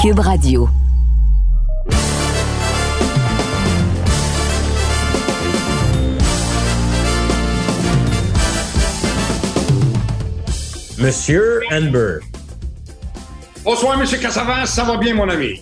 Cube 0.00 0.20
Radio. 0.20 0.66
Monsieur 10.96 11.60
Amber. 11.70 12.20
Bonsoir, 13.62 13.98
Monsieur 13.98 14.16
Cassavant, 14.16 14.64
ça 14.64 14.84
va 14.84 14.96
bien, 14.96 15.14
mon 15.14 15.28
ami? 15.28 15.60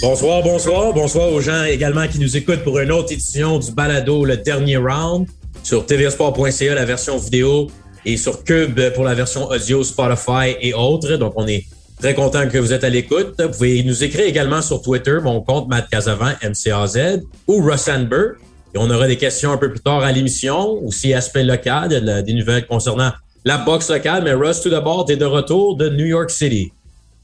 Bonsoir, 0.00 0.44
bonsoir. 0.44 0.92
Bonsoir 0.92 1.32
aux 1.32 1.40
gens 1.40 1.64
également 1.64 2.06
qui 2.06 2.20
nous 2.20 2.36
écoutent 2.36 2.62
pour 2.62 2.78
une 2.78 2.92
autre 2.92 3.12
édition 3.12 3.58
du 3.58 3.72
balado 3.72 4.24
Le 4.24 4.36
Dernier 4.36 4.76
Round 4.76 5.26
sur 5.64 5.84
tvsport.ca, 5.86 6.74
la 6.76 6.84
version 6.84 7.18
vidéo, 7.18 7.66
et 8.04 8.16
sur 8.16 8.44
Cube 8.44 8.78
pour 8.94 9.02
la 9.02 9.14
version 9.14 9.48
audio, 9.48 9.82
Spotify 9.82 10.54
et 10.60 10.72
autres. 10.72 11.16
Donc, 11.16 11.32
on 11.34 11.48
est 11.48 11.64
très 12.02 12.14
content 12.14 12.48
que 12.48 12.58
vous 12.58 12.72
êtes 12.72 12.82
à 12.82 12.88
l'écoute. 12.88 13.40
Vous 13.40 13.50
pouvez 13.50 13.80
nous 13.84 14.02
écrire 14.02 14.26
également 14.26 14.60
sur 14.60 14.82
Twitter, 14.82 15.18
mon 15.22 15.40
compte 15.40 15.68
Matt 15.68 15.88
Casavant, 15.88 16.32
MCAZ, 16.42 17.20
ou 17.46 17.62
Russ 17.62 17.88
Amber. 17.88 18.32
Et 18.74 18.78
on 18.78 18.90
aura 18.90 19.06
des 19.06 19.16
questions 19.16 19.52
un 19.52 19.56
peu 19.56 19.70
plus 19.70 19.80
tard 19.80 20.00
à 20.02 20.10
l'émission, 20.10 20.82
aussi 20.84 21.14
aspect 21.14 21.44
local, 21.44 22.24
des 22.24 22.34
nouvelles 22.34 22.66
concernant 22.66 23.12
la 23.44 23.58
boxe 23.58 23.88
locale. 23.88 24.24
Mais 24.24 24.32
Russ, 24.32 24.60
tout 24.60 24.70
d'abord, 24.70 25.04
tu 25.04 25.12
es 25.12 25.16
de 25.16 25.24
retour 25.24 25.76
de 25.76 25.90
New 25.90 26.06
York 26.06 26.30
City. 26.30 26.72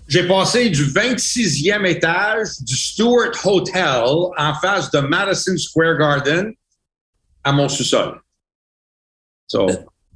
J'ai 0.07 0.29
passé 0.29 0.71
du 0.71 0.85
26e 0.85 1.85
étage 1.85 2.49
du 2.61 2.77
Stewart 2.77 3.33
Hotel 3.45 4.05
en 4.39 4.55
face 4.63 4.93
de 4.93 5.01
Madison 5.01 5.57
Square 5.57 5.99
Garden 5.99 6.53
à 7.43 7.53
mon 7.53 7.69
sous-sol. 7.69 8.21
So, 9.49 9.67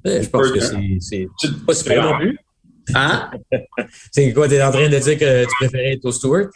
je 0.04 0.28
pense 0.28 0.52
que 0.52 0.60
c'est 1.00 1.26
pas 1.66 1.74
super 1.74 2.04
non 2.04 2.16
plus. 2.18 2.38
Hein? 2.94 3.30
c'est 4.12 4.32
quoi, 4.32 4.48
tu 4.48 4.54
es 4.54 4.62
en 4.62 4.70
train 4.70 4.88
de 4.88 4.98
dire 4.98 5.18
que 5.18 5.44
tu 5.44 5.50
préférais 5.60 5.92
être 5.94 6.04
au 6.04 6.12
Stewart? 6.12 6.48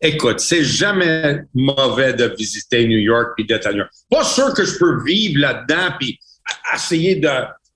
Écoute, 0.00 0.40
c'est 0.40 0.64
jamais 0.64 1.40
mauvais 1.54 2.12
de 2.12 2.34
visiter 2.36 2.86
New 2.86 2.98
York 2.98 3.30
et 3.38 3.44
d'être 3.44 3.66
à 3.66 3.72
New 3.72 3.78
York. 3.78 3.90
Pas 4.10 4.24
sûr 4.24 4.52
que 4.52 4.64
je 4.64 4.78
peux 4.78 5.02
vivre 5.02 5.40
là-dedans 5.40 5.96
puis 5.98 6.18
essayer 6.74 7.16
de 7.16 7.28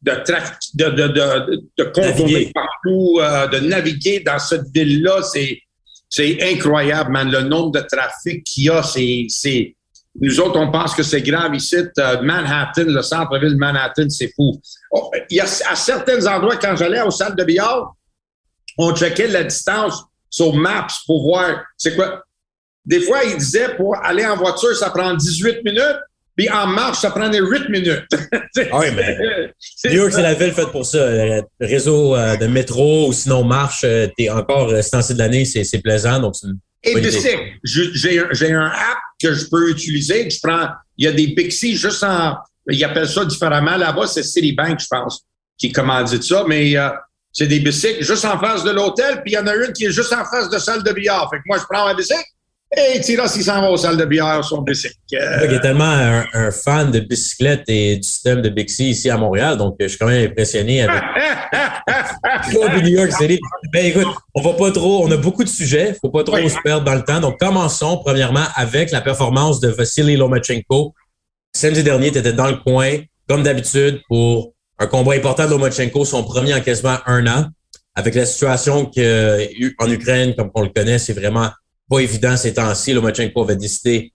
de, 0.03 0.13
de, 0.13 0.91
de, 0.91 1.09
de, 1.09 1.63
de 1.77 1.85
contourner 1.85 2.53
partout, 2.55 3.19
euh, 3.21 3.47
de 3.49 3.59
naviguer 3.67 4.21
dans 4.21 4.39
cette 4.39 4.69
ville-là, 4.73 5.23
c'est, 5.23 5.61
c'est 6.09 6.39
incroyable, 6.53 7.11
man. 7.11 7.31
Le 7.31 7.43
nombre 7.43 7.73
de 7.73 7.81
trafic 7.81 8.45
qu'il 8.45 8.65
y 8.65 8.71
a, 8.71 8.83
c'est, 8.83 9.27
c'est, 9.29 9.75
nous 10.21 10.41
autres, 10.41 10.59
on 10.59 10.71
pense 10.71 10.95
que 10.95 11.03
c'est 11.03 11.23
grave 11.23 11.55
ici. 11.55 11.77
Euh, 11.77 12.23
Manhattan, 12.23 12.85
le 12.87 13.03
centre-ville 13.03 13.53
de 13.53 13.59
Manhattan, 13.59 14.09
c'est 14.09 14.33
fou. 14.35 14.61
Oh, 14.93 15.11
il 15.31 15.37
y 15.37 15.41
a, 15.41 15.45
à 15.45 15.77
certains 15.77 16.27
endroits, 16.27 16.57
quand 16.57 16.75
j'allais 16.77 17.01
aux 17.03 17.11
salles 17.11 17.37
de 17.37 17.45
billard, 17.45 17.95
on 18.79 18.95
checkait 18.95 19.29
la 19.29 19.45
distance 19.45 20.05
sur 20.31 20.55
Maps 20.55 20.87
pour 21.07 21.23
voir 21.23 21.65
c'est 21.77 21.95
quoi. 21.95 22.23
Des 22.85 23.01
fois, 23.01 23.23
il 23.25 23.37
disait 23.37 23.75
pour 23.77 23.97
aller 23.97 24.25
en 24.25 24.37
voiture, 24.37 24.75
ça 24.75 24.91
prend 24.91 25.15
18 25.15 25.63
minutes. 25.65 25.99
Puis 26.39 26.49
en 26.49 26.69
marche, 26.69 27.01
ça 27.01 27.11
prenait 27.11 27.41
8 27.41 27.69
minutes. 27.69 28.07
ah 28.71 28.79
oui, 28.79 28.87
mais 28.95 29.19
New 29.87 29.97
York, 29.97 30.13
c'est 30.13 30.23
la 30.23 30.35
ville 30.35 30.53
faite 30.53 30.69
pour 30.69 30.87
ça. 30.87 31.11
Le 31.11 31.43
réseau 31.61 32.15
euh, 32.15 32.37
de 32.37 32.47
métro 32.47 33.09
ou 33.09 33.13
sinon 33.13 33.43
marche, 33.43 33.83
euh, 33.85 34.07
t'es 34.17 34.31
encore, 34.31 34.71
euh, 34.71 34.81
ce 34.81 35.13
de 35.13 35.19
l'année, 35.19 35.45
c'est, 35.45 35.65
c'est 35.65 35.81
plaisant. 35.81 36.21
Donc 36.21 36.35
Et 36.85 36.95
bicycle. 36.95 37.41
J'ai, 37.65 38.23
j'ai 38.31 38.53
un 38.53 38.67
app 38.67 38.99
que 39.21 39.35
je 39.35 39.47
peux 39.47 39.71
utiliser. 39.71 40.29
Je 40.31 40.39
prends, 40.43 40.69
il 40.97 41.05
y 41.05 41.09
a 41.09 41.13
des 41.13 41.29
Bixi 41.29 41.77
juste 41.77 42.03
en, 42.05 42.37
ils 42.69 42.85
appellent 42.85 43.09
ça 43.09 43.25
différemment. 43.25 43.77
Là-bas, 43.77 44.07
c'est 44.07 44.23
Citibank, 44.23 44.81
je 44.81 44.87
pense, 44.89 45.25
qui 45.57 45.73
commandit 45.73 46.23
ça. 46.23 46.45
Mais 46.47 46.75
c'est 47.33 47.47
des 47.47 47.61
bicycles 47.61 48.05
juste 48.05 48.25
en 48.25 48.39
face 48.39 48.65
de 48.65 48.71
l'hôtel. 48.71 49.23
Puis 49.23 49.33
il 49.33 49.35
y 49.35 49.39
en 49.39 49.47
a 49.47 49.55
une 49.55 49.73
qui 49.73 49.87
est 49.87 49.93
juste 49.93 50.13
en 50.13 50.25
face 50.25 50.49
de 50.49 50.59
salle 50.59 50.83
de 50.83 50.93
billard. 50.93 51.29
Fait 51.31 51.39
que 51.39 51.43
moi, 51.47 51.59
je 51.59 51.65
prends 51.69 51.87
ma 51.87 51.95
bicycle 51.95 52.23
et 52.77 53.01
Tira, 53.01 53.29
s'il 53.29 53.43
s'en 53.43 53.61
va 53.63 53.71
aux 53.71 53.77
salles 53.79 53.97
de 53.97 54.05
billard 54.05 54.45
sur 54.45 54.61
bicycle. 54.61 54.95
Euh... 55.15 55.41
Il 55.45 55.55
est 55.55 55.61
tellement 55.61 55.85
un, 55.85 56.51
fan 56.51 56.91
de 56.91 57.01
bicyclette 57.01 57.65
et 57.69 57.97
du 57.97 58.03
système 58.03 58.43
de 58.43 58.49
Bixi 58.51 58.91
ici 58.91 59.09
à 59.09 59.17
Montréal, 59.17 59.57
donc 59.57 59.77
je 59.81 59.87
suis 59.87 59.99
quand 59.99 60.07
même 60.07 60.31
impressionné 60.31 60.83
avec 60.83 61.03
New 62.83 62.89
York 62.89 63.13
City. 63.13 63.41
Ben 63.73 63.87
écoute, 63.87 64.07
on 64.35 64.43
va 64.43 64.53
pas 64.53 64.71
trop, 64.71 65.05
on 65.05 65.11
a 65.11 65.17
beaucoup 65.17 65.45
de 65.45 65.49
sujets, 65.49 65.97
faut 66.01 66.11
pas 66.11 66.25
trop 66.25 66.37
se 66.37 66.61
perdre 66.63 66.85
dans 66.85 66.95
le 66.95 67.05
temps. 67.05 67.21
Donc 67.21 67.39
commençons 67.39 67.99
premièrement 68.05 68.45
avec 68.55 68.91
la 68.91 69.01
performance 69.01 69.61
de 69.61 69.69
Vassili 69.69 70.17
Lomachenko. 70.17 70.95
Samedi 71.55 71.83
dernier, 71.83 72.13
tu 72.13 72.19
étais 72.19 72.35
dans 72.35 72.49
le 72.49 72.57
coin, 72.57 72.99
comme 73.27 73.43
d'habitude, 73.43 74.03
pour 74.09 74.53
un 74.79 74.87
combat 74.87 75.15
important 75.15 75.47
de 75.47 75.51
Lomachenko, 75.51 76.05
son 76.05 76.23
premier 76.23 76.55
en 76.55 76.61
quasiment 76.61 76.99
un 77.07 77.27
an. 77.27 77.47
Avec 77.95 78.15
la 78.15 78.27
situation 78.27 78.85
qu'en 78.85 79.91
Ukraine, 79.91 80.35
comme 80.37 80.51
on 80.55 80.63
le 80.63 80.69
connaît, 80.69 81.01
c'est 81.01 81.15
vraiment 81.15 81.49
pas 81.89 82.01
évident 82.01 82.37
ces 82.37 82.55
temps-ci. 82.55 82.93
Lomachenko 82.93 83.43
avait 83.43 83.57
décidé 83.57 84.13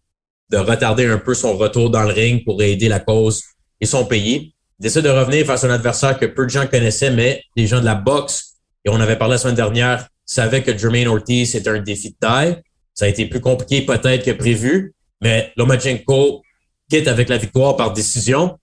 de 0.50 0.58
retarder 0.58 1.06
un 1.06 1.18
peu 1.18 1.34
son 1.34 1.58
retour 1.58 1.90
dans 1.90 2.04
le 2.04 2.14
ring 2.14 2.44
pour 2.44 2.62
aider 2.62 2.88
la 2.88 3.00
cause 3.00 3.44
et 3.80 3.86
son 3.86 4.06
pays. 4.06 4.54
Il 4.80 4.84
décide 4.84 5.04
de 5.04 5.10
revenir 5.10 5.46
face 5.46 5.64
à 5.64 5.68
un 5.68 5.72
adversaire 5.72 6.20
que 6.20 6.26
peu 6.26 6.46
de 6.46 6.50
gens 6.50 6.68
connaissaient, 6.68 7.12
mais 7.12 7.42
les 7.56 7.68
gens 7.68 7.80
de 7.80 7.86
la 7.86 7.96
boxe, 7.96 8.56
et 8.86 8.90
on 8.90 9.00
avait 9.00 9.18
parlé 9.18 9.34
la 9.34 9.38
semaine 9.38 9.56
dernière, 9.56 10.08
savaient 10.26 10.64
que 10.64 10.78
Jermaine 10.78 11.08
Ortiz 11.08 11.56
était 11.56 11.70
un 11.70 11.80
défi 11.80 12.12
de 12.12 12.16
taille. 12.20 12.62
Ça 12.94 13.06
a 13.06 13.08
été 13.08 13.26
plus 13.26 13.42
compliqué 13.42 13.82
peut-être 13.82 14.24
que 14.24 14.32
prévu, 14.32 14.94
mais 15.22 15.52
Lomachenko 15.58 16.44
quitte 16.90 17.08
avec 17.08 17.30
la 17.30 17.38
victoire 17.38 17.76
par 17.76 17.94
décision 17.94 18.58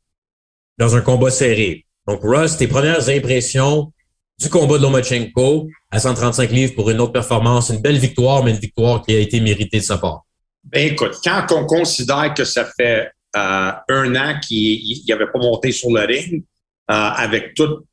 dans 0.78 0.94
un 0.96 1.00
combat 1.00 1.30
serré. 1.30 1.84
Donc, 2.06 2.20
Russ, 2.22 2.56
tes 2.56 2.66
premières 2.66 3.08
impressions 3.08 3.92
du 4.40 4.48
combat 4.48 4.78
de 4.78 4.82
Lomachenko 4.82 5.68
à 5.90 5.98
135 5.98 6.50
livres 6.50 6.74
pour 6.74 6.90
une 6.90 7.00
autre 7.00 7.12
performance. 7.12 7.68
Une 7.68 7.80
belle 7.82 7.98
victoire, 7.98 8.42
mais 8.42 8.52
une 8.52 8.58
victoire 8.58 9.02
qui 9.02 9.14
a 9.14 9.18
été 9.18 9.38
méritée 9.40 9.78
de 9.78 9.84
sa 9.84 9.98
part. 9.98 10.24
Ben 10.64 10.92
écoute, 10.92 11.18
quand 11.22 11.46
on 11.52 11.66
considère 11.66 12.32
que 12.34 12.44
ça 12.44 12.64
fait 12.64 13.10
euh, 13.36 13.72
un 13.88 14.16
an 14.16 14.40
qu'il 14.40 14.98
n'avait 15.08 15.26
pas 15.26 15.38
monté 15.38 15.72
sur 15.72 15.90
le 15.90 16.00
ring, 16.00 16.42
euh, 16.90 16.94
avec 16.94 17.54
tout 17.54 17.84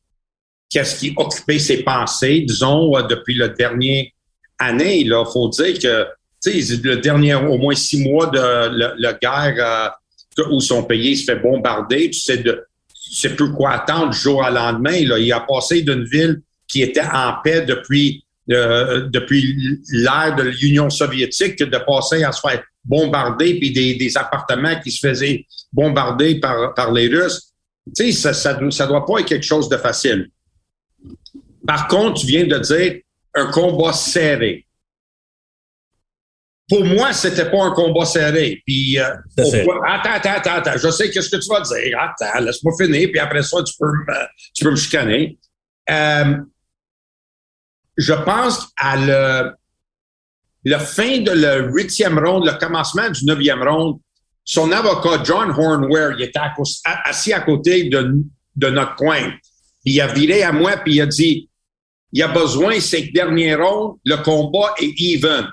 qu'est-ce 0.69 0.99
qui 0.99 1.13
occupait 1.15 1.59
ses 1.59 1.83
pensées, 1.83 2.41
disons, 2.41 2.95
euh, 2.95 3.03
depuis 3.03 3.35
le 3.35 3.49
dernier 3.49 4.13
année, 4.57 4.99
il 5.01 5.13
faut 5.31 5.49
dire 5.49 5.77
que 5.79 6.07
le 6.45 6.95
dernier 6.95 7.35
au 7.35 7.57
moins 7.57 7.75
six 7.75 8.01
mois 8.01 8.27
de 8.27 9.01
la 9.01 9.13
guerre 9.13 9.97
où 10.49 10.61
son 10.61 10.83
pays 10.83 11.17
se 11.17 11.25
fait 11.25 11.39
bombarder, 11.39 12.09
tu 12.09 12.19
sais 12.19 12.37
de 12.37 12.65
sais 13.12 13.35
plus 13.35 13.51
quoi 13.51 13.72
attendre 13.72 14.12
du 14.12 14.18
jour 14.18 14.38
au 14.40 14.53
lendemain. 14.53 15.06
Là. 15.06 15.19
Il 15.19 15.31
a 15.31 15.40
passé 15.41 15.81
d'une 15.81 16.03
ville 16.06 16.41
qui 16.68 16.81
était 16.81 17.01
en 17.01 17.35
paix 17.44 17.62
depuis 17.62 18.23
euh, 18.50 19.09
depuis 19.09 19.81
l'ère 19.91 20.34
de 20.38 20.44
l'Union 20.44 20.90
soviétique 20.90 21.59
de 21.62 21.78
passer 21.85 22.23
à 22.23 22.31
se 22.31 22.40
faire 22.40 22.63
bombarder 22.85 23.59
puis 23.59 23.73
des, 23.73 23.95
des 23.95 24.18
appartements 24.18 24.79
qui 24.79 24.90
se 24.90 25.06
faisaient 25.06 25.45
bombarder 25.73 26.40
par, 26.40 26.73
par 26.73 26.94
les 26.94 27.09
Russes. 27.09 27.51
Tu 27.94 28.06
sais, 28.06 28.12
ça, 28.13 28.34
ça, 28.34 28.57
ça 28.72 28.88
doit 28.88 29.06
pas 29.06 29.19
être 29.19 29.28
quelque 29.28 29.45
chose 29.45 29.68
de 29.68 29.75
facile. 29.75 30.29
Par 31.66 31.89
contre, 31.89 32.22
tu 32.22 32.28
viens 32.28 32.45
de 32.45 32.57
dire 32.59 33.01
un 33.35 33.47
combat 33.47 33.91
serré 33.91 34.66
pour 36.69 36.83
moi, 36.83 37.13
c'était 37.13 37.50
pas 37.50 37.63
un 37.63 37.72
combat 37.72 38.05
serré. 38.05 38.61
Puis, 38.66 39.00
euh, 39.00 39.16
attends, 39.88 40.11
attends, 40.11 40.31
attends, 40.31 40.55
attends, 40.55 40.78
je 40.78 40.89
sais 40.89 41.09
qu'est-ce 41.09 41.29
que 41.29 41.38
tu 41.38 41.47
vas 41.50 41.61
dire. 41.61 41.97
Attends, 42.00 42.39
laisse-moi 42.41 42.73
finir, 42.79 43.09
puis 43.09 43.19
après 43.19 43.44
ça, 43.44 43.63
tu 43.63 43.73
peux, 43.79 43.88
me, 43.88 44.25
tu 44.53 44.63
peux 44.66 44.72
me 44.72 44.75
chicaner. 44.75 45.38
Euh, 45.89 46.38
je 47.95 48.13
pense 48.13 48.67
à 48.75 48.97
le, 48.97 49.51
le 50.66 50.77
fin 50.77 51.19
de 51.19 51.31
le 51.31 51.72
huitième 51.72 52.19
round, 52.19 52.45
le 52.45 52.57
commencement 52.59 53.09
du 53.09 53.25
neuvième 53.25 53.63
round, 53.63 54.00
son 54.44 54.72
avocat, 54.72 55.23
John 55.23 55.51
Hornware, 55.51 56.13
il 56.17 56.23
était 56.23 56.39
assis 57.06 57.33
à 57.33 57.41
côté 57.41 57.85
de, 57.89 58.13
de 58.56 58.69
notre 58.69 58.95
coin. 58.95 59.31
Puis 59.83 59.95
il 59.95 60.01
a 60.01 60.07
viré 60.07 60.44
à 60.44 60.51
moi, 60.51 60.77
puis 60.77 60.95
il 60.95 61.01
a 61.01 61.06
dit, 61.06 61.50
il 62.11 62.23
a 62.23 62.27
besoin, 62.27 62.79
ces 62.79 63.03
derniers 63.13 63.56
rounds, 63.56 64.00
le 64.06 64.18
combat 64.18 64.74
est 64.80 64.94
even. 65.00 65.47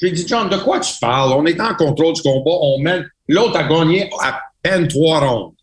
J'ai 0.00 0.10
dit, 0.10 0.26
John, 0.26 0.48
de 0.48 0.56
quoi 0.58 0.80
tu 0.80 0.92
parles? 1.00 1.32
On 1.32 1.46
est 1.46 1.60
en 1.60 1.74
contrôle 1.74 2.14
du 2.14 2.22
combat, 2.22 2.50
on 2.60 2.78
mène. 2.80 3.08
L'autre 3.28 3.56
a 3.56 3.64
gagné 3.64 4.10
à 4.20 4.40
peine 4.62 4.88
trois 4.88 5.20
rondes. 5.20 5.54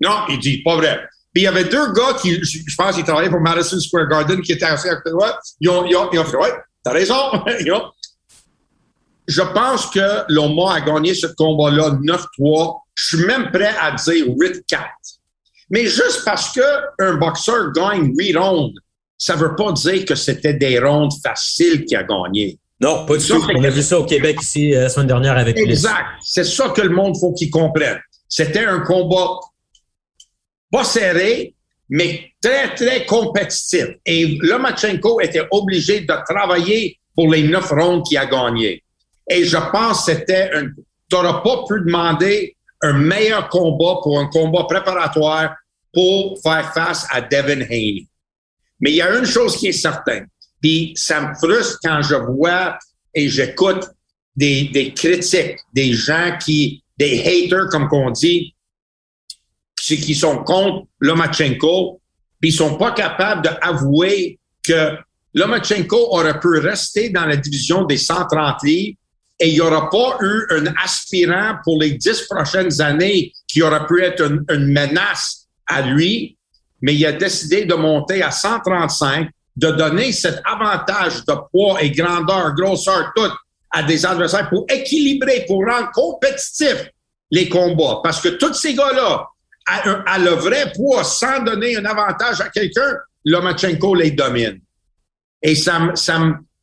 Non, 0.00 0.24
il 0.28 0.38
dit, 0.38 0.62
pas 0.62 0.76
vrai. 0.76 1.06
Puis 1.32 1.42
il 1.42 1.44
y 1.44 1.48
avait 1.48 1.64
deux 1.64 1.92
gars 1.92 2.14
qui, 2.20 2.42
je 2.42 2.74
pense, 2.76 2.96
qui 2.96 3.04
travaillaient 3.04 3.30
pour 3.30 3.40
Madison 3.40 3.78
Square 3.80 4.08
Garden, 4.08 4.40
qui 4.40 4.52
étaient 4.52 4.64
assis 4.64 4.88
à 4.88 4.96
côté 4.96 5.10
de 5.10 5.16
moi. 5.16 5.38
Ils 5.60 5.68
ont, 5.68 5.84
ils 5.84 5.96
ont, 5.96 6.08
ils 6.12 6.18
ont 6.18 6.24
fait, 6.24 6.36
ouais, 6.36 6.52
t'as 6.82 6.92
raison. 6.92 7.14
je 9.26 9.42
pense 9.42 9.86
que 9.86 10.32
Loma 10.32 10.74
a 10.74 10.80
gagné 10.80 11.14
ce 11.14 11.26
combat-là 11.26 11.90
9-3. 11.90 12.80
Je 12.94 13.16
suis 13.16 13.26
même 13.26 13.50
prêt 13.50 13.74
à 13.80 13.92
dire 13.92 14.26
8-4. 14.26 14.62
Mais 15.70 15.86
juste 15.86 16.22
parce 16.24 16.52
qu'un 16.52 17.14
boxeur 17.14 17.72
gagne 17.72 18.14
8 18.16 18.36
rondes, 18.36 18.78
ça 19.18 19.34
veut 19.34 19.56
pas 19.56 19.72
dire 19.72 20.04
que 20.04 20.14
c'était 20.14 20.54
des 20.54 20.78
rondes 20.78 21.12
faciles 21.22 21.84
qu'il 21.84 21.96
a 21.96 22.04
gagné. 22.04 22.58
Non, 22.84 23.06
pas 23.06 23.16
du 23.16 23.26
tout. 23.26 23.42
On 23.56 23.64
a 23.64 23.70
vu 23.70 23.82
ça 23.82 23.98
au 23.98 24.04
Québec 24.04 24.36
ici 24.42 24.74
euh, 24.74 24.82
la 24.82 24.88
semaine 24.90 25.06
dernière 25.06 25.38
avec 25.38 25.56
Exact. 25.56 26.04
C'est 26.22 26.44
ça 26.44 26.68
que 26.68 26.82
le 26.82 26.90
monde 26.90 27.16
faut 27.18 27.32
qu'il 27.32 27.48
comprenne. 27.48 27.98
C'était 28.28 28.66
un 28.66 28.80
combat 28.80 29.40
pas 30.70 30.84
serré, 30.84 31.54
mais 31.88 32.32
très, 32.42 32.74
très 32.74 33.06
compétitif. 33.06 33.86
Et 34.04 34.36
Lomachenko 34.38 35.20
était 35.22 35.46
obligé 35.50 36.00
de 36.00 36.14
travailler 36.28 36.98
pour 37.14 37.32
les 37.32 37.44
neuf 37.44 37.70
rondes 37.70 38.04
qu'il 38.04 38.18
a 38.18 38.26
gagné. 38.26 38.82
Et 39.30 39.44
je 39.44 39.56
pense 39.72 40.04
que 40.04 40.12
c'était 40.12 40.50
un... 40.52 40.66
Tu 40.66 41.16
n'auras 41.16 41.40
pas 41.40 41.64
pu 41.66 41.80
demander 41.86 42.54
un 42.82 42.92
meilleur 42.92 43.48
combat 43.48 43.94
pour 44.02 44.18
un 44.18 44.26
combat 44.26 44.64
préparatoire 44.64 45.54
pour 45.90 46.38
faire 46.42 46.70
face 46.74 47.06
à 47.10 47.22
Devin 47.22 47.62
Haney. 47.62 48.06
Mais 48.80 48.90
il 48.90 48.96
y 48.96 49.02
a 49.02 49.16
une 49.16 49.24
chose 49.24 49.56
qui 49.56 49.68
est 49.68 49.72
certaine, 49.72 50.26
puis 50.64 50.94
ça 50.96 51.20
me 51.20 51.34
frustre 51.34 51.78
quand 51.84 52.00
je 52.00 52.14
vois 52.14 52.78
et 53.12 53.28
j'écoute 53.28 53.84
des, 54.34 54.70
des 54.72 54.94
critiques, 54.94 55.58
des 55.74 55.92
gens 55.92 56.38
qui, 56.42 56.82
des 56.96 57.20
haters, 57.20 57.68
comme 57.68 57.86
qu'on 57.86 58.10
dit, 58.10 58.54
qui 59.76 60.14
sont 60.14 60.38
contre 60.38 60.86
Lomachenko, 61.00 62.00
puis 62.40 62.48
ils 62.48 62.54
sont 62.54 62.78
pas 62.78 62.92
capables 62.92 63.42
d'avouer 63.42 64.38
que 64.62 64.96
Lomachenko 65.34 66.14
aurait 66.14 66.40
pu 66.40 66.58
rester 66.60 67.10
dans 67.10 67.26
la 67.26 67.36
division 67.36 67.84
des 67.84 67.98
130 67.98 68.62
livres 68.62 68.96
et 69.40 69.48
il 69.48 69.52
n'y 69.52 69.60
aura 69.60 69.90
pas 69.90 70.16
eu 70.22 70.46
un 70.48 70.64
aspirant 70.82 71.56
pour 71.62 71.78
les 71.78 71.90
dix 71.90 72.22
prochaines 72.22 72.80
années 72.80 73.34
qui 73.46 73.60
aurait 73.60 73.86
pu 73.86 74.02
être 74.02 74.22
une, 74.48 74.72
menace 74.72 75.46
à 75.66 75.82
lui, 75.82 76.38
mais 76.80 76.94
il 76.94 77.04
a 77.04 77.12
décidé 77.12 77.66
de 77.66 77.74
monter 77.74 78.22
à 78.22 78.30
135, 78.30 79.28
de 79.56 79.70
donner 79.70 80.12
cet 80.12 80.40
avantage 80.44 81.24
de 81.24 81.34
poids 81.52 81.82
et 81.82 81.90
grandeur, 81.90 82.54
grosseur, 82.54 83.12
tout 83.14 83.30
à 83.70 83.82
des 83.82 84.04
adversaires 84.04 84.48
pour 84.48 84.66
équilibrer, 84.68 85.44
pour 85.46 85.64
rendre 85.64 85.90
compétitif 85.92 86.90
les 87.30 87.48
combats. 87.48 88.00
Parce 88.02 88.20
que 88.20 88.28
tous 88.28 88.54
ces 88.54 88.74
gars-là, 88.74 89.26
à, 89.66 90.18
le 90.18 90.30
vrai 90.30 90.72
poids, 90.74 91.04
sans 91.04 91.42
donner 91.42 91.76
un 91.76 91.84
avantage 91.84 92.40
à 92.40 92.48
quelqu'un, 92.48 92.96
Lomachenko 93.24 93.94
les 93.94 94.10
domine. 94.10 94.60
Et 95.42 95.54
ça, 95.54 95.90
ça, 95.94 96.20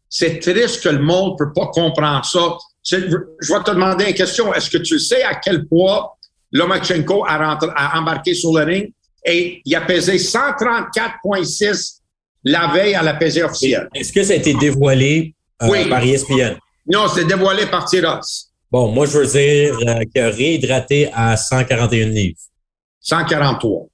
c'est 0.07 0.39
triste 0.39 0.83
que 0.83 0.89
le 0.89 0.99
monde 0.99 1.33
ne 1.33 1.45
peut 1.45 1.53
pas 1.53 1.67
comprendre 1.67 2.25
ça. 2.25 2.57
Je 2.83 2.97
vais 2.97 3.63
te 3.63 3.71
demander 3.71 4.05
une 4.05 4.13
question. 4.13 4.53
Est-ce 4.53 4.69
que 4.69 4.77
tu 4.77 4.99
sais 4.99 5.23
à 5.23 5.35
quel 5.35 5.67
poids 5.67 6.17
Lomachenko 6.51 7.25
a, 7.25 7.57
a 7.75 7.99
embarqué 7.99 8.33
sur 8.33 8.53
le 8.57 8.63
ring? 8.63 8.93
Et 9.25 9.61
il 9.65 9.75
a 9.75 9.81
pesé 9.81 10.17
134,6 10.17 12.00
la 12.43 12.67
veille 12.67 12.95
à 12.95 13.03
la 13.03 13.13
pesée 13.13 13.43
officielle. 13.43 13.87
Est-ce 13.93 14.11
que 14.11 14.23
ça 14.23 14.33
a 14.33 14.35
été 14.35 14.53
dévoilé 14.53 15.33
euh, 15.61 15.89
par 15.89 16.03
ESPN? 16.03 16.57
Non, 16.87 17.07
c'est 17.07 17.25
dévoilé 17.25 17.65
par 17.67 17.85
Tiras. 17.85 18.47
Bon, 18.71 18.91
moi, 18.91 19.05
je 19.05 19.19
veux 19.19 19.27
dire 19.27 19.77
euh, 19.87 20.03
qu'il 20.05 20.21
a 20.21 20.29
réhydraté 20.29 21.09
à 21.13 21.35
141 21.37 22.07
livres. 22.07 22.39
143. 23.01 23.87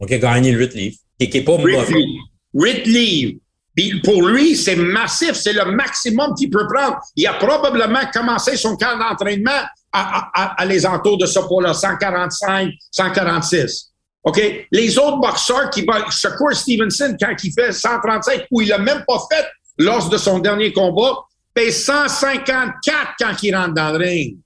Donc, 0.00 0.10
il 0.10 0.14
a 0.14 0.18
gagné 0.18 0.50
8 0.50 0.74
livres. 0.74 0.96
Qui 1.18 1.30
n'est 1.30 1.40
pas 1.42 1.56
8 1.56 1.76
livres. 1.92 2.22
8 2.54 2.86
livres. 2.86 3.38
Puis 3.74 4.00
pour 4.00 4.22
lui, 4.22 4.56
c'est 4.56 4.76
massif, 4.76 5.32
c'est 5.34 5.52
le 5.52 5.66
maximum 5.66 6.34
qu'il 6.34 6.48
peut 6.48 6.66
prendre. 6.66 6.98
Il 7.14 7.26
a 7.26 7.34
probablement 7.34 8.00
commencé 8.12 8.56
son 8.56 8.74
camp 8.74 8.98
d'entraînement 8.98 9.50
à, 9.92 10.30
à, 10.34 10.62
à, 10.62 10.64
les 10.64 10.86
entours 10.86 11.18
de 11.18 11.26
ce 11.26 11.40
poids-là, 11.40 11.74
145, 11.74 12.70
146. 12.90 13.92
OK? 14.26 14.66
Les 14.72 14.98
autres 14.98 15.18
boxeurs 15.18 15.70
qui 15.70 15.86
Shakur 16.10 16.52
Stevenson, 16.52 17.16
quand 17.18 17.32
il 17.44 17.52
fait 17.52 17.72
135, 17.72 18.46
où 18.50 18.60
il 18.60 18.68
n'a 18.68 18.78
même 18.78 19.04
pas 19.06 19.20
fait 19.30 19.46
lors 19.78 20.08
de 20.08 20.18
son 20.18 20.40
dernier 20.40 20.72
combat, 20.72 21.24
paye 21.54 21.72
154 21.72 23.14
quand 23.18 23.42
il 23.42 23.54
rentre 23.54 23.74
dans 23.74 23.92
le 23.92 23.98
ring. 23.98 24.36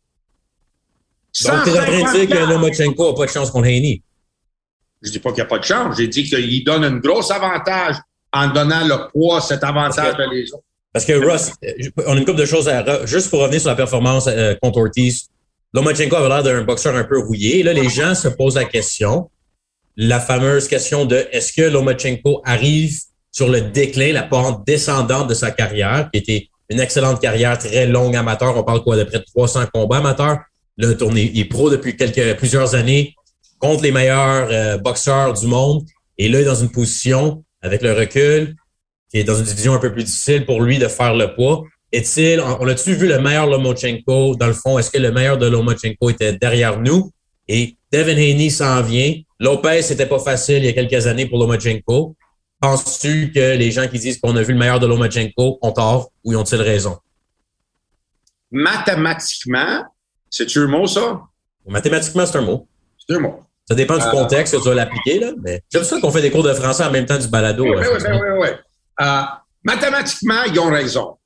Donc, 1.44 1.64
tu 1.64 1.70
es 1.70 1.78
en 1.78 1.84
train 1.84 2.12
de 2.12 2.18
dire 2.18 2.28
que 2.28 2.50
Lomachenko 2.50 3.08
n'a 3.08 3.16
pas 3.16 3.26
de 3.26 3.30
chance 3.30 3.50
contre 3.50 3.68
Haney. 3.68 4.02
Je 5.00 5.10
dis 5.10 5.18
pas 5.18 5.30
qu'il 5.30 5.36
n'y 5.36 5.46
a 5.46 5.46
pas 5.46 5.58
de 5.58 5.64
chance. 5.64 5.96
J'ai 5.96 6.08
dit 6.08 6.24
qu'il 6.24 6.62
donne 6.62 6.84
un 6.84 6.96
gros 6.98 7.32
avantage 7.32 7.96
en 8.34 8.48
donnant 8.48 8.86
le 8.86 9.10
poids, 9.10 9.40
cet 9.40 9.64
avantage 9.64 10.14
que, 10.14 10.22
à 10.22 10.26
les 10.26 10.52
autres. 10.52 10.64
Parce 10.92 11.06
que 11.06 11.12
Russ, 11.12 11.52
on 12.06 12.16
a 12.16 12.18
une 12.18 12.26
couple 12.26 12.40
de 12.40 12.44
choses 12.44 12.68
à. 12.68 13.06
Juste 13.06 13.30
pour 13.30 13.40
revenir 13.40 13.60
sur 13.60 13.70
la 13.70 13.76
performance 13.76 14.26
euh, 14.26 14.54
contre 14.60 14.80
Ortiz, 14.80 15.28
Lomachenko 15.72 16.16
avait 16.16 16.28
l'air 16.28 16.42
d'un 16.42 16.64
boxeur 16.64 16.94
un 16.96 17.04
peu 17.04 17.18
rouillé. 17.18 17.60
Et 17.60 17.62
là, 17.62 17.72
les 17.72 17.88
gens 17.88 18.14
se 18.14 18.28
posent 18.28 18.56
la 18.56 18.66
question, 18.66 19.30
la 20.02 20.18
fameuse 20.18 20.66
question 20.66 21.04
de 21.04 21.26
est-ce 21.30 21.52
que 21.52 21.60
Lomachenko 21.60 22.40
arrive 22.46 22.96
sur 23.30 23.50
le 23.50 23.60
déclin, 23.60 24.14
la 24.14 24.22
pente 24.22 24.66
descendante 24.66 25.28
de 25.28 25.34
sa 25.34 25.50
carrière, 25.50 26.08
qui 26.10 26.20
était 26.20 26.48
une 26.70 26.80
excellente 26.80 27.20
carrière 27.20 27.58
très 27.58 27.86
longue 27.86 28.16
amateur. 28.16 28.56
On 28.56 28.62
parle 28.62 28.82
quoi 28.82 28.96
de 28.96 29.04
près 29.04 29.18
de 29.18 29.24
300 29.24 29.66
combats 29.74 29.98
amateurs? 29.98 30.38
Là, 30.78 30.88
il 31.14 31.38
est 31.38 31.44
pro 31.44 31.68
depuis 31.68 31.98
quelques, 31.98 32.38
plusieurs 32.38 32.74
années 32.74 33.14
contre 33.58 33.82
les 33.82 33.92
meilleurs 33.92 34.48
euh, 34.50 34.78
boxeurs 34.78 35.34
du 35.34 35.46
monde. 35.46 35.82
Et 36.16 36.30
là, 36.30 36.38
il 36.38 36.42
est 36.42 36.46
dans 36.46 36.54
une 36.54 36.70
position, 36.70 37.44
avec 37.60 37.82
le 37.82 37.92
recul, 37.92 38.56
qui 39.10 39.18
est 39.18 39.24
dans 39.24 39.36
une 39.36 39.44
division 39.44 39.74
un 39.74 39.80
peu 39.80 39.92
plus 39.92 40.04
difficile 40.04 40.46
pour 40.46 40.62
lui 40.62 40.78
de 40.78 40.88
faire 40.88 41.12
le 41.12 41.34
poids. 41.34 41.62
Est-il, 41.92 42.40
on 42.40 42.66
a-tu 42.66 42.94
vu 42.94 43.06
le 43.06 43.18
meilleur 43.20 43.46
Lomachenko? 43.48 44.36
Dans 44.36 44.46
le 44.46 44.54
fond, 44.54 44.78
est-ce 44.78 44.90
que 44.90 44.98
le 44.98 45.12
meilleur 45.12 45.36
de 45.36 45.46
Lomachenko 45.46 46.08
était 46.08 46.32
derrière 46.32 46.80
nous? 46.80 47.10
Et 47.48 47.76
Devin 47.92 48.12
Haney 48.12 48.48
s'en 48.48 48.80
vient. 48.80 49.12
Lopez, 49.40 49.80
c'était 49.80 50.06
pas 50.06 50.18
facile 50.18 50.58
il 50.58 50.66
y 50.66 50.68
a 50.68 50.72
quelques 50.74 51.06
années 51.06 51.26
pour 51.26 51.38
Lomachenko. 51.38 52.14
Penses-tu 52.60 53.32
que 53.32 53.56
les 53.56 53.70
gens 53.70 53.88
qui 53.88 53.98
disent 53.98 54.20
qu'on 54.20 54.36
a 54.36 54.42
vu 54.42 54.52
le 54.52 54.58
meilleur 54.58 54.78
de 54.78 54.86
Lomachenko 54.86 55.58
ont 55.62 55.72
tort 55.72 56.10
ou 56.22 56.36
ont-ils 56.36 56.60
raison? 56.60 56.98
Mathématiquement, 58.50 59.86
c'est-tu 60.28 60.58
un 60.58 60.66
mot, 60.66 60.86
ça? 60.86 61.22
Mathématiquement, 61.66 62.26
c'est 62.26 62.36
un 62.36 62.42
mot. 62.42 62.68
C'est 62.98 63.16
un 63.16 63.20
mot. 63.20 63.40
Ça 63.66 63.74
dépend 63.74 63.96
du 63.96 64.04
euh, 64.04 64.10
contexte 64.10 64.54
que 64.54 64.60
tu 64.60 64.68
vas 64.68 64.74
l'appliquer, 64.74 65.20
là. 65.20 65.32
Mais 65.42 65.62
j'aime 65.72 65.84
ça 65.84 65.98
qu'on 66.00 66.10
fait 66.10 66.20
des 66.20 66.30
cours 66.30 66.42
de 66.42 66.52
français 66.52 66.84
en 66.84 66.90
même 66.90 67.06
temps 67.06 67.18
du 67.18 67.28
balado. 67.28 67.64
Oui, 67.64 67.70
oui, 67.78 67.86
oui, 67.98 68.18
oui, 68.40 68.48
oui. 68.98 69.06
mathématiquement, 69.64 70.42
ils 70.52 70.58
ont 70.60 70.70
raison. 70.70 71.16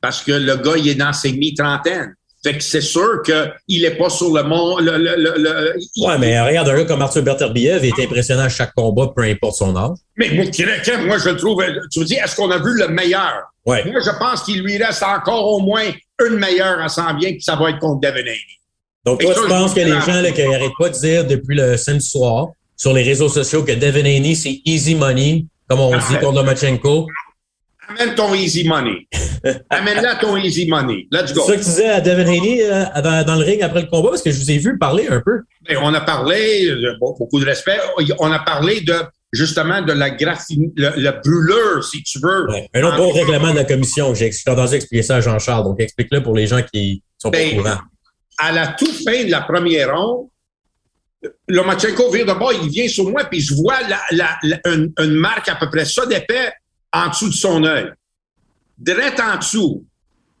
Parce 0.00 0.22
que 0.22 0.32
le 0.32 0.56
gars, 0.56 0.76
il 0.76 0.86
est 0.88 0.94
dans 0.94 1.12
ses 1.12 1.32
mi-trentaines. 1.32 2.14
Fait 2.46 2.56
que 2.56 2.62
c'est 2.62 2.80
sûr 2.80 3.22
qu'il 3.24 3.82
n'est 3.82 3.96
pas 3.96 4.08
sur 4.08 4.32
le 4.32 4.44
monde. 4.44 4.80
Le, 4.82 4.98
le, 4.98 5.16
le, 5.16 6.06
ouais, 6.06 6.18
mais 6.18 6.40
regarde, 6.40 6.68
un 6.68 6.76
gars 6.76 6.84
comme 6.84 7.02
Arthur 7.02 7.22
Berterbiev 7.24 7.84
est 7.84 7.98
impressionnant 8.00 8.44
à 8.44 8.48
chaque 8.48 8.72
combat, 8.72 9.10
peu 9.16 9.22
importe 9.22 9.56
son 9.56 9.76
âge. 9.76 9.96
Mais 10.16 10.30
moi, 10.30 10.44
je 10.46 11.28
le 11.28 11.36
trouve. 11.36 11.64
Tu 11.90 11.98
me 11.98 12.04
dis, 12.04 12.14
est-ce 12.14 12.36
qu'on 12.36 12.48
a 12.52 12.58
vu 12.58 12.78
le 12.78 12.86
meilleur? 12.86 13.42
Ouais. 13.64 13.84
Moi, 13.90 14.00
je 14.00 14.16
pense 14.16 14.44
qu'il 14.44 14.62
lui 14.62 14.76
reste 14.76 15.02
encore 15.02 15.44
au 15.44 15.58
moins 15.58 15.90
une 16.24 16.36
meilleure 16.36 16.80
à 16.80 16.88
s'en 16.88 17.16
vient, 17.16 17.30
puis 17.30 17.42
ça 17.42 17.56
va 17.56 17.70
être 17.70 17.80
contre 17.80 18.00
Devin 18.00 18.20
Haney. 18.20 18.38
Donc, 19.04 19.20
toi, 19.20 19.34
tu 19.34 19.48
penses 19.48 19.74
que 19.74 19.80
les 19.80 19.90
gens 19.90 20.22
là, 20.22 20.30
qui 20.30 20.46
n'arrêtent 20.46 20.70
pas 20.78 20.88
de 20.88 20.98
dire 20.98 21.26
depuis 21.26 21.56
le 21.56 21.76
samedi 21.76 22.06
soir 22.06 22.46
sur 22.76 22.92
les 22.92 23.02
réseaux 23.02 23.28
sociaux 23.28 23.64
que 23.64 23.72
Devin 23.72 24.04
Haney, 24.04 24.36
c'est 24.36 24.60
easy 24.64 24.94
money, 24.94 25.46
comme 25.68 25.80
on 25.80 25.90
dit 25.96 26.16
contre 26.20 26.36
Lomachenko. 26.36 27.08
Amène 27.88 28.14
ton 28.14 28.34
easy 28.34 28.66
money. 28.66 29.06
Amène-là 29.70 30.16
ton 30.16 30.36
easy 30.36 30.68
money. 30.68 31.06
Let's 31.10 31.32
go. 31.32 31.42
C'est 31.46 31.52
ça 31.52 31.56
que 31.56 31.62
tu 31.62 31.70
disais 31.70 31.88
à 31.88 32.00
Devin 32.00 32.26
Haney 32.26 32.62
euh, 32.62 32.84
dans, 33.02 33.24
dans, 33.24 33.36
le 33.36 33.44
ring 33.44 33.62
après 33.62 33.82
le 33.82 33.88
combat, 33.88 34.10
parce 34.10 34.22
que 34.22 34.30
je 34.30 34.38
vous 34.38 34.50
ai 34.50 34.58
vu 34.58 34.78
parler 34.78 35.06
un 35.08 35.20
peu. 35.20 35.42
Bien, 35.68 35.78
on 35.82 35.94
a 35.94 36.00
parlé, 36.00 36.68
bon, 37.00 37.14
beaucoup 37.18 37.40
de 37.40 37.44
respect, 37.44 37.78
on 38.18 38.32
a 38.32 38.38
parlé 38.40 38.80
de 38.80 38.94
justement 39.32 39.82
de 39.82 39.92
la 39.92 40.10
graphie, 40.10 40.72
le, 40.76 40.90
le, 40.96 41.10
brûleur, 41.22 41.84
si 41.84 42.02
tu 42.02 42.18
veux. 42.20 42.48
Ouais. 42.50 42.68
Un 42.74 42.82
autre 42.84 42.96
bon 42.96 43.10
règlement 43.12 43.50
de 43.50 43.56
la 43.56 43.64
commission. 43.64 44.14
J'ai 44.14 44.30
entendu 44.46 44.74
expliquer 44.74 45.02
ça 45.02 45.16
à 45.16 45.20
Jean-Charles, 45.20 45.64
donc 45.64 45.80
explique-le 45.80 46.22
pour 46.22 46.34
les 46.34 46.46
gens 46.46 46.60
qui 46.72 47.02
sont 47.18 47.30
pas 47.30 47.38
ben, 47.38 47.58
au 47.58 47.62
courant 47.62 47.78
à 48.38 48.52
la 48.52 48.68
toute 48.68 49.02
fin 49.04 49.24
de 49.24 49.30
la 49.30 49.42
première 49.42 49.96
ronde, 49.96 50.28
Lomachenko 51.48 52.10
vient 52.12 52.24
de 52.24 52.32
bas, 52.32 52.50
il 52.62 52.68
vient 52.68 52.88
sur 52.88 53.08
moi, 53.08 53.24
puis 53.24 53.40
je 53.40 53.54
vois 53.54 53.80
la, 53.88 54.00
la, 54.12 54.38
la, 54.42 54.60
une, 54.72 54.92
une, 54.98 55.14
marque 55.14 55.48
à 55.48 55.56
peu 55.56 55.68
près 55.70 55.84
ça 55.84 56.06
d'épais 56.06 56.52
en 57.04 57.08
dessous 57.08 57.28
de 57.28 57.34
son 57.34 57.64
œil. 57.64 57.90
Direct 58.78 59.20
en 59.20 59.36
dessous. 59.38 59.84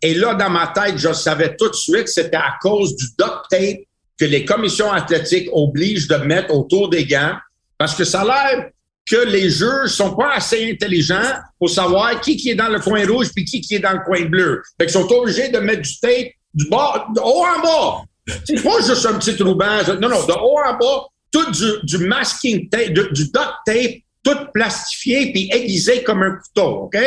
Et 0.02 0.14
là, 0.14 0.34
dans 0.34 0.50
ma 0.50 0.68
tête, 0.68 0.98
je 0.98 1.12
savais 1.12 1.56
tout 1.56 1.68
de 1.68 1.74
suite 1.74 2.04
que 2.04 2.10
c'était 2.10 2.36
à 2.36 2.54
cause 2.60 2.94
du 2.96 3.06
duct 3.18 3.48
tape 3.50 3.78
que 4.18 4.24
les 4.24 4.44
commissions 4.44 4.90
athlétiques 4.90 5.48
obligent 5.52 6.08
de 6.08 6.16
mettre 6.16 6.54
autour 6.54 6.88
des 6.88 7.04
gants, 7.04 7.34
parce 7.76 7.94
que 7.94 8.04
ça 8.04 8.22
a 8.22 8.66
que 9.08 9.24
les 9.24 9.50
juges 9.50 9.90
sont 9.90 10.16
pas 10.16 10.32
assez 10.34 10.68
intelligents 10.70 11.32
pour 11.58 11.70
savoir 11.70 12.20
qui, 12.20 12.36
qui 12.36 12.50
est 12.50 12.54
dans 12.56 12.68
le 12.68 12.80
coin 12.80 13.06
rouge 13.06 13.28
puis 13.34 13.44
qui, 13.44 13.60
qui 13.60 13.76
est 13.76 13.80
dans 13.80 13.92
le 13.92 14.00
coin 14.04 14.24
bleu. 14.24 14.62
Fait 14.78 14.86
qu'ils 14.86 14.94
sont 14.94 15.08
obligés 15.12 15.48
de 15.48 15.58
mettre 15.58 15.82
du 15.82 16.00
tape 16.00 16.32
du 16.52 16.68
bas, 16.68 17.06
de 17.14 17.20
haut 17.20 17.44
en 17.44 17.62
bas. 17.62 18.02
C'est 18.44 18.60
pas 18.62 18.80
juste 18.84 19.06
un 19.06 19.18
petit 19.18 19.40
ruban. 19.40 19.82
Non, 20.00 20.08
non, 20.08 20.26
de 20.26 20.32
haut 20.32 20.58
en 20.66 20.76
bas, 20.76 21.06
tout 21.30 21.50
du, 21.52 21.72
du 21.84 21.98
masking 21.98 22.68
tape, 22.68 22.88
du, 22.88 23.02
du 23.12 23.24
duct 23.24 23.52
tape, 23.64 24.02
tout 24.26 24.46
plastifié 24.52 25.32
puis 25.32 25.48
aiguisé 25.52 26.02
comme 26.02 26.22
un 26.22 26.32
couteau, 26.32 26.84
OK? 26.84 26.98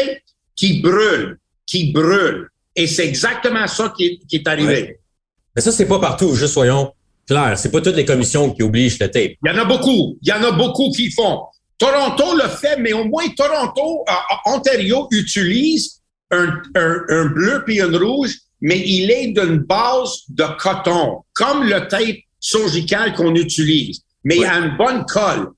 Qui 0.55 0.81
brûle, 0.81 1.37
qui 1.65 1.91
brûle. 1.91 2.47
Et 2.75 2.87
c'est 2.87 3.07
exactement 3.07 3.67
ça 3.67 3.93
qui 3.95 4.05
est, 4.05 4.19
qui 4.27 4.37
est 4.37 4.47
arrivé. 4.47 4.67
Ouais. 4.67 4.99
Mais 5.55 5.61
ça, 5.61 5.71
c'est 5.71 5.87
pas 5.87 5.99
partout, 5.99 6.33
juste 6.35 6.53
soyons 6.53 6.93
clairs. 7.27 7.57
C'est 7.57 7.71
pas 7.71 7.81
toutes 7.81 7.95
les 7.95 8.05
commissions 8.05 8.51
qui 8.51 8.63
obligent 8.63 8.99
le 8.99 9.11
tape. 9.11 9.33
Il 9.43 9.47
y 9.47 9.49
en 9.51 9.57
a 9.57 9.65
beaucoup. 9.65 10.17
Il 10.21 10.29
y 10.29 10.31
en 10.31 10.43
a 10.43 10.51
beaucoup 10.51 10.89
qui 10.91 11.11
font. 11.11 11.41
Toronto 11.77 12.35
le 12.35 12.47
fait, 12.47 12.77
mais 12.77 12.93
au 12.93 13.05
moins 13.05 13.27
Toronto, 13.35 14.05
euh, 14.07 14.51
Ontario 14.51 15.07
utilise 15.11 16.01
un, 16.31 16.61
un, 16.75 17.03
un 17.09 17.25
bleu 17.25 17.63
puis 17.65 17.81
un 17.81 17.97
rouge 17.97 18.35
mais 18.61 18.79
il 18.85 19.09
est 19.11 19.27
d'une 19.27 19.59
base 19.59 20.23
de 20.29 20.43
coton, 20.57 21.23
comme 21.33 21.63
le 21.63 21.87
tape 21.87 22.17
surgical 22.39 23.13
qu'on 23.13 23.35
utilise, 23.35 24.01
mais 24.23 24.37
ouais. 24.37 24.45
il 24.45 24.49
a 24.49 24.57
une 24.57 24.77
bonne 24.77 25.05
colle 25.05 25.51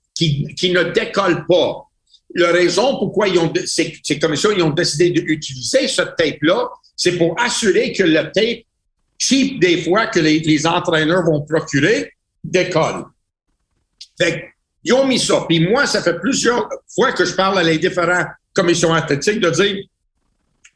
qui, 0.56 0.72
ne 0.72 0.84
décolle 0.84 1.46
pas. 1.48 1.88
la 2.36 2.52
raison 2.52 2.98
pourquoi 2.98 3.28
ils 3.28 3.40
ont, 3.40 3.52
ces, 3.66 4.20
commissions 4.20 4.52
ils 4.52 4.64
ont 4.64 4.70
décidé 4.70 5.10
d'utiliser 5.10 5.88
ce 5.88 6.02
tape-là, 6.02 6.70
c'est 6.96 7.18
pour 7.18 7.40
assurer 7.40 7.94
que 7.94 8.04
le 8.04 8.32
tape 8.32 8.66
cheap 9.18 9.60
des 9.60 9.82
fois 9.82 10.08
que 10.08 10.20
les, 10.20 10.40
les 10.40 10.68
entraîneurs 10.68 11.24
vont 11.24 11.42
procurer 11.42 12.12
décolle. 12.44 13.06
Fait 14.18 14.52
ils 14.84 14.94
ont 14.94 15.06
mis 15.06 15.20
ça. 15.20 15.46
Puis 15.48 15.60
moi, 15.60 15.86
ça 15.86 16.02
fait 16.02 16.20
plusieurs 16.20 16.68
fois 16.94 17.12
que 17.12 17.24
je 17.24 17.36
parle 17.36 17.60
à 17.60 17.64
les 17.64 17.78
différentes 17.78 18.28
commissions 18.54 18.94
athlétiques 18.94 19.40
de 19.40 19.50
dire 19.52 19.78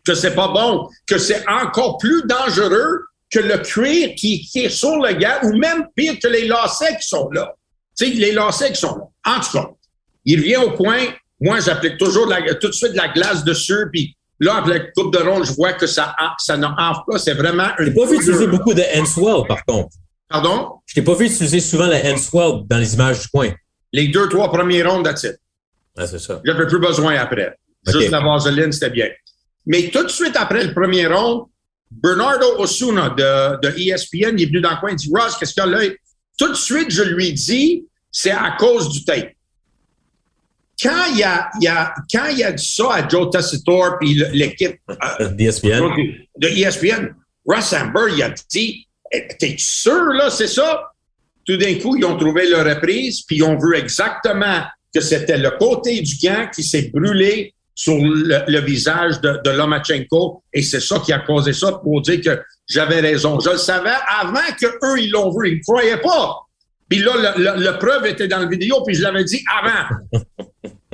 que 0.06 0.14
c'est 0.14 0.36
pas 0.36 0.50
bon, 0.50 0.88
que 1.08 1.18
c'est 1.18 1.44
encore 1.50 1.98
plus 1.98 2.24
dangereux 2.25 3.06
que 3.32 3.40
le 3.40 3.58
cuir 3.58 4.14
qui, 4.16 4.46
qui, 4.46 4.60
est 4.60 4.70
sur 4.70 4.98
le 4.98 5.14
gars, 5.14 5.40
ou 5.44 5.58
même 5.58 5.88
pire 5.96 6.14
que 6.22 6.28
les 6.28 6.48
lacets 6.48 6.96
qui 6.98 7.08
sont 7.08 7.30
là. 7.32 7.56
Tu 7.98 8.06
sais, 8.06 8.12
les 8.12 8.32
lacets 8.32 8.72
qui 8.74 8.80
sont 8.80 8.96
là. 8.96 9.36
En 9.38 9.40
tout 9.40 9.52
cas, 9.54 9.70
il 10.25 10.42
vient 10.42 10.62
au 10.62 10.72
point, 10.72 11.00
moi, 11.40 11.60
j'applique 11.60 11.98
toujours 11.98 12.28
la, 12.28 12.42
tout 12.56 12.68
de 12.68 12.74
suite 12.74 12.92
de 12.92 12.98
la 12.98 13.08
glace 13.10 13.44
dessus, 13.44 13.88
puis 13.92 14.16
là, 14.40 14.56
avec 14.56 14.74
la 14.74 14.80
coupe 14.92 15.14
de 15.14 15.20
ronde, 15.20 15.46
je 15.46 15.54
vois 15.54 15.74
que 15.74 15.88
ça, 15.88 16.16
ça 16.38 16.58
n'enfle 16.58 17.02
pas. 17.08 17.20
C'est 17.20 17.34
vraiment 17.34 17.70
une... 17.80 17.94
pas 17.94 18.06
vu 18.06 18.16
utiliser 18.18 18.48
beaucoup 18.48 18.74
de 18.74 18.84
hand 18.96 19.48
par 19.48 19.64
contre. 19.66 19.96
Pardon? 20.28 20.72
Je 20.86 20.96
t'ai 20.96 21.02
pas 21.02 21.14
vu 21.14 21.25
utiliser 21.25 21.60
souvent 21.60 21.88
le 21.88 21.96
hand 21.96 22.68
dans 22.68 22.78
les 22.78 22.94
images 22.94 23.22
du 23.22 23.28
coin. 23.28 23.52
Les 23.94 24.08
deux, 24.08 24.28
trois 24.28 24.52
premiers 24.52 24.84
rondes, 24.84 25.06
that's 25.06 25.24
it. 25.24 25.38
Ah, 25.98 26.08
c'est 26.08 26.20
ça. 26.20 26.42
J'avais 26.44 26.68
plus 26.68 26.80
besoin 26.80 27.16
après. 27.16 27.56
Juste 27.88 28.10
la 28.10 28.20
vaseline, 28.20 28.72
c'était 28.72 28.90
bien. 28.90 29.08
Mais 29.66 29.90
tout 29.90 30.04
de 30.04 30.10
suite 30.10 30.36
après 30.36 30.64
le 30.64 30.74
premier 30.74 31.08
round, 31.08 31.46
Bernardo 31.92 32.58
Osuna 32.58 33.10
de, 33.10 33.62
de 33.62 33.80
ESPN, 33.80 34.38
il 34.38 34.44
est 34.44 34.46
venu 34.48 34.62
dans 34.62 34.72
le 34.72 34.78
coin, 34.78 34.92
il 34.92 34.96
dit 34.96 35.12
Ross, 35.16 35.38
qu'est-ce 35.38 35.54
qu'il 35.54 35.64
y 35.64 35.66
a 35.66 35.70
là? 35.70 35.80
Tout 36.38 36.50
de 36.50 36.56
suite, 36.56 36.92
je 36.92 37.04
lui 37.04 37.34
dis, 37.34 37.86
c'est 38.12 38.32
à 38.32 38.56
cause 38.58 38.89
du 38.89 39.04
tape. 39.04 39.32
Quand 40.82 41.06
il 41.12 41.20
y 41.20 41.24
a, 41.24 41.50
il 41.60 41.63
y 41.63 41.68
a, 41.68 41.94
quand 42.12 42.27
il 42.27 42.44
a 42.44 42.51
dit 42.51 42.65
ça 42.65 42.94
à 42.94 43.08
Joe 43.08 43.30
Tessitore 43.32 43.98
puis 44.00 44.22
l'équipe 44.34 44.77
euh, 44.89 45.30
d'ESPN, 45.30 45.88
de 46.38 46.48
ESPN, 46.48 47.15
Russ 47.48 47.74
Amber, 47.74 48.12
il 48.13 48.24
a 48.24 48.34
dit, 48.50 48.86
eh, 49.12 49.27
t'es 49.39 49.56
sûr, 49.58 50.06
là, 50.08 50.30
c'est 50.30 50.48
ça? 50.48 50.92
Tout 51.46 51.58
d'un 51.58 51.75
coup, 51.75 51.96
ils 51.96 52.04
ont 52.04 52.18
trouvé 52.18 52.50
leur 52.50 52.65
reprise, 52.65 53.22
puis 53.22 53.38
ils 53.38 53.44
ont 53.44 53.58
vu 53.58 53.75
exactement 53.75 54.63
que 54.94 55.00
c'était 55.00 55.38
le 55.38 55.51
côté 55.51 56.01
du 56.01 56.15
gant 56.22 56.48
qui 56.54 56.63
s'est 56.63 56.89
brûlé 56.94 57.54
sur 57.75 57.98
le, 57.98 58.60
visage 58.62 59.20
de, 59.20 59.42
de, 59.44 59.50
Lomachenko 59.50 60.42
et 60.54 60.62
c'est 60.62 60.80
ça 60.80 61.00
qui 61.00 61.12
a 61.12 61.20
causé 61.20 61.51
ça 61.51 61.74
pour 61.74 62.01
dire 62.01 62.22
que 62.22 62.42
j'avais 62.68 63.00
raison. 63.00 63.40
Je 63.40 63.52
le 63.52 63.58
savais 63.58 63.94
avant 64.20 64.40
que 64.60 64.66
eux 64.66 65.00
ils 65.00 65.12
l'ont 65.12 65.32
vu, 65.38 65.52
ils 65.52 65.58
ne 65.58 65.64
croyaient 65.64 66.02
pas. 66.02 66.40
Puis 66.90 67.00
là, 67.00 67.14
le, 67.36 67.78
preuve 67.80 68.06
était 68.06 68.28
dans 68.28 68.40
la 68.40 68.46
vidéo, 68.46 68.84
puis 68.86 68.96
je 68.96 69.02
l'avais 69.02 69.24
dit 69.24 69.44
avant. 69.62 70.24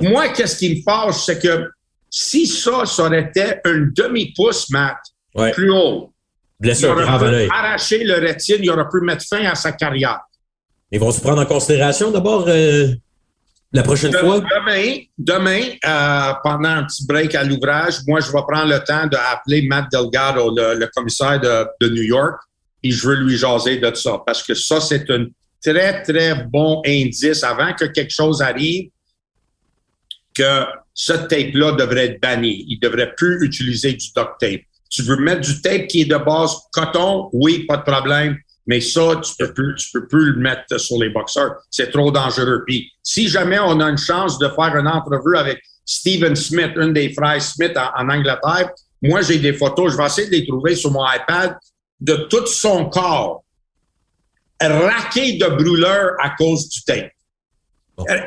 Moi, 0.00 0.28
qu'est-ce 0.30 0.56
qui 0.56 0.76
me 0.76 0.82
fâche, 0.82 1.24
c'est 1.26 1.38
que 1.38 1.68
si 2.08 2.46
ça, 2.46 2.84
ça 2.86 3.04
aurait 3.04 3.22
été 3.22 3.42
un 3.64 3.88
demi-pouce, 3.94 4.70
Matt, 4.70 4.96
plus 5.52 5.70
haut, 5.70 6.12
il 6.62 6.86
aurait 6.86 7.04
pu 7.04 7.50
arracher 7.52 8.04
le 8.04 8.14
rétine, 8.14 8.58
il 8.62 8.70
aurait 8.70 8.88
pu 8.90 9.00
mettre 9.00 9.24
fin 9.24 9.44
à 9.44 9.54
sa 9.54 9.72
carrière. 9.72 10.20
Ils 10.90 11.00
vont 11.00 11.10
se 11.10 11.20
prendre 11.20 11.40
en 11.40 11.46
considération 11.46 12.10
d'abord 12.10 12.46
euh, 12.48 12.88
la 13.72 13.82
prochaine 13.82 14.12
fois? 14.12 14.40
Demain, 14.40 14.98
demain 15.16 15.62
euh, 15.84 16.32
pendant 16.42 16.68
un 16.68 16.84
petit 16.84 17.06
break 17.06 17.34
à 17.34 17.44
l'ouvrage, 17.44 18.00
moi, 18.06 18.20
je 18.20 18.26
vais 18.26 18.42
prendre 18.48 18.68
le 18.68 18.78
temps 18.84 19.06
d'appeler 19.06 19.66
Matt 19.66 19.90
Delgado, 19.90 20.54
le, 20.54 20.86
commissaire 20.94 21.40
de, 21.40 21.66
de, 21.80 21.92
New 21.92 22.02
York, 22.02 22.38
et 22.82 22.90
je 22.90 23.06
veux 23.06 23.16
lui 23.16 23.36
jaser 23.36 23.78
de 23.78 23.94
ça. 23.94 24.22
Parce 24.26 24.42
que 24.42 24.54
ça, 24.54 24.80
c'est 24.80 25.08
un 25.10 25.26
très, 25.64 26.02
très 26.02 26.34
bon 26.44 26.82
indice 26.84 27.42
avant 27.44 27.72
que 27.72 27.86
quelque 27.86 28.12
chose 28.12 28.42
arrive 28.42 28.90
que 30.34 30.64
ce 30.94 31.12
tape-là 31.12 31.72
devrait 31.72 32.06
être 32.06 32.20
banni. 32.20 32.64
Il 32.68 32.78
devrait 32.78 33.14
plus 33.16 33.44
utiliser 33.44 33.92
du 33.92 34.06
duct 34.14 34.32
tape. 34.40 34.60
Tu 34.90 35.02
veux 35.02 35.16
mettre 35.16 35.40
du 35.40 35.60
tape 35.62 35.86
qui 35.86 36.02
est 36.02 36.06
de 36.06 36.16
base 36.16 36.54
coton? 36.72 37.30
Oui, 37.32 37.64
pas 37.66 37.78
de 37.78 37.82
problème. 37.82 38.36
Mais 38.66 38.80
ça, 38.80 39.20
tu 39.22 39.32
peux 39.38 39.52
plus, 39.52 39.74
tu 39.76 39.88
peux 39.92 40.06
plus 40.06 40.32
le 40.32 40.40
mettre 40.40 40.78
sur 40.78 40.98
les 40.98 41.10
boxeurs. 41.10 41.56
C'est 41.70 41.90
trop 41.90 42.10
dangereux. 42.10 42.62
Puis, 42.66 42.90
si 43.02 43.28
jamais 43.28 43.58
on 43.58 43.80
a 43.80 43.90
une 43.90 43.98
chance 43.98 44.38
de 44.38 44.48
faire 44.48 44.76
une 44.76 44.86
entrevue 44.86 45.36
avec 45.36 45.60
Stephen 45.84 46.36
Smith, 46.36 46.72
une 46.76 46.92
des 46.92 47.12
frères 47.12 47.42
Smith 47.42 47.76
en, 47.76 48.08
Angleterre, 48.08 48.70
moi, 49.02 49.20
j'ai 49.22 49.38
des 49.38 49.52
photos, 49.52 49.92
je 49.92 49.96
vais 49.96 50.06
essayer 50.06 50.28
de 50.28 50.32
les 50.32 50.46
trouver 50.46 50.76
sur 50.76 50.92
mon 50.92 51.04
iPad, 51.04 51.56
de 52.00 52.14
tout 52.30 52.46
son 52.46 52.86
corps 52.86 53.42
raqué 54.60 55.34
de 55.38 55.46
brûleurs 55.46 56.12
à 56.20 56.30
cause 56.30 56.68
du 56.68 56.82
tape. 56.84 57.10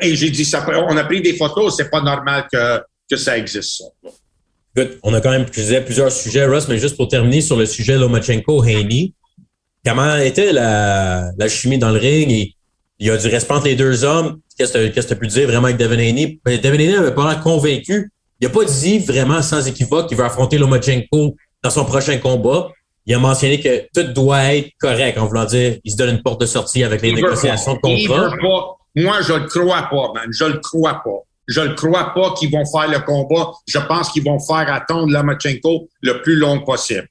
Et 0.02 0.14
j'ai 0.14 0.30
dit, 0.30 0.44
ça, 0.44 0.66
on 0.88 0.96
a 0.96 1.04
pris 1.04 1.20
des 1.20 1.34
photos, 1.34 1.76
c'est 1.76 1.90
pas 1.90 2.00
normal 2.00 2.46
que, 2.52 2.80
que 3.10 3.16
ça 3.16 3.36
existe, 3.36 3.78
ça. 3.78 4.84
on 5.02 5.12
a 5.14 5.20
quand 5.20 5.30
même 5.30 5.46
plusieurs 5.46 6.12
sujets, 6.12 6.44
Russ, 6.44 6.68
mais 6.68 6.78
juste 6.78 6.96
pour 6.96 7.08
terminer 7.08 7.40
sur 7.40 7.56
le 7.56 7.66
sujet 7.66 7.96
Lomachenko-Haney, 7.96 9.12
comment 9.86 10.16
était 10.16 10.52
la, 10.52 11.30
la, 11.38 11.48
chimie 11.48 11.78
dans 11.78 11.90
le 11.90 11.98
ring? 11.98 12.30
Et 12.30 12.54
il 12.98 13.06
y 13.06 13.10
a 13.10 13.16
du 13.16 13.28
respect 13.28 13.54
entre 13.54 13.66
les 13.66 13.76
deux 13.76 14.04
hommes. 14.04 14.40
Qu'est-ce 14.58 14.72
que 14.72 14.88
tu 14.88 15.12
as 15.12 15.16
pu 15.16 15.26
dire 15.26 15.46
vraiment 15.46 15.66
avec 15.66 15.76
Devin 15.76 15.98
Haney? 15.98 16.40
Ben, 16.44 16.58
Devin 16.60 16.74
Haney 16.74 16.96
avait 16.96 17.14
pas 17.14 17.30
l'air 17.30 17.40
convaincu. 17.40 18.10
Il 18.40 18.48
n'a 18.48 18.52
pas 18.52 18.64
dit 18.64 18.98
vraiment 18.98 19.42
sans 19.42 19.66
équivoque 19.66 20.08
qu'il 20.08 20.16
veut 20.16 20.24
affronter 20.24 20.58
Lomachenko 20.58 21.36
dans 21.62 21.70
son 21.70 21.84
prochain 21.84 22.18
combat. 22.18 22.70
Il 23.06 23.14
a 23.14 23.18
mentionné 23.18 23.60
que 23.60 23.86
tout 23.94 24.12
doit 24.12 24.54
être 24.54 24.70
correct 24.80 25.16
en 25.18 25.26
voulant 25.26 25.44
dire 25.44 25.76
il 25.84 25.92
se 25.92 25.96
donne 25.96 26.16
une 26.16 26.22
porte 26.22 26.40
de 26.40 26.46
sortie 26.46 26.82
avec 26.82 27.02
les 27.02 27.12
négociations 27.12 27.74
de 27.74 27.78
contrat. 27.78 28.30
Moi, 28.96 29.20
je 29.22 29.34
le 29.34 29.46
crois 29.46 29.88
pas, 29.90 30.12
man. 30.14 30.28
Je 30.30 30.44
le 30.44 30.58
crois 30.58 31.02
pas. 31.04 31.22
Je 31.46 31.60
le 31.60 31.74
crois 31.74 32.12
pas 32.12 32.34
qu'ils 32.34 32.50
vont 32.50 32.64
faire 32.64 32.90
le 32.90 32.98
combat. 33.00 33.52
Je 33.68 33.78
pense 33.78 34.10
qu'ils 34.10 34.24
vont 34.24 34.40
faire 34.40 34.72
attendre 34.72 35.12
Lomachenko 35.12 35.88
le 36.02 36.22
plus 36.22 36.36
long 36.36 36.60
possible. 36.64 37.06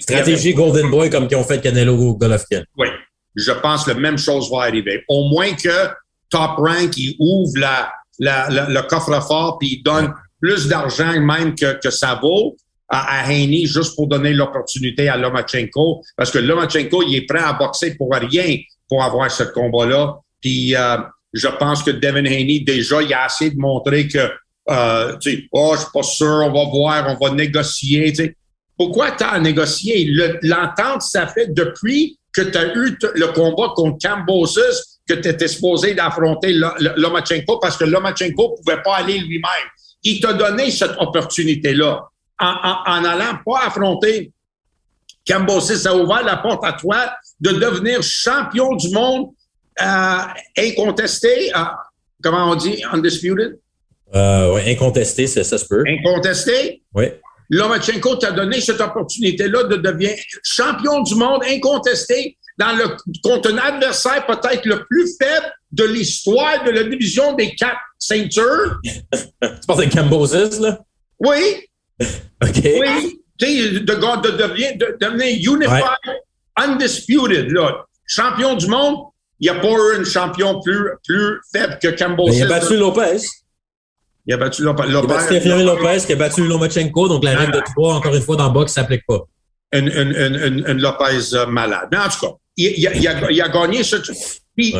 Stratégie 0.00 0.54
Golden 0.54 0.90
Boy 0.90 1.10
comme 1.10 1.28
qu'ils 1.28 1.36
ont 1.36 1.44
fait 1.44 1.60
Canelo 1.60 2.14
Golovkin. 2.16 2.62
Oui. 2.76 2.88
Je 3.36 3.52
pense 3.52 3.84
que 3.84 3.90
la 3.90 3.98
même 3.98 4.18
chose 4.18 4.50
va 4.50 4.62
arriver. 4.62 5.04
Au 5.08 5.28
moins 5.28 5.52
que 5.52 5.88
Top 6.28 6.58
Rank, 6.58 6.96
il 6.96 7.14
ouvre 7.18 7.58
la, 7.58 7.92
la, 8.18 8.68
le 8.68 8.82
coffre-fort 8.82 9.58
puis 9.58 9.76
il 9.78 9.82
donne 9.82 10.12
plus 10.40 10.66
d'argent 10.66 11.20
même 11.20 11.54
que, 11.54 11.78
que 11.80 11.90
ça 11.90 12.18
vaut 12.20 12.56
à, 12.88 13.20
à 13.20 13.28
Haney 13.28 13.66
juste 13.66 13.94
pour 13.94 14.08
donner 14.08 14.32
l'opportunité 14.32 15.08
à 15.08 15.16
Lomachenko. 15.16 16.02
Parce 16.16 16.30
que 16.30 16.38
Lomachenko, 16.38 17.02
il 17.04 17.16
est 17.16 17.26
prêt 17.26 17.42
à 17.42 17.52
boxer 17.52 17.94
pour 17.94 18.12
rien 18.12 18.56
pour 18.88 19.02
avoir 19.04 19.30
ce 19.30 19.44
combat-là. 19.44 20.18
Puis 20.40 20.74
euh, 20.74 20.96
je 21.32 21.48
pense 21.48 21.82
que 21.82 21.92
Devin 21.92 22.26
Haney, 22.26 22.60
déjà, 22.60 23.02
il 23.02 23.14
a 23.14 23.26
essayé 23.26 23.52
de 23.52 23.58
montrer 23.58 24.08
que 24.08 24.30
euh, 24.68 25.16
tu 25.18 25.30
sais, 25.30 25.44
oh, 25.52 25.72
je 25.74 25.80
suis 25.80 25.90
pas 25.92 26.02
sûr, 26.02 26.42
on 26.44 26.52
va 26.52 26.70
voir, 26.70 27.16
on 27.20 27.24
va 27.24 27.34
négocier. 27.34 28.12
Tu 28.12 28.24
sais. 28.24 28.36
Pourquoi 28.80 29.10
tu 29.10 29.24
as 29.24 29.38
négocié? 29.38 30.10
L'entente, 30.40 31.02
ça 31.02 31.26
fait 31.26 31.52
depuis 31.52 32.18
que 32.32 32.40
tu 32.40 32.56
as 32.56 32.74
eu 32.74 32.96
le 33.14 33.26
combat 33.26 33.74
contre 33.76 33.98
Cambosis 34.02 35.00
que 35.06 35.12
tu 35.12 35.28
étais 35.28 35.48
supposé 35.48 35.92
d'affronter 35.92 36.54
Lomachenko 36.96 37.58
parce 37.58 37.76
que 37.76 37.84
Lomachenko 37.84 38.56
ne 38.56 38.62
pouvait 38.62 38.82
pas 38.82 38.96
aller 38.96 39.18
lui-même. 39.18 39.68
Il 40.02 40.18
t'a 40.22 40.32
donné 40.32 40.70
cette 40.70 40.94
opportunité-là. 40.98 42.08
En, 42.38 43.04
allant 43.04 43.38
pas 43.44 43.66
affronter 43.66 44.32
Cambosis, 45.28 45.82
ça 45.82 45.90
a 45.90 45.94
ouvert 45.96 46.24
la 46.24 46.38
porte 46.38 46.64
à 46.64 46.72
toi 46.72 47.12
de 47.38 47.50
devenir 47.50 48.02
champion 48.02 48.76
du 48.76 48.88
monde 48.94 49.26
euh, 49.82 50.20
incontesté. 50.56 51.54
Euh, 51.54 51.64
comment 52.22 52.50
on 52.50 52.54
dit? 52.54 52.82
Undisputed? 52.90 53.58
Euh, 54.14 54.54
oui, 54.54 54.72
incontesté, 54.72 55.26
ça, 55.26 55.44
ça 55.44 55.58
se 55.58 55.66
peut. 55.66 55.84
Incontesté? 55.86 56.82
Oui. 56.94 57.08
Lomachenko 57.50 58.16
t'a 58.16 58.30
donné 58.30 58.60
cette 58.60 58.80
opportunité-là 58.80 59.64
de 59.64 59.76
devenir 59.76 60.14
champion 60.42 61.02
du 61.02 61.14
monde 61.16 61.42
incontesté 61.48 62.36
dans 62.58 62.72
le, 62.76 62.96
contre 63.22 63.52
un 63.52 63.58
adversaire 63.58 64.24
peut-être 64.26 64.64
le 64.66 64.84
plus 64.84 65.16
faible 65.20 65.52
de 65.72 65.84
l'histoire 65.84 66.62
de 66.64 66.70
la 66.70 66.84
division 66.84 67.34
des 67.34 67.54
quatre 67.54 67.80
ceintures. 67.98 68.78
tu 68.84 69.66
parles 69.66 69.86
de 69.86 69.92
Cambosis, 69.92 70.60
là? 70.60 70.78
Oui. 71.18 71.66
OK. 72.00 72.62
Oui. 72.64 73.20
Tu 73.38 73.46
sais, 73.46 73.70
de, 73.70 73.78
de, 73.78 74.30
devenir, 74.36 74.76
de, 74.76 74.96
devenir 75.00 75.54
unified, 75.54 76.24
undisputed, 76.56 77.50
là. 77.50 77.84
Champion 78.06 78.54
du 78.54 78.66
monde, 78.66 78.96
il 79.38 79.50
n'y 79.50 79.56
a 79.56 79.60
pas 79.60 79.68
eu 79.68 80.00
un 80.00 80.04
champion 80.04 80.60
plus, 80.60 80.90
plus 81.06 81.40
faible 81.52 81.78
que 81.80 81.88
Cambosis. 81.88 82.38
Il 82.38 82.42
a 82.44 82.46
battu 82.46 82.76
Lopez. 82.76 83.22
Il 84.30 84.34
a 84.34 84.36
battu 84.36 84.62
Lopez. 84.62 84.84
Il 84.88 84.96
a 84.96 85.02
battu 85.02 85.38
Lopez, 85.64 86.06
qui 86.06 86.12
a 86.12 86.16
battu 86.16 86.46
Lomachenko. 86.46 87.08
Donc, 87.08 87.24
la 87.24 87.36
règle 87.36 87.52
de 87.52 87.62
trois, 87.74 87.94
encore 87.94 88.14
une 88.14 88.22
fois, 88.22 88.36
dans 88.36 88.46
le 88.46 88.52
box, 88.52 88.70
ne 88.70 88.74
s'applique 88.80 89.04
pas. 89.04 89.18
Une, 89.72 89.88
une, 89.88 90.14
une, 90.14 90.64
une, 90.68 90.80
Lopez 90.80 91.34
euh, 91.34 91.46
malade. 91.46 91.88
Mais 91.90 91.98
en 91.98 92.08
tout 92.08 92.26
cas, 92.26 92.32
il, 92.56 92.66
il, 92.66 92.90
il, 92.94 93.08
a, 93.08 93.30
il 93.32 93.42
a, 93.42 93.48
gagné 93.48 93.82
ce 93.82 93.96
Puis, 94.56 94.72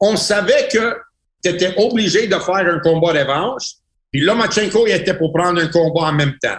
on 0.00 0.16
savait 0.16 0.68
que 0.70 0.96
tu 1.42 1.48
étais 1.48 1.72
obligé 1.78 2.26
de 2.26 2.34
faire 2.34 2.56
un 2.56 2.78
combat 2.80 3.12
revanche. 3.12 3.76
Puis 4.12 4.20
Lomachenko, 4.20 4.86
il 4.86 4.92
était 4.92 5.14
pour 5.14 5.32
prendre 5.32 5.62
un 5.62 5.68
combat 5.68 6.08
en 6.08 6.12
même 6.12 6.34
temps. 6.42 6.58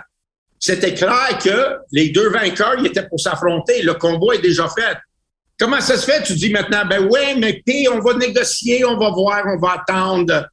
C'était 0.59 0.95
clair 0.95 1.37
que 1.43 1.77
les 1.91 2.09
deux 2.09 2.31
vainqueurs, 2.31 2.75
ils 2.79 2.87
étaient 2.87 3.07
pour 3.07 3.19
s'affronter. 3.19 3.83
Le 3.83 3.93
combat 3.93 4.33
est 4.33 4.41
déjà 4.41 4.67
fait. 4.67 4.97
Comment 5.59 5.79
ça 5.79 5.95
se 5.95 6.09
fait? 6.09 6.23
Tu 6.23 6.33
dis 6.33 6.49
maintenant, 6.49 6.85
ben 6.89 7.05
ouais, 7.05 7.35
mais 7.37 7.61
puis 7.63 7.87
on 7.87 7.99
va 7.99 8.15
négocier, 8.15 8.83
on 8.83 8.97
va 8.97 9.11
voir, 9.11 9.43
on 9.45 9.59
va 9.59 9.83
attendre. 9.85 10.47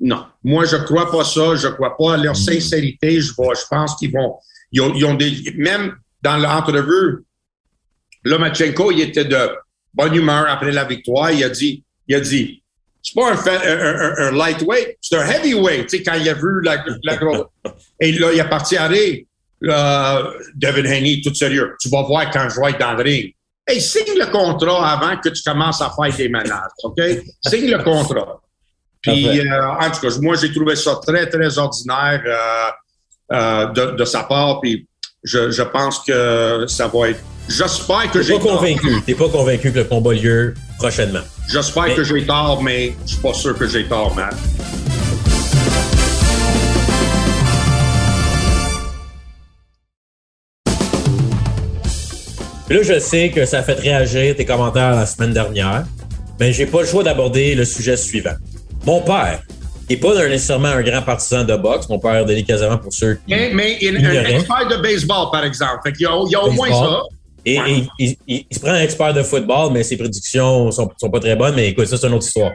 Non. 0.00 0.26
Moi, 0.44 0.64
je 0.64 0.76
crois 0.76 1.10
pas 1.10 1.24
ça. 1.24 1.54
Je 1.56 1.68
crois 1.68 1.96
pas 1.96 2.14
à 2.14 2.16
leur 2.16 2.34
mm. 2.34 2.36
sincérité. 2.36 3.20
Je, 3.20 3.32
vois, 3.34 3.54
je 3.54 3.64
pense 3.68 3.96
qu'ils 3.96 4.12
vont. 4.12 4.36
Ils 4.72 4.80
ont, 4.80 4.94
ils 4.94 5.04
ont, 5.04 5.14
des. 5.14 5.54
Même 5.56 5.96
dans 6.22 6.36
l'entrevue, 6.36 7.24
Lomachenko, 8.24 8.90
il 8.92 9.00
était 9.00 9.24
de 9.24 9.50
bonne 9.94 10.14
humeur 10.14 10.46
après 10.48 10.72
la 10.72 10.84
victoire. 10.84 11.30
Il 11.30 11.44
a 11.44 11.48
dit, 11.48 11.84
il 12.08 12.14
a 12.14 12.20
dit, 12.20 12.62
c'est 13.02 13.14
pas 13.14 13.32
un, 13.32 14.26
un, 14.26 14.32
lightweight, 14.32 14.96
c'est 15.00 15.16
un 15.16 15.26
heavyweight, 15.26 15.86
tu 15.86 15.98
sais, 15.98 16.02
quand 16.02 16.14
il 16.14 16.28
a 16.28 16.34
vu 16.34 16.60
la, 16.62 16.84
la 17.04 17.16
grosse. 17.16 17.46
Et 18.00 18.12
là, 18.12 18.32
il 18.32 18.38
est 18.40 18.48
parti 18.48 18.76
à 18.76 18.88
rire. 18.88 19.22
David 20.54 20.86
Haney, 20.86 21.20
tout 21.24 21.34
sérieux. 21.34 21.74
Tu 21.80 21.88
vas 21.88 22.02
voir 22.02 22.30
quand 22.30 22.48
je 22.48 22.60
vais 22.60 22.70
être 22.70 22.80
dans 22.80 22.94
le 22.94 23.02
ring. 23.02 23.32
Hey, 23.66 23.80
signe 23.80 24.18
le 24.18 24.26
contrat 24.26 24.92
avant 24.92 25.16
que 25.18 25.28
tu 25.28 25.42
commences 25.42 25.80
à 25.80 25.90
faire 25.90 26.16
des 26.16 26.28
menaces, 26.28 26.72
OK? 26.84 27.00
Signe 27.44 27.70
le 27.70 27.82
contrat. 27.82 28.40
Puis, 29.06 29.40
euh, 29.40 29.70
en 29.80 29.90
tout 29.90 30.00
cas, 30.00 30.14
moi, 30.20 30.34
j'ai 30.40 30.52
trouvé 30.52 30.74
ça 30.74 30.98
très, 31.06 31.28
très 31.28 31.58
ordinaire 31.58 32.22
euh, 32.26 33.34
euh, 33.36 33.66
de, 33.66 33.96
de, 33.96 34.04
sa 34.04 34.24
part. 34.24 34.60
Puis, 34.60 34.88
je, 35.22 35.50
je 35.50 35.62
pense 35.62 36.00
que 36.00 36.64
ça 36.66 36.88
va 36.88 37.10
être. 37.10 37.20
J'espère 37.48 38.10
que 38.10 38.20
j'ai. 38.20 38.34
pas 38.34 38.40
convaincu. 38.40 39.02
T'es 39.06 39.14
pas 39.14 39.28
convaincu 39.28 39.70
que 39.70 39.78
le 39.78 39.84
combat 39.84 40.10
a 40.10 40.14
lieu 40.14 40.54
prochainement. 40.78 41.20
J'espère 41.48 41.94
que 41.94 42.02
j'ai 42.02 42.26
tort, 42.26 42.62
mais 42.62 42.94
je 43.06 43.12
suis 43.12 43.22
pas 43.22 43.32
sûr 43.32 43.56
que 43.56 43.68
j'ai 43.68 43.84
tort, 43.84 44.14
Matt. 44.16 44.34
là, 52.68 52.82
je 52.82 52.98
sais 52.98 53.30
que 53.30 53.46
ça 53.46 53.58
a 53.58 53.62
fait 53.62 53.74
réagir 53.74 54.34
tes 54.34 54.44
commentaires 54.44 54.96
la 54.96 55.06
semaine 55.06 55.32
dernière, 55.32 55.86
mais 56.40 56.52
j'ai 56.52 56.66
pas 56.66 56.80
le 56.80 56.86
choix 56.86 57.04
d'aborder 57.04 57.54
le 57.54 57.64
sujet 57.64 57.96
suivant. 57.96 58.34
Mon 58.86 59.00
père 59.00 59.42
n'est 59.90 59.96
pas 59.96 60.14
nécessairement 60.28 60.68
un 60.68 60.82
grand 60.82 61.02
partisan 61.02 61.42
de 61.42 61.56
boxe. 61.56 61.88
Mon 61.88 61.98
père, 61.98 62.24
Denis 62.24 62.44
Casaman, 62.44 62.78
pour 62.78 62.92
ceux 62.92 63.16
qui. 63.16 63.34
Mais, 63.34 63.78
il 63.80 63.96
un 63.96 64.24
expert 64.24 64.68
de 64.68 64.76
baseball, 64.76 65.26
par 65.32 65.44
exemple. 65.44 65.90
il 65.98 66.02
y 66.02 66.06
a, 66.06 66.14
au 66.14 66.50
moins 66.52 66.70
ça. 66.70 67.02
Et, 67.44 67.58
il, 67.98 68.44
se 68.50 68.60
prend 68.60 68.70
un 68.70 68.80
expert 68.80 69.12
de 69.12 69.22
football, 69.24 69.72
mais 69.72 69.82
ses 69.82 69.96
prédictions 69.96 70.70
sont, 70.70 70.88
sont 70.98 71.10
pas 71.10 71.20
très 71.20 71.34
bonnes. 71.34 71.56
Mais 71.56 71.68
écoute, 71.68 71.86
ça, 71.86 71.96
c'est 71.96 72.06
une 72.06 72.14
autre 72.14 72.26
histoire. 72.26 72.52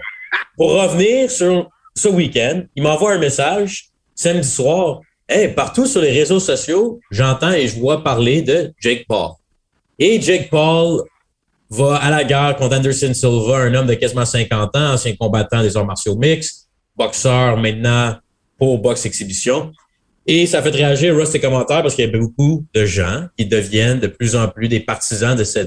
Pour 0.57 0.71
revenir 0.71 1.29
sur 1.29 1.69
ce 1.95 2.07
week-end, 2.07 2.63
il 2.75 2.83
m'envoie 2.83 3.13
un 3.13 3.17
message 3.19 3.89
samedi 4.15 4.47
soir. 4.47 5.01
Hey, 5.27 5.49
partout 5.49 5.85
sur 5.85 6.01
les 6.01 6.11
réseaux 6.11 6.39
sociaux, 6.39 6.99
j'entends 7.09 7.51
et 7.51 7.67
je 7.67 7.77
vois 7.79 8.03
parler 8.03 8.41
de 8.41 8.73
Jake 8.79 9.05
Paul. 9.07 9.31
Et 9.99 10.21
Jake 10.21 10.49
Paul 10.49 11.03
va 11.71 11.95
à 11.95 12.09
la 12.09 12.23
guerre 12.23 12.55
contre 12.57 12.75
Anderson 12.75 13.13
Silva, 13.13 13.57
un 13.59 13.73
homme 13.73 13.87
de 13.87 13.93
quasiment 13.93 14.25
50 14.25 14.75
ans, 14.75 14.93
ancien 14.93 15.15
combattant 15.15 15.61
des 15.61 15.75
arts 15.77 15.85
martiaux 15.85 16.15
mixtes, 16.15 16.67
boxeur 16.95 17.57
maintenant 17.57 18.15
pour 18.57 18.77
boxe 18.79 19.05
exhibition. 19.05 19.71
Et 20.27 20.45
ça 20.45 20.61
fait 20.61 20.69
réagir 20.69 21.15
Russ 21.15 21.31
tes 21.31 21.39
commentaires 21.39 21.81
parce 21.81 21.95
qu'il 21.95 22.05
y 22.05 22.07
a 22.07 22.11
beaucoup 22.17 22.65
de 22.73 22.85
gens 22.85 23.25
qui 23.37 23.45
deviennent 23.45 23.99
de 23.99 24.07
plus 24.07 24.35
en 24.35 24.47
plus 24.49 24.67
des 24.67 24.81
partisans 24.81 25.35
de 25.35 25.43
ce 25.43 25.59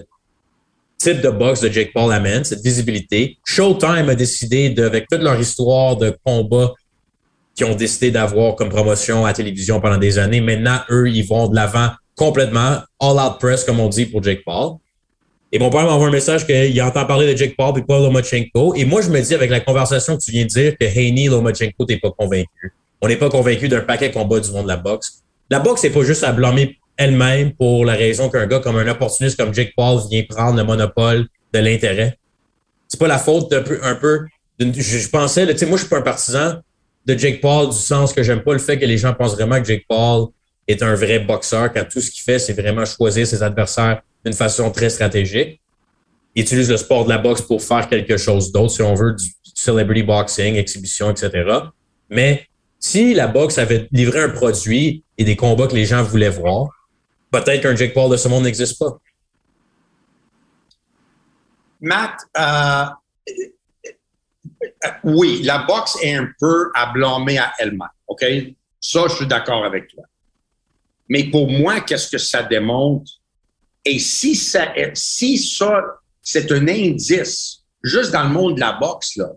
type 0.99 1.21
de 1.21 1.31
boxe 1.31 1.61
de 1.61 1.69
Jake 1.69 1.93
Paul 1.93 2.13
amène, 2.13 2.45
cette 2.45 2.63
visibilité. 2.63 3.39
Showtime 3.45 4.09
a 4.09 4.15
décidé, 4.15 4.71
de, 4.71 4.85
avec 4.85 5.09
toute 5.09 5.23
leur 5.23 5.41
histoire 5.41 5.97
de 5.97 6.17
combat 6.25 6.73
qu'ils 7.55 7.67
ont 7.67 7.75
décidé 7.75 8.11
d'avoir 8.11 8.55
comme 8.57 8.69
promotion 8.69 9.25
à 9.25 9.33
télévision 9.33 9.81
pendant 9.81 9.99
des 9.99 10.19
années, 10.19 10.41
maintenant, 10.41 10.79
eux, 10.91 11.09
ils 11.09 11.27
vont 11.27 11.49
de 11.49 11.55
l'avant 11.55 11.91
complètement 12.17 12.79
all 13.01 13.19
out 13.19 13.39
press, 13.41 13.65
comme 13.65 13.81
on 13.81 13.89
dit 13.89 14.07
pour 14.07 14.23
Jake 14.23 14.43
Paul. 14.45 14.77
Et 15.55 15.59
mon 15.61 15.71
père 15.71 15.85
m'envoie 15.85 16.09
un 16.09 16.11
message 16.11 16.45
qu'il 16.49 16.83
entend 16.83 17.07
parler 17.07 17.33
de 17.33 17.39
Jake 17.39 17.55
Paul 17.57 17.79
et 17.79 17.83
pas 17.83 18.01
Lomachenko. 18.01 18.75
Et 18.75 18.85
moi, 18.85 19.03
je 19.03 19.09
me 19.09 19.21
dis, 19.21 19.37
avec 19.37 19.51
la 19.51 19.61
conversation 19.61 20.17
que 20.17 20.21
tu 20.21 20.33
viens 20.33 20.43
de 20.43 20.49
dire, 20.49 20.77
que 20.77 20.85
Haney 20.85 21.29
Lomachenko, 21.29 21.85
t'es 21.85 21.99
pas 21.99 22.11
convaincu. 22.11 22.75
On 23.01 23.07
n'est 23.07 23.17
pas 23.17 23.29
convaincu 23.29 23.69
d'un 23.69 23.83
paquet 23.83 24.11
combat 24.11 24.41
du 24.41 24.51
monde 24.51 24.65
de 24.65 24.69
la 24.69 24.77
boxe. 24.77 25.23
La 25.49 25.61
boxe, 25.61 25.83
c'est 25.83 25.91
pas 25.91 26.03
juste 26.03 26.25
à 26.25 26.33
blâmer 26.33 26.77
elle-même 26.97 27.53
pour 27.53 27.85
la 27.85 27.93
raison 27.93 28.29
qu'un 28.31 28.49
gars 28.49 28.59
comme 28.59 28.75
un 28.79 28.89
opportuniste 28.89 29.39
comme 29.39 29.55
Jake 29.55 29.75
Paul 29.77 30.01
vient 30.11 30.25
prendre 30.29 30.57
le 30.57 30.65
monopole 30.65 31.29
de 31.53 31.59
l'intérêt. 31.61 32.19
C'est 32.89 32.99
pas 32.99 33.07
la 33.07 33.19
faute 33.19 33.49
d'un 33.49 33.63
peu, 33.63 33.79
un 33.85 33.95
peu 33.95 34.23
je, 34.59 35.09
pensais, 35.09 35.47
tu 35.47 35.57
sais, 35.57 35.67
moi, 35.67 35.77
je 35.77 35.83
suis 35.83 35.89
pas 35.89 35.99
un 35.99 36.03
partisan 36.03 36.55
de 37.07 37.17
Jake 37.17 37.41
Paul 37.41 37.69
du 37.69 37.77
sens 37.77 38.13
que 38.13 38.25
j'aime 38.25 38.43
pas 38.43 38.55
le 38.55 38.59
fait 38.59 38.77
que 38.77 38.87
les 38.87 38.99
gens 38.99 39.15
pensent 39.15 39.35
vraiment 39.35 39.61
que 39.61 39.69
Jake 39.69 39.85
Paul 39.89 40.31
est 40.67 40.83
un 40.83 40.97
vrai 40.97 41.21
boxeur 41.21 41.73
quand 41.73 41.85
tout 41.89 42.01
ce 42.01 42.11
qu'il 42.11 42.23
fait, 42.23 42.41
c'est 42.41 42.55
vraiment 42.55 42.85
choisir 42.85 43.25
ses 43.25 43.41
adversaires 43.41 44.03
d'une 44.25 44.35
façon 44.35 44.71
très 44.71 44.91
stratégique. 44.91 45.61
Il 46.35 46.43
utilise 46.43 46.71
le 46.71 46.77
sport 46.77 47.05
de 47.05 47.11
la 47.11 47.19
boxe 47.19 47.43
pour 47.43 47.63
faire 47.63 47.89
quelque 47.89 48.17
chose 48.17 48.51
d'autre, 48.51 48.73
si 48.73 48.83
on 48.83 48.95
veut, 48.95 49.13
du 49.13 49.27
celebrity 49.43 50.03
boxing, 50.03 50.57
exhibition, 50.57 51.11
etc. 51.11 51.31
Mais 52.11 52.49
si 52.79 53.15
la 53.15 53.29
boxe 53.29 53.59
avait 53.59 53.89
livré 53.93 54.21
un 54.23 54.31
produit 54.31 55.05
et 55.17 55.25
des 55.25 55.37
combats 55.37 55.69
que 55.69 55.75
les 55.75 55.85
gens 55.85 56.03
voulaient 56.03 56.29
voir, 56.29 56.69
peut-être 57.31 57.63
qu'un 57.63 57.77
Jake 57.77 57.95
Paul 57.95 58.11
de 58.11 58.17
ce 58.17 58.29
monde 58.29 58.45
n'existe 58.45 58.79
pas. 58.79 58.99
Matt, 61.81 62.19
euh, 62.37 62.85
oui, 65.05 65.43
la 65.43 65.59
boxe 65.59 65.97
est 66.03 66.15
un 66.15 66.29
peu 66.39 66.71
à 66.75 66.93
blâmer 66.93 67.39
à 67.39 67.53
elle-même. 67.59 67.89
OK? 68.07 68.25
Ça, 68.81 69.05
je 69.09 69.15
suis 69.15 69.27
d'accord 69.27 69.65
avec 69.65 69.89
toi. 69.89 70.05
Mais 71.09 71.25
pour 71.25 71.51
moi, 71.51 71.81
qu'est-ce 71.81 72.11
que 72.11 72.19
ça 72.19 72.43
démontre? 72.43 73.11
Et 73.85 73.99
si 73.99 74.35
ça, 74.35 74.73
si 74.95 75.39
ça, 75.39 75.83
c'est 76.23 76.51
un 76.53 76.67
indice, 76.69 77.65
juste 77.83 78.13
dans 78.13 78.25
le 78.25 78.31
monde 78.31 78.55
de 78.55 78.61
la 78.61 78.73
boxe, 78.73 79.17
là, 79.17 79.29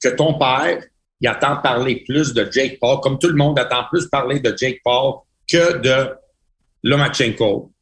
que 0.00 0.08
ton 0.10 0.38
père, 0.38 0.82
il 1.20 1.26
attend 1.28 1.56
parler 1.56 2.04
plus 2.06 2.32
de 2.32 2.48
Jake 2.50 2.78
Paul, 2.80 3.00
comme 3.00 3.18
tout 3.18 3.28
le 3.28 3.34
monde 3.34 3.58
attend 3.58 3.84
plus 3.90 4.06
parler 4.06 4.38
de 4.38 4.54
Jake 4.56 4.80
Paul 4.84 5.20
que 5.48 5.78
de 5.78 6.14
Lomachenko. 6.84 7.72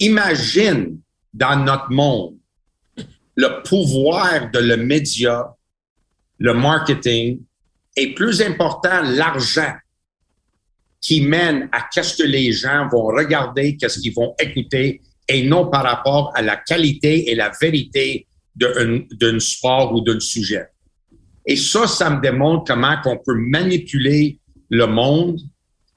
Imagine 0.00 1.00
dans 1.32 1.56
notre 1.64 1.90
monde 1.90 2.36
le 3.36 3.62
pouvoir 3.62 4.50
de 4.50 4.58
le 4.58 4.76
média, 4.76 5.54
le 6.38 6.52
marketing, 6.52 7.40
et 7.96 8.14
plus 8.14 8.42
important, 8.42 9.02
l'argent 9.02 9.74
qui 11.00 11.20
mène 11.22 11.68
à 11.72 11.86
qu'est-ce 11.92 12.22
que 12.22 12.26
les 12.26 12.52
gens 12.52 12.88
vont 12.88 13.06
regarder, 13.06 13.76
qu'est-ce 13.76 14.00
qu'ils 14.00 14.14
vont 14.14 14.34
écouter, 14.38 15.00
et 15.28 15.42
non 15.46 15.68
par 15.68 15.82
rapport 15.82 16.32
à 16.34 16.42
la 16.42 16.56
qualité 16.56 17.30
et 17.30 17.34
la 17.34 17.50
vérité 17.60 18.26
d'un 18.54 19.38
sport 19.38 19.92
ou 19.94 20.00
d'un 20.00 20.20
sujet. 20.20 20.66
Et 21.44 21.56
ça, 21.56 21.86
ça 21.86 22.10
me 22.10 22.20
démontre 22.20 22.64
comment 22.72 22.96
qu'on 23.02 23.18
peut 23.18 23.36
manipuler 23.36 24.38
le 24.70 24.86
monde. 24.86 25.40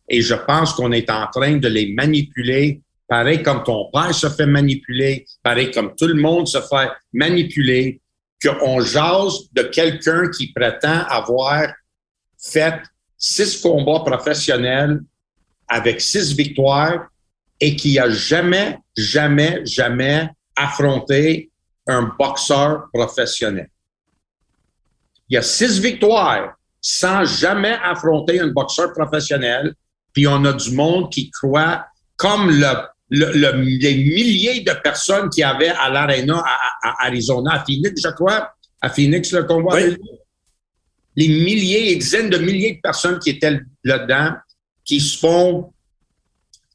Et 0.07 0.21
je 0.21 0.35
pense 0.35 0.73
qu'on 0.73 0.91
est 0.91 1.09
en 1.09 1.27
train 1.27 1.57
de 1.57 1.67
les 1.67 1.93
manipuler, 1.93 2.81
pareil 3.07 3.41
comme 3.41 3.63
ton 3.63 3.89
père 3.91 4.13
se 4.13 4.29
fait 4.29 4.45
manipuler, 4.45 5.25
pareil 5.43 5.71
comme 5.71 5.93
tout 5.95 6.07
le 6.07 6.15
monde 6.21 6.47
se 6.47 6.59
fait 6.59 6.89
manipuler, 7.13 8.01
qu'on 8.43 8.79
jase 8.81 9.51
de 9.53 9.63
quelqu'un 9.63 10.29
qui 10.29 10.51
prétend 10.53 11.03
avoir 11.07 11.67
fait 12.37 12.81
six 13.17 13.59
combats 13.61 13.99
professionnels 13.99 15.01
avec 15.67 16.01
six 16.01 16.35
victoires 16.35 17.07
et 17.59 17.75
qui 17.75 17.99
a 17.99 18.09
jamais, 18.09 18.77
jamais, 18.95 19.65
jamais 19.65 20.29
affronté 20.55 21.51
un 21.87 22.13
boxeur 22.17 22.87
professionnel. 22.93 23.69
Il 25.29 25.35
y 25.35 25.37
a 25.37 25.41
six 25.41 25.79
victoires 25.79 26.55
sans 26.81 27.25
jamais 27.25 27.77
affronter 27.83 28.39
un 28.39 28.47
boxeur 28.47 28.93
professionnel, 28.93 29.73
puis 30.13 30.27
on 30.27 30.43
a 30.45 30.53
du 30.53 30.71
monde 30.71 31.11
qui 31.11 31.29
croit, 31.29 31.85
comme 32.15 32.49
le, 32.49 32.73
les 33.09 33.95
milliers 33.95 34.61
de 34.61 34.71
personnes 34.83 35.29
qui 35.29 35.43
avaient 35.43 35.69
à 35.69 35.89
l'Arena 35.89 36.43
à, 36.83 37.05
Arizona, 37.05 37.53
à 37.53 37.65
Phoenix, 37.65 38.01
je 38.01 38.09
crois, 38.09 38.53
à 38.81 38.89
Phoenix, 38.89 39.31
le 39.33 39.43
combat. 39.43 39.79
Les 41.15 41.27
milliers 41.27 41.91
et 41.91 41.95
dizaines 41.97 42.29
de 42.29 42.37
milliers 42.37 42.75
de 42.75 42.81
personnes 42.81 43.19
qui 43.19 43.31
étaient 43.31 43.59
là-dedans, 43.83 44.35
qui 44.85 45.01
se 45.01 45.17
font 45.17 45.73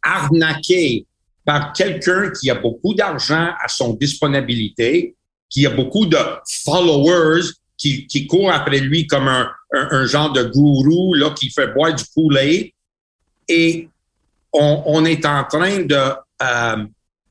arnaqué 0.04 1.06
par 1.44 1.72
quelqu'un 1.72 2.30
qui 2.30 2.50
a 2.50 2.54
beaucoup 2.54 2.94
d'argent 2.94 3.50
à 3.62 3.68
son 3.68 3.94
disponibilité, 3.94 5.14
qui 5.50 5.66
a 5.66 5.70
beaucoup 5.70 6.06
de 6.06 6.18
followers 6.64 7.42
qui, 7.76 8.06
qui 8.06 8.26
courent 8.26 8.52
après 8.52 8.80
lui 8.80 9.06
comme 9.06 9.28
un, 9.28 9.50
un, 9.72 10.06
genre 10.06 10.32
de 10.32 10.44
gourou 10.44 11.14
là, 11.14 11.30
qui 11.30 11.50
fait 11.50 11.72
boire 11.74 11.94
du 11.94 12.04
poulet. 12.14 12.72
Et 13.48 13.88
on, 14.52 14.82
on, 14.86 15.04
est 15.04 15.26
en 15.26 15.44
train 15.44 15.80
de, 15.80 16.12
euh, 16.42 16.84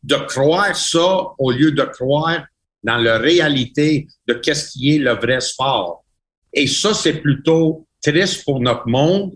de 0.04 0.16
croire 0.28 0.76
ça 0.76 1.28
au 1.38 1.52
lieu 1.52 1.72
de 1.72 1.84
croire 1.84 2.46
dans 2.84 2.98
la 2.98 3.18
réalité 3.18 4.08
de 4.28 4.34
qu'est-ce 4.34 4.72
qui 4.72 4.96
est 4.96 5.00
le 5.00 5.14
vrai 5.14 5.40
sport. 5.40 6.04
Et 6.54 6.68
ça, 6.68 6.94
c'est 6.94 7.22
plutôt 7.22 7.88
triste 8.02 8.44
pour 8.44 8.60
notre 8.60 8.88
monde. 8.88 9.32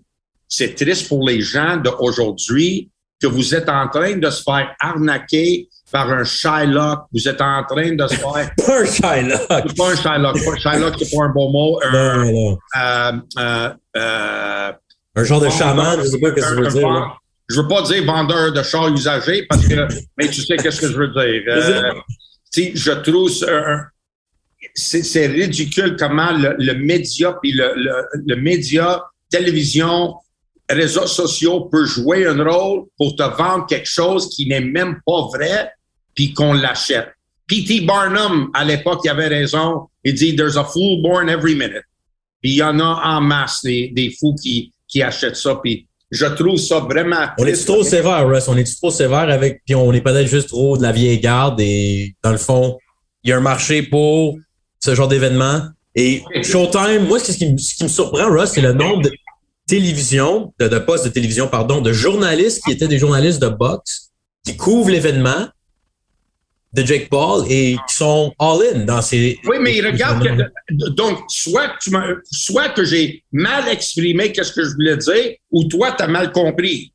C'est 0.47 0.76
triste 0.76 1.08
pour 1.08 1.28
les 1.28 1.41
gens 1.41 1.78
d'aujourd'hui 1.78 2.89
que 3.22 3.28
vous 3.28 3.56
êtes 3.56 3.70
en 3.70 3.88
train 3.88 4.18
de 4.18 4.30
se 4.30 4.44
faire 4.44 4.76
arnaquer 4.80 5.68
par 5.92 6.12
un 6.12 6.24
Shylock. 6.24 7.06
Vous 7.14 7.28
êtes 7.28 7.42
en 7.42 7.64
train 7.64 7.96
de 7.96 8.08
se 8.08 8.16
faire. 8.16 8.52
pas 8.66 8.82
un 8.82 8.86
Shylock. 8.86 9.76
Pas 9.76 9.92
un 9.92 9.96
Shylock. 9.96 10.46
Pas 10.46 10.52
un 10.52 10.58
Shylock, 10.58 10.96
c'est 11.00 11.16
pas 11.16 11.24
un 11.24 11.30
bon 11.30 11.52
mot. 11.52 11.80
Un, 11.84 11.92
non, 11.92 12.32
non. 12.32 12.58
Euh, 12.76 13.12
euh, 13.40 13.70
euh, 13.96 14.72
un 15.16 15.24
genre 15.24 15.42
de 15.42 15.50
chaman, 15.50 16.00
je 16.02 16.08
sais 16.08 16.20
pas 16.20 16.30
ce 16.30 16.34
que 16.34 16.42
tu 16.42 16.62
veux 16.62 16.68
dire. 16.68 16.90
Là. 16.90 17.14
Je 17.50 17.62
veux 17.62 17.68
pas 17.68 17.82
dire 17.84 18.06
vendeur 18.06 18.52
de 18.52 18.62
chars 18.62 18.90
usagés 18.90 19.46
parce 19.50 19.66
que, 19.66 19.88
mais 20.18 20.28
tu 20.28 20.42
sais 20.42 20.58
qu'est-ce 20.58 20.82
que 20.82 20.88
je 20.92 20.98
veux 20.98 21.08
dire. 21.08 22.74
Je 22.76 22.92
trouve 22.92 23.32
c'est 24.74 25.28
ridicule 25.28 25.96
comment 25.98 26.32
le, 26.32 26.56
le 26.60 26.74
média 26.74 27.36
puis 27.42 27.52
le, 27.52 27.74
le, 27.76 27.94
le 28.26 28.36
média, 28.36 29.04
télévision, 29.30 30.16
réseaux 30.70 31.08
sociaux 31.08 31.62
peut 31.72 31.86
jouer 31.86 32.26
un 32.26 32.44
rôle 32.44 32.86
pour 32.98 33.16
te 33.16 33.24
vendre 33.24 33.66
quelque 33.68 33.90
chose 33.90 34.30
qui 34.30 34.48
n'est 34.48 34.62
même 34.62 35.00
pas 35.06 35.28
vrai 35.34 35.72
puis 36.16 36.34
qu'on 36.34 36.54
l'achète. 36.54 37.10
P.T. 37.48 37.82
Barnum, 37.82 38.50
à 38.54 38.66
l'époque, 38.66 39.02
il 39.06 39.10
avait 39.10 39.28
raison. 39.28 39.88
Il 40.04 40.16
dit, 40.16 40.36
there's 40.36 40.58
a 40.58 40.66
fool 40.66 41.02
born 41.02 41.30
every 41.30 41.56
minute. 41.56 41.84
Puis 42.42 42.52
il 42.52 42.58
y 42.58 42.64
en 42.64 42.80
a 42.80 43.02
en 43.06 43.22
masse 43.22 43.62
des, 43.64 43.92
des 43.96 44.14
fous 44.20 44.36
qui, 44.36 44.74
qui 44.88 45.02
achètent 45.02 45.38
ça. 45.38 45.56
Puis 45.64 45.88
je 46.12 46.26
trouve 46.26 46.58
ça 46.58 46.80
vraiment. 46.80 47.28
On 47.38 47.46
est 47.46 47.66
trop 47.66 47.84
sévère, 47.84 48.28
Russ? 48.28 48.48
On 48.48 48.58
est 48.58 48.78
trop 48.78 48.92
sévère 48.92 49.30
avec. 49.30 49.62
Puis 49.66 49.76
on 49.76 49.94
est 49.94 50.02
peut-être 50.02 50.28
juste 50.28 50.50
trop 50.50 50.78
de 50.78 50.84
la 50.84 50.92
vieille 50.92 51.20
garde. 51.20 51.60
Et 51.62 52.16
dans 52.24 52.32
le 52.32 52.38
fond, 52.38 52.78
il 53.24 53.30
y 53.30 53.34
a 53.34 53.38
un 53.38 53.42
marché 53.42 53.84
pour 53.84 54.38
ce 54.80 54.94
genre 54.94 55.08
d'événement. 55.08 55.62
Et 55.96 56.22
Showtime, 56.44 57.08
moi, 57.08 57.20
ce 57.20 57.32
qui, 57.32 57.52
me, 57.52 57.58
ce 57.58 57.76
qui 57.76 57.84
me 57.84 57.90
surprend, 57.90 58.30
Russ, 58.30 58.52
c'est 58.52 58.62
le 58.62 58.74
nombre 58.74 59.04
de 59.04 59.12
télévision, 59.68 60.54
de, 60.60 60.68
de 60.68 60.80
postes 60.80 61.06
de 61.06 61.10
télévision, 61.10 61.48
pardon, 61.48 61.82
de 61.82 61.94
journalistes 61.94 62.64
qui 62.64 62.72
étaient 62.72 62.88
des 62.88 62.98
journalistes 62.98 63.42
de 63.42 63.50
boxe, 63.50 64.12
qui 64.46 64.56
couvrent 64.56 64.90
l'événement 64.90 65.48
de 66.74 66.86
Jake 66.86 67.10
Paul 67.10 67.46
et 67.50 67.76
qui 67.88 67.96
sont 67.96 68.34
all-in 68.40 68.86
dans 68.86 69.02
ces. 69.02 69.38
Oui, 69.46 69.58
mais 69.60 69.80
regarde, 69.82 70.24
que, 70.24 70.90
donc, 70.90 71.20
soit, 71.28 71.72
tu 71.82 71.92
soit 72.32 72.70
que 72.70 72.84
j'ai 72.84 73.24
mal 73.32 73.68
exprimé 73.68 74.32
qu'est-ce 74.32 74.52
que 74.52 74.64
je 74.64 74.74
voulais 74.74 74.98
dire, 74.98 75.36
ou 75.52 75.66
toi, 75.66 75.92
tu 75.92 76.04
as 76.04 76.08
mal 76.08 76.32
compris. 76.32 76.94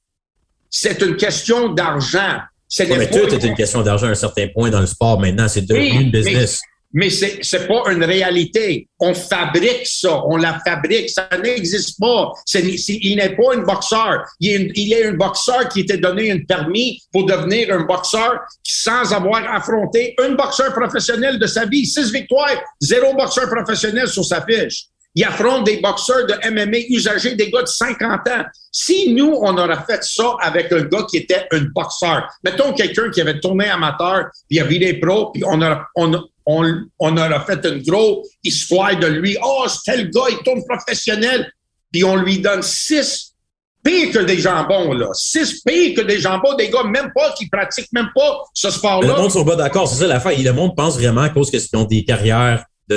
C'est 0.71 1.01
une 1.03 1.17
question 1.17 1.69
d'argent. 1.69 2.39
C'est 2.69 2.89
mais 2.89 3.11
tout 3.11 3.29
est 3.35 3.45
une 3.45 3.55
question 3.55 3.83
d'argent 3.83 4.07
à 4.07 4.11
un 4.11 4.15
certain 4.15 4.49
point 4.49 4.71
dans 4.71 4.81
le 4.81 4.87
sport 4.87 5.21
maintenant. 5.21 5.47
C'est 5.47 5.67
devenu 5.67 6.05
une 6.05 6.11
business 6.11 6.61
mais 6.93 7.11
c'est 7.11 7.39
c'est 7.43 7.67
pas 7.67 7.91
une 7.91 8.05
réalité. 8.05 8.89
On 9.01 9.15
fabrique 9.15 9.87
ça, 9.87 10.23
on 10.27 10.37
la 10.37 10.59
fabrique, 10.65 11.09
ça 11.11 11.29
n'existe 11.43 11.99
pas. 11.99 12.33
il 12.55 13.17
n'est 13.17 13.35
pas 13.37 13.55
un 13.55 13.63
boxeur. 13.63 14.25
Il 14.41 14.51
est, 14.51 14.73
il 14.75 14.93
est 14.93 15.07
un 15.07 15.15
boxeur 15.15 15.69
qui 15.69 15.81
était 15.81 15.99
donné 15.99 16.31
un 16.31 16.39
permis 16.41 17.01
pour 17.11 17.27
devenir 17.27 17.73
un 17.75 17.85
boxeur 17.85 18.41
sans 18.63 19.13
avoir 19.13 19.43
affronté 19.55 20.15
un 20.19 20.33
boxeur 20.33 20.73
professionnel 20.73 21.39
de 21.39 21.47
sa 21.47 21.65
vie. 21.65 21.87
Six 21.87 22.13
victoires, 22.13 22.63
zéro 22.81 23.15
boxeur 23.15 23.49
professionnel 23.49 24.09
sur 24.09 24.25
sa 24.25 24.45
fiche. 24.45 24.87
Il 25.15 25.25
affronte 25.25 25.67
des 25.67 25.79
boxeurs 25.79 26.27
de 26.27 26.35
MMA 26.51 26.87
usagés, 26.89 27.35
des 27.35 27.51
gars 27.51 27.63
de 27.63 27.67
50 27.67 28.21
ans. 28.29 28.45
Si 28.71 29.13
nous, 29.13 29.37
on 29.43 29.59
aurait 29.59 29.85
fait 29.87 30.03
ça 30.03 30.37
avec 30.41 30.73
un 30.73 30.85
gars 30.85 31.05
qui 31.09 31.19
était 31.19 31.47
un 31.53 31.61
boxeur, 31.75 32.29
mettons 32.43 32.73
quelqu'un 32.73 33.11
qui 33.11 33.21
avait 33.21 33.39
tourné 33.39 33.69
amateur, 33.69 34.31
puis 34.49 34.57
il 34.57 34.61
a 34.61 34.65
viré 34.65 34.95
pro, 34.95 35.31
puis 35.31 35.43
on 35.47 35.61
a, 35.61 35.87
on, 35.97 36.13
on, 36.47 36.65
on 36.99 37.17
aurait 37.17 37.45
fait 37.47 37.65
une 37.65 37.83
grosse 37.83 38.29
histoire 38.43 38.99
de 38.99 39.07
lui. 39.07 39.37
Oh, 39.43 39.65
c'est 39.69 39.93
tel 39.93 40.11
gars, 40.11 40.23
il 40.31 40.39
tourne 40.45 40.63
professionnel. 40.69 41.51
Puis 41.93 42.05
on 42.05 42.17
lui 42.17 42.39
donne 42.39 42.63
six 42.63 43.35
pires 43.83 44.13
que 44.13 44.21
des 44.21 44.39
jambons, 44.39 44.93
là. 44.93 45.09
Six 45.13 45.63
pires 45.63 45.95
que 45.97 46.03
des 46.03 46.21
jambons, 46.21 46.55
des 46.55 46.71
gars 46.71 46.85
même 46.85 47.13
pas, 47.15 47.33
qui 47.33 47.49
pratiquent 47.49 47.93
même 47.93 48.11
pas 48.15 48.43
ce 48.55 48.71
sport-là. 48.71 49.09
Le 49.09 49.21
monde 49.21 49.31
sont 49.31 49.45
pas 49.45 49.57
d'accord, 49.57 49.89
c'est 49.89 49.97
ça 49.97 50.07
la 50.07 50.21
fin. 50.21 50.33
Le 50.35 50.53
monde 50.53 50.75
pense 50.77 50.97
vraiment 50.97 51.23
à 51.23 51.29
cause 51.29 51.51
qu'ils 51.51 51.61
ont 51.75 51.85
des 51.85 52.05
carrières 52.05 52.65
de 52.89 52.97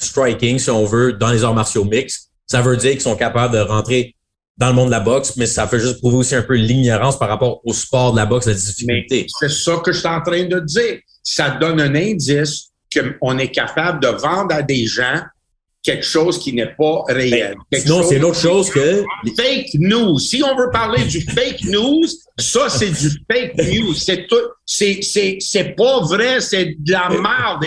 striking, 0.00 0.58
si 0.58 0.70
on 0.70 0.84
veut, 0.84 1.12
dans 1.12 1.30
les 1.30 1.44
arts 1.44 1.54
martiaux 1.54 1.84
mixtes. 1.84 2.30
Ça 2.46 2.60
veut 2.60 2.76
dire 2.76 2.92
qu'ils 2.92 3.00
sont 3.00 3.16
capables 3.16 3.54
de 3.54 3.60
rentrer 3.60 4.14
dans 4.56 4.68
le 4.68 4.74
monde 4.74 4.86
de 4.86 4.92
la 4.92 5.00
boxe, 5.00 5.36
mais 5.36 5.46
ça 5.46 5.66
fait 5.66 5.80
juste 5.80 5.98
prouver 5.98 6.18
aussi 6.18 6.34
un 6.34 6.42
peu 6.42 6.54
l'ignorance 6.54 7.18
par 7.18 7.28
rapport 7.28 7.60
au 7.64 7.72
sport 7.72 8.12
de 8.12 8.18
la 8.18 8.26
boxe, 8.26 8.46
la 8.46 8.54
difficulté. 8.54 9.26
C'est 9.40 9.50
ça 9.50 9.76
que 9.84 9.92
je 9.92 9.98
suis 9.98 10.08
en 10.08 10.20
train 10.20 10.44
de 10.44 10.60
dire. 10.60 10.98
Ça 11.22 11.50
donne 11.50 11.80
un 11.80 11.94
indice 11.94 12.68
qu'on 12.94 13.38
est 13.38 13.50
capable 13.50 14.00
de 14.00 14.08
vendre 14.08 14.54
à 14.54 14.62
des 14.62 14.86
gens 14.86 15.22
quelque 15.84 16.04
chose 16.04 16.38
qui 16.38 16.54
n'est 16.54 16.74
pas 16.74 17.04
réel. 17.08 17.54
Ben, 17.70 17.80
sinon, 17.80 18.02
c'est 18.02 18.16
une 18.16 18.24
autre 18.24 18.40
chose 18.40 18.70
que... 18.70 19.04
Fake 19.36 19.74
news. 19.74 20.18
Si 20.18 20.42
on 20.42 20.56
veut 20.56 20.70
parler 20.72 21.04
du 21.04 21.20
fake 21.20 21.64
news, 21.64 22.06
ça, 22.38 22.70
c'est 22.70 22.90
du 22.90 23.10
fake 23.30 23.54
news. 23.58 23.94
C'est 23.94 24.26
tout. 24.26 24.36
C'est, 24.64 25.00
c'est, 25.02 25.36
c'est 25.40 25.76
pas 25.76 26.00
vrai, 26.00 26.40
c'est 26.40 26.74
de 26.78 26.92
la 26.92 27.10
merde. 27.10 27.66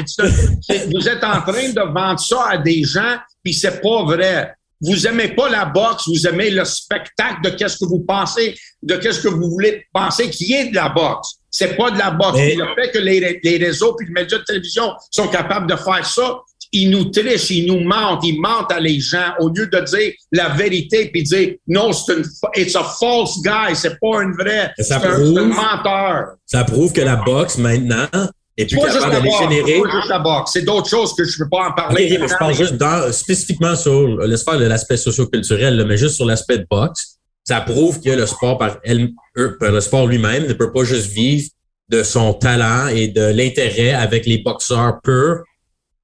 Vous 0.93 1.07
êtes 1.07 1.23
en 1.23 1.41
train 1.41 1.69
de 1.69 1.93
vendre 1.93 2.19
ça 2.19 2.47
à 2.49 2.57
des 2.57 2.83
gens, 2.83 3.17
puis 3.43 3.53
c'est 3.53 3.81
pas 3.81 4.03
vrai. 4.03 4.53
Vous 4.81 5.07
aimez 5.07 5.29
pas 5.29 5.49
la 5.49 5.65
boxe, 5.65 6.07
vous 6.07 6.27
aimez 6.27 6.51
le 6.51 6.65
spectacle 6.65 7.41
de 7.43 7.49
qu'est-ce 7.49 7.77
que 7.77 7.85
vous 7.85 8.03
pensez, 8.07 8.55
de 8.83 8.95
qu'est-ce 8.95 9.21
que 9.21 9.27
vous 9.27 9.49
voulez 9.49 9.85
penser 9.91 10.29
qui 10.29 10.53
est 10.53 10.69
de 10.69 10.75
la 10.75 10.89
boxe. 10.89 11.37
C'est 11.49 11.75
pas 11.75 11.89
de 11.91 11.97
la 11.97 12.11
boxe. 12.11 12.37
le 12.37 12.75
fait 12.75 12.91
que 12.91 12.99
les, 12.99 13.39
les 13.43 13.57
réseaux 13.57 13.95
puis 13.95 14.07
les 14.07 14.13
médias 14.13 14.37
de 14.37 14.43
télévision 14.43 14.93
sont 15.11 15.27
capables 15.27 15.69
de 15.69 15.75
faire 15.75 16.05
ça, 16.05 16.39
ils 16.71 16.89
nous 16.89 17.05
trichent, 17.05 17.49
ils 17.51 17.65
nous 17.65 17.79
mentent, 17.79 18.23
ils 18.23 18.39
mentent 18.39 18.71
à 18.71 18.79
les 18.79 18.99
gens 18.99 19.33
au 19.39 19.49
lieu 19.49 19.67
de 19.67 19.79
dire 19.79 20.13
la 20.31 20.49
vérité 20.49 21.09
puis 21.11 21.23
dire 21.23 21.55
non, 21.67 21.93
c'est 21.93 22.13
une 22.13 22.25
it's 22.55 22.75
a 22.75 22.83
false 22.83 23.41
guy, 23.41 23.75
c'est 23.75 23.97
pas 23.99 24.21
une 24.21 24.33
vraie, 24.33 24.73
c'est 24.77 24.93
un, 24.93 25.37
un, 25.37 25.45
menteur. 25.45 26.35
Ça 26.45 26.63
prouve 26.63 26.93
que 26.93 27.01
la 27.01 27.15
boxe 27.15 27.57
maintenant 27.57 28.07
est 28.57 28.65
plus 28.65 28.79
capable 28.79 29.27
générer. 29.39 29.81
Juste 29.91 30.09
la 30.09 30.19
boxe, 30.19 30.51
c'est 30.53 30.63
d'autres 30.63 30.89
choses 30.89 31.15
que 31.15 31.23
je 31.23 31.39
ne 31.39 31.43
peux 31.43 31.49
pas 31.49 31.69
en 31.69 31.71
parler. 31.73 32.09
je 32.09 32.37
parle 32.37 32.53
juste 32.53 32.75
dans, 32.75 33.11
spécifiquement 33.11 33.75
sur 33.75 34.17
laisse 34.19 34.43
faire 34.43 34.59
l'aspect 34.59 34.97
socioculturel, 34.97 35.85
mais 35.87 35.97
juste 35.97 36.15
sur 36.15 36.25
l'aspect 36.25 36.59
de 36.59 36.67
boxe. 36.69 37.17
Ça 37.43 37.61
prouve 37.61 38.01
que 38.01 38.09
le 38.09 38.25
sport 38.25 38.57
par 38.57 38.79
elle, 38.83 39.11
le 39.35 39.79
sport 39.79 40.07
lui-même 40.07 40.47
ne 40.47 40.53
peut 40.53 40.71
pas 40.71 40.83
juste 40.83 41.07
vivre 41.07 41.47
de 41.89 42.03
son 42.03 42.33
talent 42.33 42.87
et 42.87 43.07
de 43.07 43.21
l'intérêt 43.21 43.93
avec 43.93 44.25
les 44.25 44.39
boxeurs 44.39 44.99
purs 45.01 45.43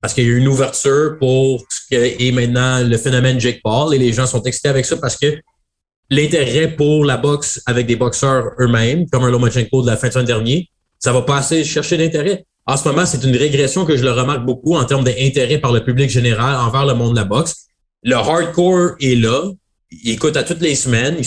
parce 0.04 0.14
qu'il 0.14 0.26
y 0.26 0.28
a 0.28 0.32
eu 0.32 0.38
une 0.38 0.50
ouverture 0.50 1.18
pour 1.18 1.64
ce 1.70 1.80
que 1.90 2.22
est 2.22 2.32
maintenant 2.34 2.86
le 2.86 2.98
phénomène 2.98 3.40
Jake 3.40 3.62
Paul 3.64 3.96
et 3.96 3.98
les 3.98 4.12
gens 4.12 4.26
sont 4.26 4.44
excités 4.44 4.68
avec 4.68 4.86
ça 4.86 4.98
parce 4.98 5.16
que 5.16 5.40
l'intérêt 6.10 6.76
pour 6.76 7.06
la 7.06 7.16
boxe 7.16 7.62
avec 7.66 7.88
des 7.88 7.96
boxeurs 7.96 8.52
eux-mêmes, 8.60 9.10
comme 9.10 9.24
un 9.24 9.32
Lomachenko 9.32 9.82
de 9.82 9.88
la 9.88 9.96
fin 9.96 10.10
de 10.10 10.14
semaine 10.14 10.26
dernier, 10.26 10.70
ça 11.04 11.12
va 11.12 11.22
passer 11.22 11.66
chercher 11.66 11.98
l'intérêt. 11.98 12.46
En 12.66 12.78
ce 12.78 12.88
moment, 12.88 13.06
c'est 13.06 13.22
une 13.26 13.36
régression 13.36 13.86
que 13.86 13.98
je 13.98 14.04
le 14.04 14.12
remarque 14.12 14.46
beaucoup 14.46 14.76
en 14.76 14.86
termes 14.86 15.04
d'intérêt 15.04 15.58
par 15.58 15.74
le 15.74 15.84
public 15.84 16.10
général 16.10 16.56
envers 16.56 16.86
le 16.86 16.94
monde 16.94 17.12
de 17.12 17.18
la 17.18 17.26
boxe. 17.26 17.66
Le 18.04 18.16
hardcore 18.16 18.92
est 19.02 19.16
là. 19.16 19.52
Il 19.92 20.12
écoute 20.12 20.38
à 20.38 20.44
toutes 20.44 20.62
les 20.62 20.76
semaines. 20.76 21.18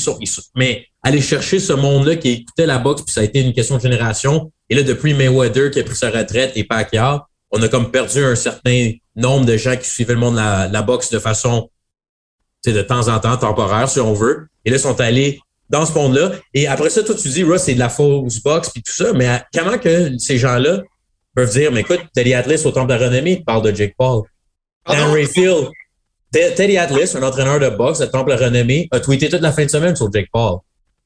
Mais 0.54 0.86
aller 1.02 1.20
chercher 1.20 1.58
ce 1.58 1.74
monde-là 1.74 2.16
qui 2.16 2.30
écoutait 2.30 2.64
la 2.64 2.78
boxe, 2.78 3.02
puis 3.02 3.12
ça 3.12 3.20
a 3.20 3.24
été 3.24 3.42
une 3.42 3.52
question 3.52 3.76
de 3.76 3.82
génération. 3.82 4.50
Et 4.70 4.74
là, 4.74 4.82
depuis 4.82 5.12
Mayweather 5.12 5.70
qui 5.70 5.80
a 5.80 5.84
pris 5.84 5.94
sa 5.94 6.10
retraite 6.10 6.52
et 6.56 6.64
Pacquiao, 6.64 7.20
on 7.50 7.60
a 7.60 7.68
comme 7.68 7.90
perdu 7.90 8.24
un 8.24 8.34
certain 8.34 8.92
nombre 9.14 9.44
de 9.44 9.58
gens 9.58 9.76
qui 9.76 9.90
suivaient 9.90 10.14
le 10.14 10.20
monde 10.20 10.36
de 10.36 10.72
la, 10.72 10.82
boxe 10.82 11.10
de 11.10 11.18
façon, 11.18 11.68
de 12.64 12.80
temps 12.80 13.08
en 13.08 13.18
temps, 13.20 13.36
temporaire, 13.36 13.90
si 13.90 14.00
on 14.00 14.14
veut. 14.14 14.48
Et 14.64 14.70
là, 14.70 14.76
ils 14.76 14.80
sont 14.80 14.98
allés 15.02 15.38
dans 15.70 15.86
ce 15.86 15.92
monde-là. 15.92 16.32
Et 16.54 16.66
après 16.66 16.90
ça, 16.90 17.02
toi, 17.02 17.14
tu 17.14 17.28
dis, 17.28 17.44
Russ, 17.44 17.62
c'est 17.62 17.74
de 17.74 17.78
la 17.78 17.88
fausse 17.88 18.42
boxe 18.42 18.70
puis 18.70 18.82
tout 18.82 18.92
ça. 18.92 19.12
Mais 19.12 19.40
comment 19.54 19.78
que 19.78 20.16
ces 20.18 20.38
gens-là 20.38 20.82
peuvent 21.34 21.50
dire, 21.50 21.70
mais 21.72 21.80
écoute, 21.80 22.00
Teddy 22.14 22.34
Atlas 22.34 22.64
au 22.64 22.70
Temple 22.70 22.92
de 22.92 22.98
la 22.98 23.08
Renommée 23.08 23.42
parle 23.44 23.62
de 23.62 23.74
Jake 23.74 23.94
Paul. 23.96 24.22
Dan 24.88 25.12
Rayfield. 25.12 25.68
Teddy 26.32 26.76
Atlas, 26.76 27.14
un 27.14 27.22
entraîneur 27.22 27.58
de 27.58 27.68
boxe 27.68 27.98
de 27.98 28.06
Temple 28.06 28.32
de 28.32 28.38
la 28.38 28.46
Renommée, 28.46 28.88
a 28.90 29.00
tweeté 29.00 29.28
toute 29.28 29.40
la 29.40 29.52
fin 29.52 29.64
de 29.64 29.70
semaine 29.70 29.96
sur 29.96 30.10
Jake 30.12 30.28
Paul. 30.32 30.58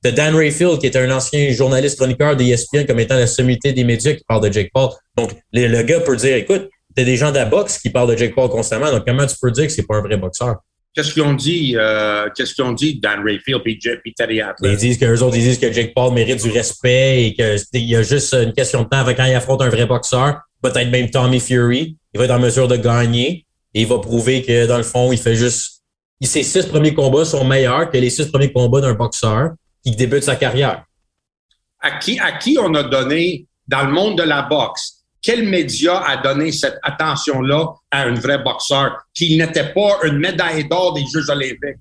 De 0.03 0.11
Dan 0.11 0.35
Rayfield, 0.35 0.79
qui 0.79 0.87
est 0.87 0.97
un 0.97 1.11
ancien 1.11 1.53
journaliste 1.53 1.99
chroniqueur 1.99 2.35
d'ESPN 2.37 2.87
comme 2.87 3.01
étant 3.01 3.17
la 3.17 3.27
sommité 3.27 3.73
des 3.73 3.85
médias 3.85 4.15
qui 4.15 4.25
parle 4.27 4.49
de 4.49 4.53
Jake 4.53 4.71
Paul. 4.73 4.91
Donc, 5.17 5.33
le, 5.53 5.83
gars 5.83 6.01
peut 6.01 6.17
dire, 6.17 6.37
écoute, 6.37 6.71
t'as 6.97 7.05
des 7.05 7.17
gens 7.17 7.31
de 7.31 7.37
la 7.37 7.45
boxe 7.45 7.79
qui 7.79 7.91
parlent 7.91 8.11
de 8.11 8.17
Jake 8.17 8.35
Paul 8.35 8.49
constamment, 8.49 8.91
donc 8.91 9.05
comment 9.07 9.27
tu 9.27 9.37
peux 9.41 9.51
dire 9.51 9.67
que 9.67 9.73
c'est 9.73 9.87
pas 9.87 9.97
un 9.97 10.03
vrai 10.03 10.17
boxeur? 10.17 10.57
Qu'est-ce 10.95 11.13
qu'ils 11.13 11.23
ont 11.23 11.35
dit, 11.35 11.77
euh, 11.77 12.29
qu'est-ce 12.35 12.55
qu'ils 12.55 12.65
ont 12.65 12.73
dit, 12.73 12.99
Dan 12.99 13.23
Rayfield 13.25 13.63
et 13.65 14.13
Terry 14.13 14.41
Ils 14.63 14.77
disent 14.77 14.99
qu'eux 14.99 15.21
autres, 15.21 15.37
ils 15.37 15.43
disent 15.43 15.59
que 15.59 15.73
Jake 15.73 15.95
Paul 15.95 16.13
mérite 16.13 16.43
du 16.43 16.51
respect 16.51 17.27
et 17.27 17.35
qu'il 17.35 17.85
y 17.85 17.95
a 17.95 18.03
juste 18.03 18.35
une 18.35 18.53
question 18.53 18.83
de 18.83 18.89
temps 18.89 18.99
avant 18.99 19.15
quand 19.15 19.25
il 19.25 19.35
affronte 19.35 19.63
un 19.63 19.69
vrai 19.69 19.87
boxeur, 19.87 20.41
peut-être 20.61 20.91
même 20.91 21.09
Tommy 21.11 21.39
Fury, 21.39 21.97
il 22.13 22.19
va 22.19 22.25
être 22.25 22.33
en 22.33 22.41
mesure 22.41 22.67
de 22.67 22.77
gagner. 22.77 23.47
Et 23.73 23.83
il 23.83 23.87
va 23.87 23.99
prouver 23.99 24.43
que 24.43 24.67
dans 24.67 24.79
le 24.79 24.83
fond, 24.83 25.13
il 25.13 25.19
fait 25.19 25.37
juste, 25.37 25.85
ses 26.21 26.43
six 26.43 26.67
premiers 26.67 26.93
combats 26.93 27.25
sont 27.25 27.45
meilleurs 27.45 27.89
que 27.89 27.99
les 27.99 28.11
six 28.11 28.27
premiers 28.27 28.53
combats 28.53 28.81
d'un 28.81 28.95
boxeur 28.95 29.53
qui 29.85 29.93
débute 29.93 30.25
sa 30.25 30.35
carrière. 30.35 30.85
À 31.81 31.99
qui, 31.99 32.19
à 32.19 32.33
qui 32.33 32.59
on 32.61 32.75
a 32.75 32.83
donné, 32.83 33.47
dans 33.69 33.87
le 33.87 33.93
monde 33.93 34.19
de 34.19 34.25
la 34.25 34.43
boxe, 34.43 35.00
quel 35.23 35.47
média 35.49 36.03
a 36.07 36.17
donné 36.17 36.53
cette 36.53 36.79
attention-là 36.83 37.67
à 37.91 38.03
un 38.03 38.15
vrai 38.15 38.39
boxeur 38.39 38.97
qui 39.15 39.37
n'était 39.37 39.73
pas 39.73 39.99
une 40.05 40.19
médaille 40.19 40.69
d'or 40.69 40.95
des 40.95 41.05
Jeux 41.13 41.29
olympiques? 41.31 41.79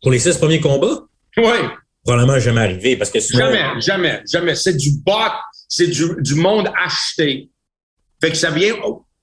Pour 0.00 0.10
les 0.10 0.18
six 0.18 0.36
premiers 0.36 0.60
combats? 0.60 1.00
Oui. 1.36 1.58
probablement 2.04 2.38
jamais 2.38 2.62
arriver 2.62 2.96
parce 2.96 3.10
que 3.10 3.20
Jamais, 3.20 3.80
jamais, 3.80 4.22
jamais. 4.30 4.54
C'est 4.54 4.76
du 4.76 4.90
bot, 5.04 5.32
c'est 5.68 5.86
du, 5.86 6.16
du 6.18 6.34
monde 6.34 6.70
acheté. 6.84 7.50
Fait 8.20 8.30
que 8.30 8.36
ça 8.36 8.50
vient 8.50 8.74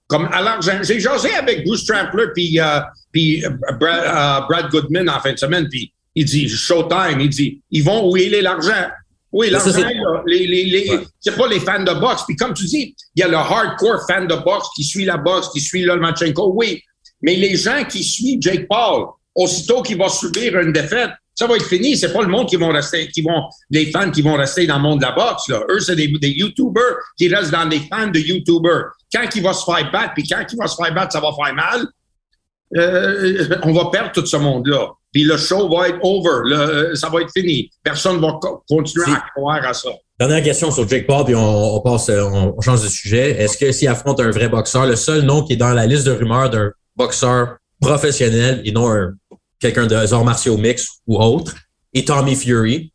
comme 0.09 0.27
alors 0.31 0.59
j'ai 0.61 0.99
jasé 0.99 1.33
avec 1.35 1.63
Bruce 1.65 1.85
Trampler 1.85 2.25
puis 2.33 2.59
euh, 2.59 2.79
puis 3.11 3.45
euh, 3.45 3.49
Brad, 3.79 4.03
euh, 4.03 4.47
Brad, 4.47 4.71
Goodman 4.71 5.07
en 5.07 5.19
fin 5.19 5.33
de 5.33 5.37
semaine 5.37 5.67
puis 5.69 5.93
il 6.15 6.25
dit 6.25 6.49
Showtime, 6.49 7.19
il 7.19 7.29
dit 7.29 7.61
ils 7.69 7.83
vont 7.83 8.09
où 8.09 8.17
il 8.17 8.33
est 8.33 8.41
l'argent? 8.41 8.89
Oui, 9.31 9.49
l'argent, 9.51 9.71
les, 10.25 10.47
les, 10.47 10.65
les, 10.65 10.99
c'est 11.19 11.37
pas 11.37 11.47
les 11.47 11.59
fans 11.59 11.83
de 11.83 11.93
boxe. 11.93 12.23
Puis 12.27 12.35
comme 12.35 12.53
tu 12.53 12.65
dis, 12.65 12.95
il 13.15 13.19
y 13.19 13.23
a 13.23 13.27
le 13.27 13.37
hardcore 13.37 14.01
fan 14.07 14.27
de 14.27 14.35
boxe 14.35 14.67
qui 14.75 14.83
suit 14.83 15.05
la 15.05 15.17
boxe, 15.17 15.49
qui 15.49 15.61
suit 15.61 15.83
Lomachenko, 15.83 16.53
oui. 16.55 16.81
Mais 17.21 17.35
les 17.35 17.55
gens 17.55 17.83
qui 17.83 18.03
suivent 18.03 18.41
Jake 18.41 18.67
Paul, 18.67 19.07
aussitôt 19.35 19.81
qu'il 19.83 19.97
va 19.97 20.09
subir 20.09 20.57
une 20.59 20.73
défaite, 20.73 21.11
ça 21.35 21.47
va 21.47 21.55
être 21.55 21.65
fini. 21.65 21.95
C'est 21.95 22.11
pas 22.11 22.21
le 22.21 22.27
monde 22.27 22.49
qui 22.49 22.55
vont 22.55 22.69
rester, 22.69 23.07
qui 23.09 23.21
vont, 23.21 23.43
des 23.69 23.91
fans 23.91 24.09
qui 24.09 24.21
vont 24.21 24.35
rester 24.35 24.65
dans 24.65 24.77
le 24.77 24.81
monde 24.81 24.99
de 24.99 25.05
la 25.05 25.11
boxe, 25.11 25.47
là. 25.47 25.61
Eux, 25.69 25.79
c'est 25.79 25.95
des, 25.95 26.07
des 26.07 26.31
YouTubers 26.31 26.97
qui 27.17 27.33
restent 27.33 27.51
dans 27.51 27.65
des 27.67 27.79
fans 27.79 28.07
de 28.07 28.19
YouTubers. 28.19 28.85
Quand 29.13 29.27
il 29.35 29.43
va 29.43 29.53
se 29.53 29.63
faire 29.63 29.91
battre, 29.91 30.13
puis 30.15 30.27
quand 30.27 30.43
il 30.51 30.57
va 30.57 30.67
se 30.67 30.75
faire 30.75 30.93
battre, 30.93 31.13
ça 31.13 31.19
va 31.19 31.29
faire 31.33 31.53
mal, 31.53 31.87
euh, 32.77 33.57
on 33.63 33.73
va 33.73 33.89
perdre 33.91 34.11
tout 34.11 34.25
ce 34.25 34.37
monde-là. 34.37 34.89
Puis 35.11 35.23
le 35.23 35.37
show 35.37 35.69
va 35.69 35.89
être 35.89 35.99
over. 36.03 36.41
Le, 36.43 36.95
ça 36.95 37.09
va 37.09 37.21
être 37.21 37.31
fini. 37.35 37.69
Personne 37.83 38.19
va 38.19 38.39
continuer 38.67 39.11
à 39.11 39.23
croire 39.35 39.65
à 39.65 39.73
ça. 39.73 39.89
Dernière 40.19 40.43
question 40.43 40.69
sur 40.69 40.87
Jake 40.87 41.07
Paul, 41.07 41.25
puis 41.25 41.35
on, 41.35 41.75
on 41.75 41.81
passe, 41.81 42.09
on, 42.09 42.55
on, 42.57 42.61
change 42.61 42.83
de 42.83 42.89
sujet. 42.89 43.41
Est-ce 43.41 43.57
que 43.57 43.71
s'il 43.71 43.87
affronte 43.87 44.19
un 44.19 44.31
vrai 44.31 44.49
boxeur, 44.49 44.85
le 44.85 44.95
seul 44.95 45.21
nom 45.21 45.43
qui 45.43 45.53
est 45.53 45.57
dans 45.57 45.73
la 45.73 45.85
liste 45.85 46.05
de 46.05 46.11
rumeurs 46.11 46.49
d'un 46.49 46.71
boxeur 46.95 47.57
professionnel 47.79 48.61
et 48.65 48.71
non 48.71 48.91
un 48.91 49.13
quelqu'un 49.59 49.87
de 49.87 49.95
arts 49.95 50.25
martiaux 50.25 50.57
mix 50.57 50.87
ou 51.07 51.17
autre, 51.17 51.53
et 51.93 52.05
Tommy 52.05 52.35
Fury, 52.35 52.91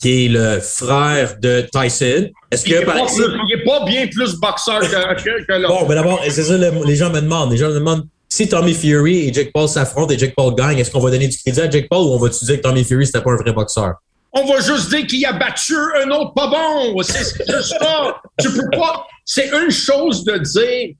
qui 0.00 0.26
est 0.26 0.28
le 0.28 0.60
frère 0.60 1.38
de 1.40 1.66
Tyson. 1.72 2.28
Est-ce 2.50 2.64
que, 2.64 2.70
il 2.70 2.78
n'est 2.78 3.64
pas, 3.64 3.84
bien 3.84 4.06
plus 4.08 4.34
boxeur 4.36 4.80
que, 4.80 5.44
que, 5.46 5.52
l'autre. 5.60 5.80
Bon, 5.80 5.88
mais 5.88 5.94
d'abord, 5.94 6.20
c'est 6.28 6.42
ça, 6.42 6.56
les 6.56 6.96
gens 6.96 7.10
me 7.10 7.20
demandent. 7.20 7.50
Les 7.50 7.56
gens 7.56 7.68
me 7.68 7.74
demandent 7.74 8.06
si 8.28 8.48
Tommy 8.48 8.74
Fury 8.74 9.28
et 9.28 9.32
Jake 9.32 9.52
Paul 9.52 9.68
s'affrontent 9.68 10.12
et 10.12 10.18
Jake 10.18 10.34
Paul 10.36 10.54
gagne, 10.54 10.78
est-ce 10.78 10.90
qu'on 10.90 11.00
va 11.00 11.10
donner 11.10 11.28
du 11.28 11.38
crédit 11.38 11.60
à 11.60 11.70
Jake 11.70 11.88
Paul 11.88 12.06
ou 12.06 12.14
on 12.14 12.18
va 12.18 12.28
dire 12.28 12.56
que 12.56 12.62
Tommy 12.62 12.84
Fury, 12.84 13.06
c'était 13.06 13.22
pas 13.22 13.32
un 13.32 13.36
vrai 13.36 13.52
boxeur? 13.52 13.94
On 14.32 14.44
va 14.44 14.60
juste 14.60 14.90
dire 14.90 15.06
qu'il 15.06 15.24
a 15.24 15.32
battu 15.32 15.74
un 16.02 16.10
autre 16.10 16.34
pas 16.34 16.48
bon. 16.48 17.02
C'est 17.02 17.24
ça. 17.62 18.20
tu 18.38 18.52
peux 18.52 18.68
pas. 18.70 19.06
C'est 19.24 19.48
une 19.48 19.70
chose 19.70 20.24
de 20.24 20.38
dire 20.38 20.94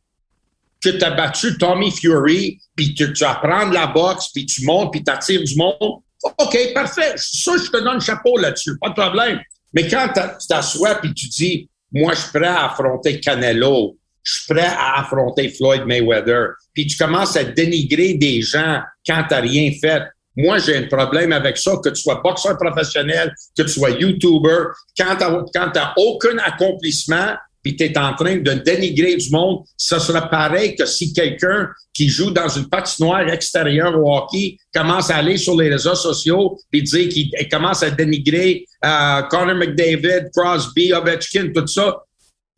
que 0.82 0.90
tu 0.90 1.04
as 1.04 1.10
battu 1.10 1.58
Tommy 1.58 1.90
Fury, 1.90 2.58
puis 2.74 2.94
tu, 2.94 3.12
tu 3.12 3.24
apprends 3.24 3.68
de 3.68 3.74
la 3.74 3.88
boxe, 3.88 4.28
puis 4.32 4.46
tu 4.46 4.64
montes, 4.64 4.92
puis 4.92 5.02
tu 5.02 5.10
attires 5.10 5.42
du 5.42 5.56
monde. 5.56 6.00
OK, 6.38 6.58
parfait. 6.74 7.14
Ça, 7.16 7.52
je 7.56 7.70
te 7.70 7.82
donne 7.82 7.94
le 7.94 8.00
chapeau 8.00 8.38
là-dessus, 8.38 8.78
pas 8.78 8.88
de 8.90 8.94
problème. 8.94 9.40
Mais 9.72 9.86
quand 9.88 10.08
tu 10.14 10.46
t'assois 10.48 10.96
puis 10.96 11.12
tu 11.12 11.28
dis, 11.28 11.68
moi, 11.92 12.14
je 12.14 12.20
suis 12.20 12.30
prêt 12.30 12.46
à 12.46 12.66
affronter 12.66 13.20
Canelo, 13.20 13.96
je 14.26 14.34
suis 14.34 14.54
prêt 14.54 14.66
à 14.66 15.00
affronter 15.00 15.48
Floyd 15.50 15.84
Mayweather, 15.86 16.54
puis 16.74 16.86
tu 16.86 16.96
commences 16.96 17.36
à 17.36 17.44
dénigrer 17.44 18.14
des 18.14 18.42
gens 18.42 18.80
quand 19.06 19.22
tu 19.28 19.34
n'as 19.34 19.40
rien 19.40 19.70
fait. 19.80 20.02
Moi, 20.36 20.58
j'ai 20.58 20.76
un 20.76 20.86
problème 20.88 21.32
avec 21.32 21.56
ça, 21.56 21.76
que 21.82 21.88
tu 21.90 22.02
sois 22.02 22.20
boxeur 22.22 22.58
professionnel, 22.58 23.32
que 23.56 23.62
tu 23.62 23.68
sois 23.68 23.90
YouTuber, 23.90 24.64
quand 24.98 25.16
tu 25.16 25.54
n'as 25.54 25.94
aucun 25.96 26.36
accomplissement, 26.38 27.36
puis 27.62 27.76
tu 27.76 27.84
es 27.84 27.98
en 27.98 28.14
train 28.14 28.36
de 28.36 28.52
dénigrer 28.52 29.16
du 29.16 29.30
monde, 29.30 29.64
ça 29.76 29.98
serait 29.98 30.28
pareil 30.28 30.76
que 30.76 30.86
si 30.86 31.12
quelqu'un 31.12 31.68
qui 31.92 32.08
joue 32.08 32.30
dans 32.30 32.48
une 32.48 32.68
patinoire 32.68 33.28
extérieure 33.28 33.98
au 33.98 34.14
hockey 34.14 34.56
commence 34.72 35.10
à 35.10 35.16
aller 35.16 35.36
sur 35.36 35.56
les 35.56 35.70
réseaux 35.70 35.94
sociaux 35.94 36.58
et 36.72 36.82
dire 36.82 37.08
qu'il 37.08 37.30
commence 37.50 37.82
à 37.82 37.90
dénigrer 37.90 38.64
euh, 38.84 39.22
Connor 39.22 39.56
McDavid, 39.56 40.30
Crosby, 40.32 40.92
Ovechkin, 40.92 41.50
tout 41.54 41.66
ça. 41.66 41.96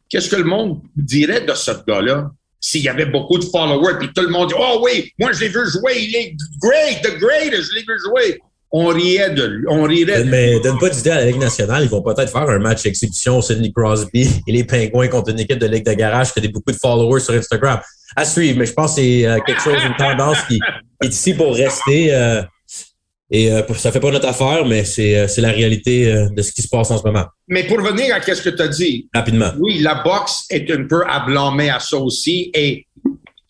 Qu'est-ce 0.08 0.30
que 0.30 0.36
le 0.36 0.44
monde 0.44 0.80
dirait 0.96 1.42
de 1.42 1.54
ce 1.54 1.70
gars-là? 1.86 2.30
S'il 2.60 2.82
y 2.82 2.88
avait 2.88 3.06
beaucoup 3.06 3.38
de 3.38 3.44
followers, 3.44 3.98
puis 3.98 4.08
tout 4.12 4.22
le 4.22 4.30
monde 4.30 4.48
dit 4.48 4.54
Oh 4.58 4.80
oui, 4.84 5.12
moi 5.18 5.30
je 5.32 5.40
l'ai 5.40 5.48
vu 5.48 5.60
jouer, 5.70 5.96
il 5.96 6.16
est 6.16 6.34
great, 6.60 7.02
the 7.02 7.18
greatest, 7.18 7.70
je 7.70 7.74
l'ai 7.76 7.82
vu 7.82 7.98
jouer 8.04 8.40
on 8.70 8.86
riait 8.88 9.30
de 9.30 9.44
lui. 9.44 9.64
On 9.68 9.82
rirait 9.84 10.24
Mais 10.24 10.60
donne 10.60 10.78
pas 10.78 10.90
d'idée 10.90 11.10
à 11.10 11.16
la 11.16 11.26
Ligue 11.26 11.38
nationale. 11.38 11.84
Ils 11.84 11.88
vont 11.88 12.02
peut-être 12.02 12.30
faire 12.30 12.48
un 12.48 12.58
match 12.58 12.84
exhibition 12.84 13.40
Sidney 13.40 13.72
Crosby 13.72 14.28
et 14.46 14.52
les 14.52 14.64
Pingouins 14.64 15.08
contre 15.08 15.30
une 15.30 15.40
équipe 15.40 15.58
de 15.58 15.66
Ligue 15.66 15.86
de 15.86 15.92
garage 15.92 16.32
qui 16.32 16.44
a 16.44 16.48
beaucoup 16.48 16.72
de 16.72 16.76
followers 16.76 17.20
sur 17.20 17.34
Instagram. 17.34 17.80
À 18.14 18.24
suivre, 18.24 18.58
mais 18.58 18.66
je 18.66 18.72
pense 18.72 18.96
que 18.96 19.02
c'est 19.02 19.26
euh, 19.26 19.38
quelque 19.46 19.60
chose, 19.60 19.78
une 19.84 19.96
tendance 19.96 20.38
qui, 20.48 20.58
est 21.02 21.08
ici 21.08 21.34
pour 21.34 21.54
rester. 21.54 22.14
Euh, 22.14 22.42
et 23.30 23.52
euh, 23.52 23.62
ça 23.74 23.92
fait 23.92 24.00
pas 24.00 24.10
notre 24.10 24.28
affaire, 24.28 24.64
mais 24.64 24.84
c'est 24.84 25.28
la 25.38 25.50
réalité 25.50 26.26
de 26.30 26.42
ce 26.42 26.52
qui 26.52 26.62
se 26.62 26.68
passe 26.68 26.90
en 26.90 26.98
ce 26.98 27.04
moment. 27.04 27.26
Mais 27.46 27.64
pour 27.64 27.78
revenir 27.78 28.14
à 28.14 28.22
ce 28.22 28.42
que 28.42 28.50
tu 28.50 28.62
as 28.62 28.68
dit. 28.68 29.08
Rapidement. 29.14 29.50
Oui, 29.58 29.78
la 29.80 30.02
boxe 30.02 30.46
est 30.50 30.70
un 30.70 30.84
peu 30.84 31.02
à 31.06 31.20
blâmer 31.20 31.70
à 31.70 31.80
ça 31.80 31.98
aussi. 31.98 32.50
Et 32.54 32.86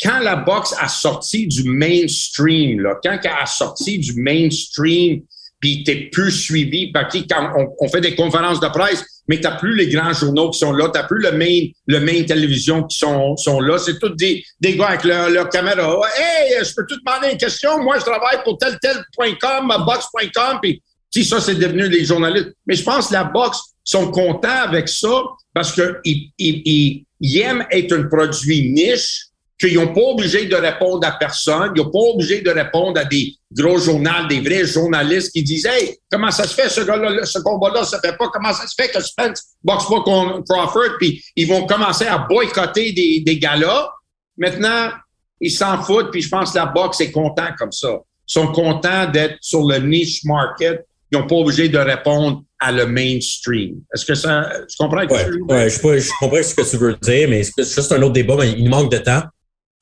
quand 0.02 0.20
la 0.20 0.36
boxe 0.36 0.74
a 0.78 0.88
sorti 0.88 1.46
du 1.46 1.64
mainstream, 1.64 2.80
là, 2.80 2.98
quand 3.02 3.18
elle 3.22 3.30
a 3.40 3.46
sorti 3.46 3.98
du 3.98 4.20
mainstream, 4.20 5.22
puis 5.60 5.82
t'es 5.82 6.08
plus 6.12 6.30
suivi 6.30 6.92
par 6.92 7.08
qui, 7.08 7.26
quand 7.26 7.50
on, 7.80 7.88
fait 7.88 8.00
des 8.00 8.14
conférences 8.14 8.60
de 8.60 8.68
presse, 8.68 9.04
mais 9.28 9.40
t'as 9.40 9.56
plus 9.56 9.76
les 9.76 9.88
grands 9.88 10.12
journaux 10.12 10.50
qui 10.50 10.58
sont 10.58 10.72
là, 10.72 10.88
t'as 10.92 11.04
plus 11.04 11.22
le 11.22 11.32
main, 11.32 11.68
le 11.86 12.00
main 12.00 12.24
télévision 12.24 12.84
qui 12.84 12.98
sont, 12.98 13.36
sont 13.36 13.60
là. 13.60 13.78
C'est 13.78 13.98
tous 13.98 14.10
des, 14.10 14.42
des 14.60 14.76
gars 14.76 14.88
avec 14.88 15.04
leur, 15.04 15.28
leur 15.30 15.48
caméra. 15.50 16.00
Hey, 16.16 16.64
je 16.64 16.74
peux 16.74 16.86
te 16.86 16.94
demander 16.94 17.32
une 17.32 17.38
question? 17.38 17.82
Moi, 17.82 17.98
je 17.98 18.04
travaille 18.04 18.42
pour 18.42 18.56
tel 18.58 18.78
tel.com, 18.80 19.72
box.com, 19.86 20.58
puis 20.62 20.82
si 21.10 21.24
ça, 21.24 21.40
c'est 21.40 21.54
devenu 21.54 21.88
des 21.88 22.04
journalistes. 22.04 22.50
Mais 22.66 22.74
je 22.74 22.82
pense 22.82 23.08
que 23.08 23.12
la 23.12 23.24
boxe 23.24 23.60
sont 23.84 24.10
contents 24.10 24.48
avec 24.48 24.88
ça 24.88 25.22
parce 25.54 25.72
que 25.72 25.98
ils, 26.04 26.30
ils, 26.38 27.04
ils 27.20 27.38
aiment 27.38 27.66
être 27.70 27.92
un 27.92 28.04
produit 28.04 28.72
niche 28.72 29.27
qu'ils 29.58 29.74
n'ont 29.74 29.92
pas 29.92 30.00
obligé 30.00 30.46
de 30.46 30.54
répondre 30.54 31.06
à 31.06 31.12
personne, 31.12 31.72
ils 31.74 31.82
n'ont 31.82 31.90
pas 31.90 31.98
obligé 31.98 32.40
de 32.40 32.50
répondre 32.50 33.00
à 33.00 33.04
des 33.04 33.34
gros 33.52 33.78
journaux, 33.78 34.26
des 34.28 34.40
vrais 34.40 34.64
journalistes 34.64 35.32
qui 35.32 35.42
disent 35.42 35.66
Hey, 35.66 35.96
comment 36.10 36.30
ça 36.30 36.44
se 36.44 36.54
fait 36.54 36.68
ce 36.68 36.82
gars-là, 36.82 37.24
ce 37.24 37.40
combat-là 37.40 37.84
se 37.84 37.96
fait 37.96 38.16
pas, 38.16 38.28
comment 38.32 38.52
ça 38.52 38.66
se 38.66 38.74
fait 38.80 38.88
que 38.88 39.00
Spence 39.02 39.42
boxe 39.62 39.88
pas 39.88 40.00
contre 40.02 40.44
Crawford, 40.48 40.96
puis 40.98 41.22
ils 41.34 41.48
vont 41.48 41.66
commencer 41.66 42.06
à 42.06 42.18
boycotter 42.18 42.92
des, 42.92 43.20
des 43.20 43.38
gars-là. 43.38 43.90
Maintenant, 44.36 44.90
ils 45.40 45.50
s'en 45.50 45.82
foutent, 45.82 46.10
puis 46.12 46.22
je 46.22 46.28
pense 46.28 46.52
que 46.52 46.58
la 46.58 46.66
boxe 46.66 47.00
est 47.00 47.10
content 47.10 47.48
comme 47.58 47.72
ça. 47.72 47.88
Ils 48.28 48.32
sont 48.32 48.52
contents 48.52 49.10
d'être 49.10 49.36
sur 49.40 49.66
le 49.66 49.78
niche 49.78 50.24
market. 50.24 50.86
Ils 51.10 51.18
n'ont 51.18 51.26
pas 51.26 51.36
obligé 51.36 51.68
de 51.68 51.78
répondre 51.78 52.42
à 52.60 52.70
le 52.70 52.86
mainstream. 52.86 53.80
Est-ce 53.94 54.04
que 54.04 54.14
ça. 54.14 54.50
Tu 54.68 54.76
comprends? 54.78 55.06
Ouais, 55.06 55.26
ouais, 55.48 55.70
je, 55.70 55.76
je, 55.76 56.10
comprends 56.20 56.42
ce 56.42 56.54
que 56.54 56.68
tu 56.68 56.76
veux 56.76 56.96
dire, 57.00 57.28
mais 57.28 57.42
c'est 57.42 57.64
juste 57.64 57.90
un 57.92 58.02
autre 58.02 58.12
débat, 58.12 58.36
mais 58.38 58.52
il 58.52 58.68
manque 58.68 58.92
de 58.92 58.98
temps. 58.98 59.22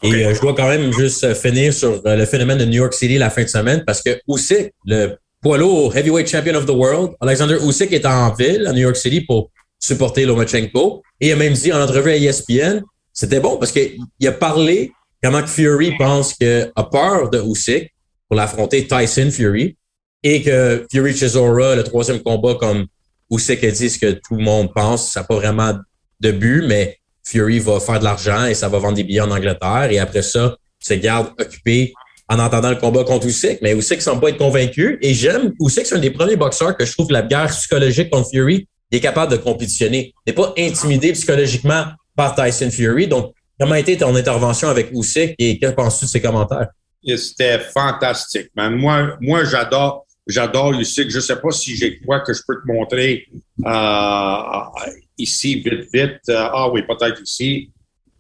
Et 0.03 0.27
euh, 0.27 0.35
je 0.35 0.41
dois 0.41 0.55
quand 0.55 0.69
même 0.69 0.93
juste 0.93 1.25
euh, 1.25 1.35
finir 1.35 1.73
sur 1.73 2.03
euh, 2.07 2.17
le 2.17 2.27
phénomène 2.27 2.59
de 2.59 2.65
New 2.65 2.83
York 2.83 2.93
City 2.93 3.17
la 3.17 3.31
fin 3.31 3.43
de 3.45 3.49
semaine 3.49 3.83
parce 3.87 4.03
que 4.03 4.21
Usyk, 4.29 4.73
le 4.85 5.17
poids 5.41 5.57
lourd 5.57 5.97
heavyweight 5.97 6.29
champion 6.29 6.55
of 6.55 6.67
the 6.67 6.71
world, 6.71 7.15
Alexander 7.21 7.57
Usyk 7.63 7.93
est 7.93 8.05
en 8.05 8.33
ville 8.35 8.67
à 8.67 8.73
New 8.73 8.81
York 8.83 8.97
City 8.97 9.23
pour 9.23 9.51
supporter 9.79 10.27
Lomachenko. 10.27 11.03
Et 11.21 11.29
il 11.29 11.33
a 11.33 11.37
même 11.37 11.55
dit 11.55 11.73
en 11.73 11.81
entrevue 11.81 12.11
à 12.11 12.17
ESPN, 12.17 12.83
c'était 13.13 13.41
bon 13.41 13.57
parce 13.57 13.73
qu'il 13.73 13.99
a 14.27 14.33
parlé 14.33 14.93
comment 15.23 15.47
Fury 15.47 15.97
pense 15.97 16.35
qu'il 16.35 16.71
a 16.75 16.85
peur 16.85 17.31
de 17.31 17.41
Usyk 17.41 17.91
pour 18.29 18.37
l'affronter 18.37 18.87
Tyson 18.87 19.31
Fury 19.31 19.79
et 20.23 20.43
que 20.43 20.87
Fury 20.93 21.17
Chisora, 21.17 21.75
le 21.75 21.85
troisième 21.85 22.21
combat 22.21 22.55
comme 22.57 22.87
Usyk 23.31 23.65
a 23.65 23.71
dit 23.71 23.89
ce 23.89 23.99
que 23.99 24.11
tout 24.13 24.37
le 24.37 24.45
monde 24.45 24.75
pense, 24.75 25.13
ça 25.13 25.21
n'a 25.21 25.27
pas 25.27 25.37
vraiment 25.37 25.75
de 26.21 26.31
but, 26.33 26.65
mais 26.67 26.99
Fury 27.27 27.59
va 27.59 27.81
faire 27.81 27.99
de 27.99 28.05
l'argent 28.05 28.47
et 28.47 28.55
ça 28.55 28.69
va 28.69 28.79
vendre 28.79 28.95
des 28.95 29.05
billets 29.05 29.21
en 29.21 29.31
Angleterre. 29.31 29.89
Et 29.91 29.99
après 29.99 30.23
ça, 30.23 30.57
se 30.79 30.95
garde 30.95 31.33
occupé 31.41 31.93
en 32.29 32.39
entendant 32.39 32.71
le 32.71 32.77
combat 32.77 33.05
contre 33.05 33.27
Usyk. 33.27 33.61
Mais 33.63 33.75
Usyk 33.75 34.01
semble 34.01 34.21
pas 34.21 34.31
être 34.31 34.39
convaincu. 34.39 34.99
Et 35.03 35.13
j'aime 35.13 35.53
Usyk, 35.61 35.87
c'est 35.87 35.97
un 35.97 35.99
des 35.99 36.11
premiers 36.11 36.37
boxeurs 36.37 36.77
que 36.77 36.85
je 36.85 36.93
trouve 36.93 37.09
que 37.09 37.13
la 37.13 37.23
guerre 37.23 37.49
psychologique 37.49 38.11
contre 38.11 38.31
Fury 38.31 38.69
est 38.93 39.01
capable 39.01 39.33
de 39.33 39.37
compétitionner. 39.39 40.15
Il 40.25 40.31
n'est 40.31 40.35
pas 40.35 40.55
intimidé 40.57 41.13
psychologiquement 41.13 41.87
par 42.15 42.35
Tyson 42.37 42.71
Fury. 42.71 43.09
Donc, 43.09 43.35
comment 43.59 43.75
a 43.75 43.81
été 43.81 43.97
ton 43.97 44.15
intervention 44.15 44.69
avec 44.69 44.91
Usyk 44.93 45.35
et 45.39 45.59
que 45.59 45.67
penses-tu 45.71 46.05
de 46.05 46.11
ses 46.11 46.21
commentaires? 46.23 46.69
C'était 47.17 47.59
fantastique, 47.59 48.51
man. 48.55 48.75
Moi, 48.77 49.17
moi 49.21 49.45
j'adore 49.45 50.06
j'adore 50.27 50.73
Usyk. 50.73 51.11
Je 51.11 51.21
sais 51.21 51.37
pas 51.37 51.51
si 51.51 51.77
j'ai 51.77 51.99
quoi 52.01 52.21
que 52.21 52.33
je 52.33 52.41
peux 52.47 52.57
te 52.57 52.67
montrer. 52.67 53.27
Euh, 53.65 54.83
ici, 55.17 55.57
vite, 55.57 55.89
vite. 55.93 56.21
Euh, 56.29 56.49
ah 56.53 56.71
oui, 56.71 56.83
peut-être 56.83 57.23
ici. 57.23 57.71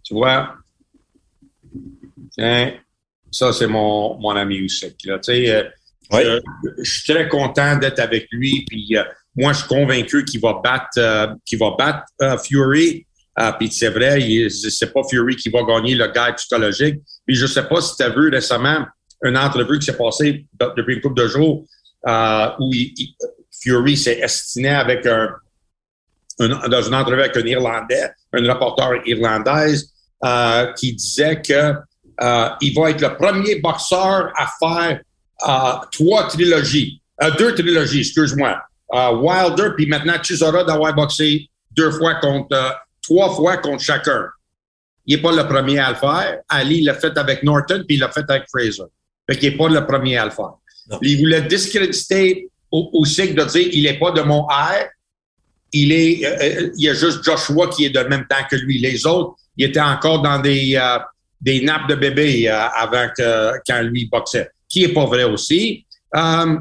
Tu 0.02 0.14
vois? 0.14 0.54
Tiens, 2.32 2.74
ça, 3.30 3.52
c'est 3.52 3.66
mon, 3.66 4.18
mon 4.18 4.30
ami 4.30 4.56
Usyk. 4.56 5.04
Là. 5.04 5.18
Tu 5.18 5.32
sais, 5.32 5.50
euh, 6.12 6.40
je, 6.78 6.90
suis 6.90 7.12
très 7.12 7.28
content 7.28 7.76
d'être 7.76 7.98
avec 7.98 8.28
lui. 8.30 8.64
Puis 8.68 8.96
euh, 8.96 9.02
moi, 9.34 9.52
je 9.52 9.58
suis 9.58 9.68
convaincu 9.68 10.24
qu'il 10.24 10.40
va 10.40 10.60
battre, 10.62 11.36
qu'il 11.44 11.58
va 11.58 11.74
battre 11.76 12.06
Fury. 12.44 13.06
puis 13.58 13.70
c'est 13.70 13.90
vrai, 13.90 14.48
c'est 14.48 14.92
pas 14.92 15.02
Fury 15.10 15.36
qui 15.36 15.50
va 15.50 15.62
gagner 15.62 15.94
le 15.94 16.06
guide 16.06 16.36
psychologique. 16.36 16.96
Puis 17.26 17.34
je 17.34 17.46
sais 17.46 17.64
pas 17.64 17.80
si 17.80 17.96
tu 17.96 18.02
as 18.04 18.10
vu 18.10 18.28
récemment 18.28 18.86
une 19.22 19.36
entrevue 19.36 19.78
qui 19.78 19.86
s'est 19.86 19.96
passée 19.96 20.46
depuis 20.76 20.94
une 20.94 21.00
couple 21.00 21.20
de 21.20 21.28
jours 21.28 21.66
où 22.04 22.70
il, 22.72 23.14
Fury 23.62 23.96
s'est 23.96 24.18
estiné 24.20 24.68
avec 24.68 25.06
un, 25.06 25.30
dans 26.38 26.82
une 26.82 26.94
entrevue 26.94 27.20
avec 27.20 27.36
un 27.36 27.46
Irlandais, 27.46 28.10
un 28.32 28.52
reporter 28.52 29.06
irlandaise, 29.06 29.92
euh, 30.24 30.72
qui 30.74 30.94
disait 30.94 31.40
que 31.40 31.74
euh, 32.20 32.48
il 32.60 32.74
va 32.74 32.90
être 32.90 33.00
le 33.02 33.16
premier 33.16 33.56
boxeur 33.56 34.32
à 34.34 34.46
faire 34.58 35.00
euh, 35.48 35.86
trois 35.92 36.28
trilogies, 36.28 37.00
euh, 37.22 37.30
deux 37.38 37.54
trilogies, 37.54 38.00
excuse-moi. 38.00 38.62
Wilder, 38.88 39.70
puis 39.76 39.86
maintenant 39.86 40.14
Chisora 40.22 40.62
d'avoir 40.62 40.94
boxé 40.94 41.50
deux 41.72 41.90
fois 41.90 42.14
contre, 42.14 42.56
trois 43.02 43.34
fois 43.34 43.56
contre 43.56 43.82
chacun. 43.82 44.26
Il 45.04 45.16
n'est 45.16 45.22
pas 45.22 45.32
le 45.32 45.46
premier 45.46 45.80
à 45.80 45.90
le 45.90 45.96
faire. 45.96 46.38
Ali 46.48 46.82
l'a 46.82 46.94
fait 46.94 47.18
avec 47.18 47.42
Norton, 47.42 47.82
puis 47.86 47.96
il 47.96 48.00
l'a 48.00 48.10
fait 48.10 48.24
avec 48.28 48.44
Fraser. 48.48 48.84
Fait 49.28 49.36
qu'il 49.36 49.50
n'est 49.50 49.56
pas 49.58 49.68
le 49.68 49.84
premier 49.84 50.16
à 50.16 50.24
le 50.24 50.30
faire. 50.30 50.54
Il 51.02 51.18
voulait 51.20 51.42
discréditer 51.42 52.48
aussi 52.70 53.32
de 53.32 53.44
dire 53.44 53.68
il 53.72 53.82
n'est 53.84 53.98
pas 53.98 54.12
de 54.12 54.22
mon 54.22 54.46
air. 54.48 54.88
Il 55.72 55.92
est, 55.92 56.72
il 56.76 56.84
y 56.84 56.88
a 56.88 56.94
juste 56.94 57.24
Joshua 57.24 57.68
qui 57.68 57.84
est 57.84 57.90
de 57.90 58.00
même 58.00 58.26
temps 58.28 58.44
que 58.50 58.56
lui. 58.56 58.78
Les 58.78 59.04
autres, 59.06 59.36
il 59.56 59.66
était 59.66 59.80
encore 59.80 60.22
dans 60.22 60.38
des, 60.38 60.76
euh, 60.76 60.98
des 61.40 61.60
nappes 61.60 61.88
de 61.88 61.94
bébé 61.94 62.48
euh, 62.48 62.68
avant 62.74 63.08
que 63.16 63.52
quand 63.66 63.82
lui 63.82 64.06
boxait, 64.06 64.50
qui 64.68 64.84
est 64.84 64.92
pas 64.92 65.06
vrai 65.06 65.24
aussi. 65.24 65.86
Euh, 66.14 66.56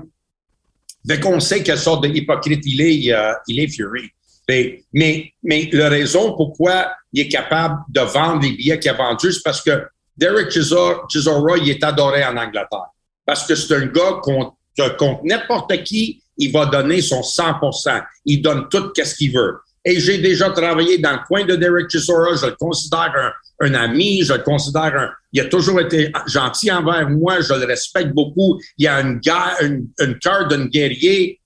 fait 1.08 1.20
qu'on 1.20 1.40
sait 1.40 1.62
quelle 1.62 1.78
sorte 1.78 2.06
d'hypocrite 2.06 2.64
il 2.66 2.82
est, 2.82 3.14
euh, 3.14 3.34
il 3.48 3.60
est 3.60 3.68
Fury. 3.68 4.10
Mais, 4.48 4.84
mais, 4.94 5.34
mais 5.44 5.70
la 5.74 5.90
raison 5.90 6.36
pourquoi 6.36 6.92
il 7.14 7.22
est 7.22 7.28
capable 7.28 7.80
de 7.90 8.02
vendre 8.02 8.42
les 8.44 8.52
billets 8.52 8.80
qu'il 8.80 8.92
a 8.92 8.94
vendus, 8.94 9.34
c'est 9.34 9.44
parce 9.44 9.62
que 9.62 9.86
Derek 10.18 10.52
Chisora, 10.52 11.58
il 11.58 11.70
est 11.70 11.84
adoré 11.84 12.24
en 12.24 12.38
Angleterre. 12.38 12.92
Parce 13.26 13.46
que 13.48 13.56
c'est 13.56 13.76
un 13.76 13.86
gars 13.88 14.20
contre, 14.22 14.56
contre 14.98 15.22
n'importe 15.24 15.84
qui, 15.84 16.22
il 16.38 16.52
va 16.52 16.66
donner 16.66 17.02
son 17.02 17.22
100% 17.22 18.04
Il 18.26 18.42
donne 18.42 18.68
tout 18.70 18.92
ce 18.96 19.16
qu'il 19.16 19.34
veut. 19.34 19.60
Et 19.84 20.00
j'ai 20.00 20.18
déjà 20.18 20.50
travaillé 20.50 20.98
dans 20.98 21.14
le 21.14 21.20
coin 21.28 21.46
de 21.46 21.56
Derek 21.56 21.90
Chisora. 21.90 22.36
Je 22.36 22.48
le 22.48 22.56
considère 22.56 23.14
un, 23.60 23.68
un, 23.68 23.74
ami. 23.76 24.24
Je 24.24 24.34
le 24.34 24.40
considère 24.40 24.96
un. 24.96 25.10
Il 25.32 25.42
a 25.42 25.46
toujours 25.46 25.80
été 25.80 26.12
gentil 26.28 26.72
envers 26.72 27.08
moi. 27.10 27.40
Je 27.42 27.54
le 27.54 27.66
respecte 27.66 28.12
beaucoup. 28.14 28.60
Il 28.78 28.88
a 28.88 29.02
une, 29.02 29.22
une, 29.62 29.88
une 30.00 30.20
cœur 30.20 30.48
d'un 30.48 30.66
guerrier. 30.66 31.40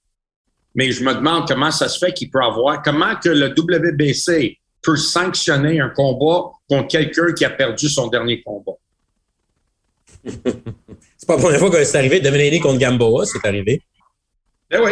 Mais 0.74 0.92
je 0.92 1.04
me 1.04 1.14
demande 1.14 1.48
comment 1.48 1.72
ça 1.72 1.90
se 1.90 2.00
fait 2.00 2.14
qu'il 2.14 2.30
peut 2.30 2.42
avoir. 2.42 2.82
Comment 2.82 3.16
que 3.18 3.30
le 3.30 3.50
WBC 3.50 4.58
peut 4.82 4.96
sanctionner 4.96 5.80
un 5.82 5.90
combat 5.90 6.52
contre 6.70 6.88
quelqu'un 6.88 7.34
qui 7.34 7.46
a 7.46 7.50
perdu 7.50 7.90
son 7.90 8.08
dernier 8.08 8.42
combat. 8.42 8.74
C'est 11.18 11.28
pas 11.28 11.36
la 11.36 11.42
première 11.42 11.60
fois 11.60 11.70
que 11.70 11.84
c'est 11.84 11.98
arrivé. 11.98 12.20
Devenir 12.20 12.62
contre 12.62 12.80
Gamboa, 12.80 13.26
c'est 13.26 13.46
arrivé. 13.48 13.82
Ben 14.70 14.82
oui. 14.84 14.92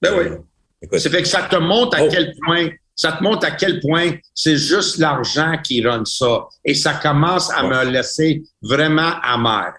Ben 0.00 0.12
oui. 0.18 0.88
C'est 0.98 1.10
fait 1.10 1.22
que 1.22 1.28
ça 1.28 1.42
te 1.42 1.56
montre 1.56 1.96
à 1.96 2.04
oh. 2.04 2.08
quel 2.10 2.34
point, 2.44 2.68
ça 2.94 3.12
te 3.12 3.22
montre 3.22 3.46
à 3.46 3.50
quel 3.50 3.80
point 3.80 4.12
c'est 4.34 4.56
juste 4.56 4.98
l'argent 4.98 5.54
qui 5.62 5.82
run 5.84 6.04
ça. 6.04 6.46
Et 6.64 6.74
ça 6.74 6.94
commence 6.94 7.50
à 7.50 7.62
me 7.62 7.90
laisser 7.90 8.42
vraiment 8.62 9.14
amer. 9.22 9.72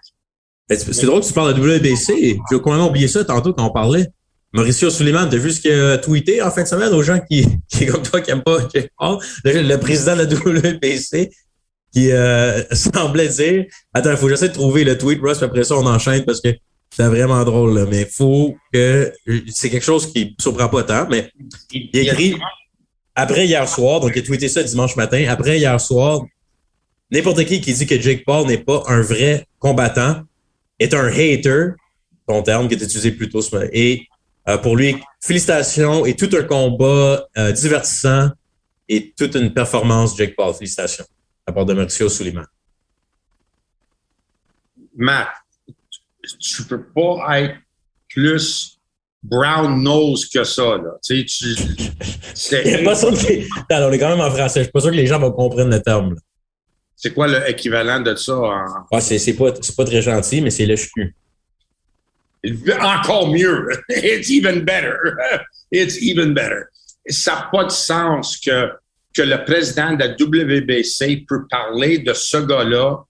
C'est 0.69 1.05
drôle 1.05 1.21
que 1.21 1.27
tu 1.27 1.33
parles 1.33 1.53
de 1.53 1.61
WBC. 1.61 2.39
J'ai 2.51 2.59
complètement 2.59 2.89
oublié 2.89 3.07
ça 3.07 3.23
tantôt 3.23 3.53
quand 3.53 3.65
on 3.65 3.71
parlait. 3.71 4.07
Mauricio 4.53 4.89
Suleiman, 4.89 5.27
t'as 5.29 5.37
vu 5.37 5.51
ce 5.51 5.61
qu'il 5.61 5.71
a 5.71 5.97
tweeté 5.97 6.41
en 6.41 6.49
fin 6.51 6.63
de 6.63 6.67
semaine 6.67 6.93
aux 6.93 7.03
gens 7.03 7.19
qui, 7.19 7.45
qui 7.69 7.85
comme 7.85 8.01
toi, 8.01 8.21
qui 8.21 8.31
n'aiment 8.31 8.43
pas 8.43 8.57
Le, 9.43 9.75
président 9.77 10.15
de 10.15 10.23
la 10.23 10.25
WBC 10.25 11.29
qui 11.97 12.11
euh, 12.11 12.63
semblait 12.71 13.27
dire 13.29 13.65
Attends, 13.93 14.11
il 14.11 14.17
faut 14.17 14.25
que 14.25 14.31
j'essaie 14.31 14.49
de 14.49 14.53
trouver 14.53 14.83
le 14.83 14.97
tweet, 14.97 15.19
Russ, 15.21 15.37
puis 15.37 15.45
après 15.45 15.63
ça, 15.63 15.75
on 15.75 15.85
enchaîne 15.85 16.23
parce 16.25 16.41
que 16.41 16.49
c'est 16.95 17.07
vraiment 17.07 17.43
drôle, 17.43 17.77
là, 17.77 17.85
mais 17.89 18.05
faut 18.05 18.55
que. 18.71 19.11
C'est 19.47 19.69
quelque 19.69 19.83
chose 19.83 20.11
qui 20.11 20.25
ne 20.25 20.31
surprend 20.41 20.69
pas 20.69 20.83
tant, 20.83 21.07
mais 21.09 21.31
il 21.71 21.89
écrit 21.93 22.35
après 23.15 23.47
hier 23.47 23.67
soir, 23.67 23.99
donc 23.99 24.11
il 24.15 24.19
a 24.19 24.21
tweeté 24.21 24.47
ça 24.47 24.61
dimanche 24.61 24.95
matin, 24.95 25.25
après 25.27 25.57
hier 25.57 25.81
soir, 25.81 26.21
n'importe 27.11 27.43
qui 27.45 27.61
qui 27.61 27.73
dit 27.73 27.87
que 27.87 27.99
Jake 27.99 28.23
Paul 28.25 28.45
n'est 28.45 28.59
pas 28.59 28.83
un 28.87 29.01
vrai 29.01 29.45
combattant 29.57 30.21
est 30.79 30.93
un 30.93 31.07
hater, 31.07 31.71
ton 32.27 32.43
terme 32.43 32.67
qui 32.67 32.75
est 32.75 32.83
utilisé 32.83 33.11
plus 33.11 33.29
tôt 33.29 33.41
ce 33.41 33.55
matin. 33.55 33.69
Et 33.73 34.07
euh, 34.47 34.59
pour 34.59 34.75
lui, 34.75 34.95
félicitations 35.19 36.05
et 36.05 36.15
tout 36.15 36.29
un 36.37 36.43
combat 36.43 37.27
euh, 37.37 37.51
divertissant 37.51 38.29
et 38.87 39.11
toute 39.17 39.33
une 39.33 39.51
performance, 39.51 40.15
Jake 40.15 40.35
Paul. 40.35 40.53
Félicitations. 40.53 41.05
À 41.47 41.53
part 41.53 41.65
de 41.65 41.73
Mauricio 41.73 42.09
Suleiman? 42.09 42.45
Matt, 44.95 45.29
tu 46.39 46.63
peux 46.63 46.83
pas 46.83 47.39
être 47.39 47.55
plus 48.09 48.77
brown 49.23 49.81
nose 49.81 50.27
que 50.27 50.43
ça. 50.43 50.77
Là. 50.77 50.97
Tu 51.03 51.27
sais, 51.27 52.55
tu, 52.65 52.83
pas 52.83 52.95
sûr 52.95 53.11
que... 53.11 53.73
on 53.73 53.91
est 53.91 53.99
quand 53.99 54.09
même 54.09 54.19
en 54.19 54.31
français. 54.31 54.59
Je 54.59 54.63
suis 54.63 54.71
pas 54.71 54.81
sûr 54.81 54.91
que 54.91 54.95
les 54.95 55.07
gens 55.07 55.19
vont 55.19 55.31
comprendre 55.31 55.69
le 55.71 55.81
terme. 55.81 56.15
C'est 56.95 57.13
quoi 57.13 57.27
l'équivalent 57.27 57.99
de 58.01 58.15
ça? 58.15 58.35
En... 58.35 58.65
Ah, 58.91 59.01
c'est 59.01 59.33
pas, 59.33 59.51
pas 59.51 59.85
très 59.85 60.01
gentil, 60.01 60.41
mais 60.41 60.49
c'est 60.49 60.65
le 60.65 60.75
cul. 60.75 61.15
Encore 62.81 63.29
mieux. 63.29 63.69
It's 63.89 64.29
even 64.29 64.61
better. 64.61 64.97
It's 65.71 66.01
even 66.01 66.33
better. 66.33 66.65
Ça 67.07 67.35
n'a 67.35 67.49
pas 67.51 67.65
de 67.65 67.71
sens 67.71 68.37
que, 68.37 68.71
que 69.17 69.23
le 69.23 69.43
président 69.43 69.93
de 69.95 70.03
la 70.03 70.11
WBC 70.11 71.25
peut 71.27 71.47
parler 71.49 71.99
de 71.99 72.13
ce 72.13 72.37
gars-là 72.37 73.03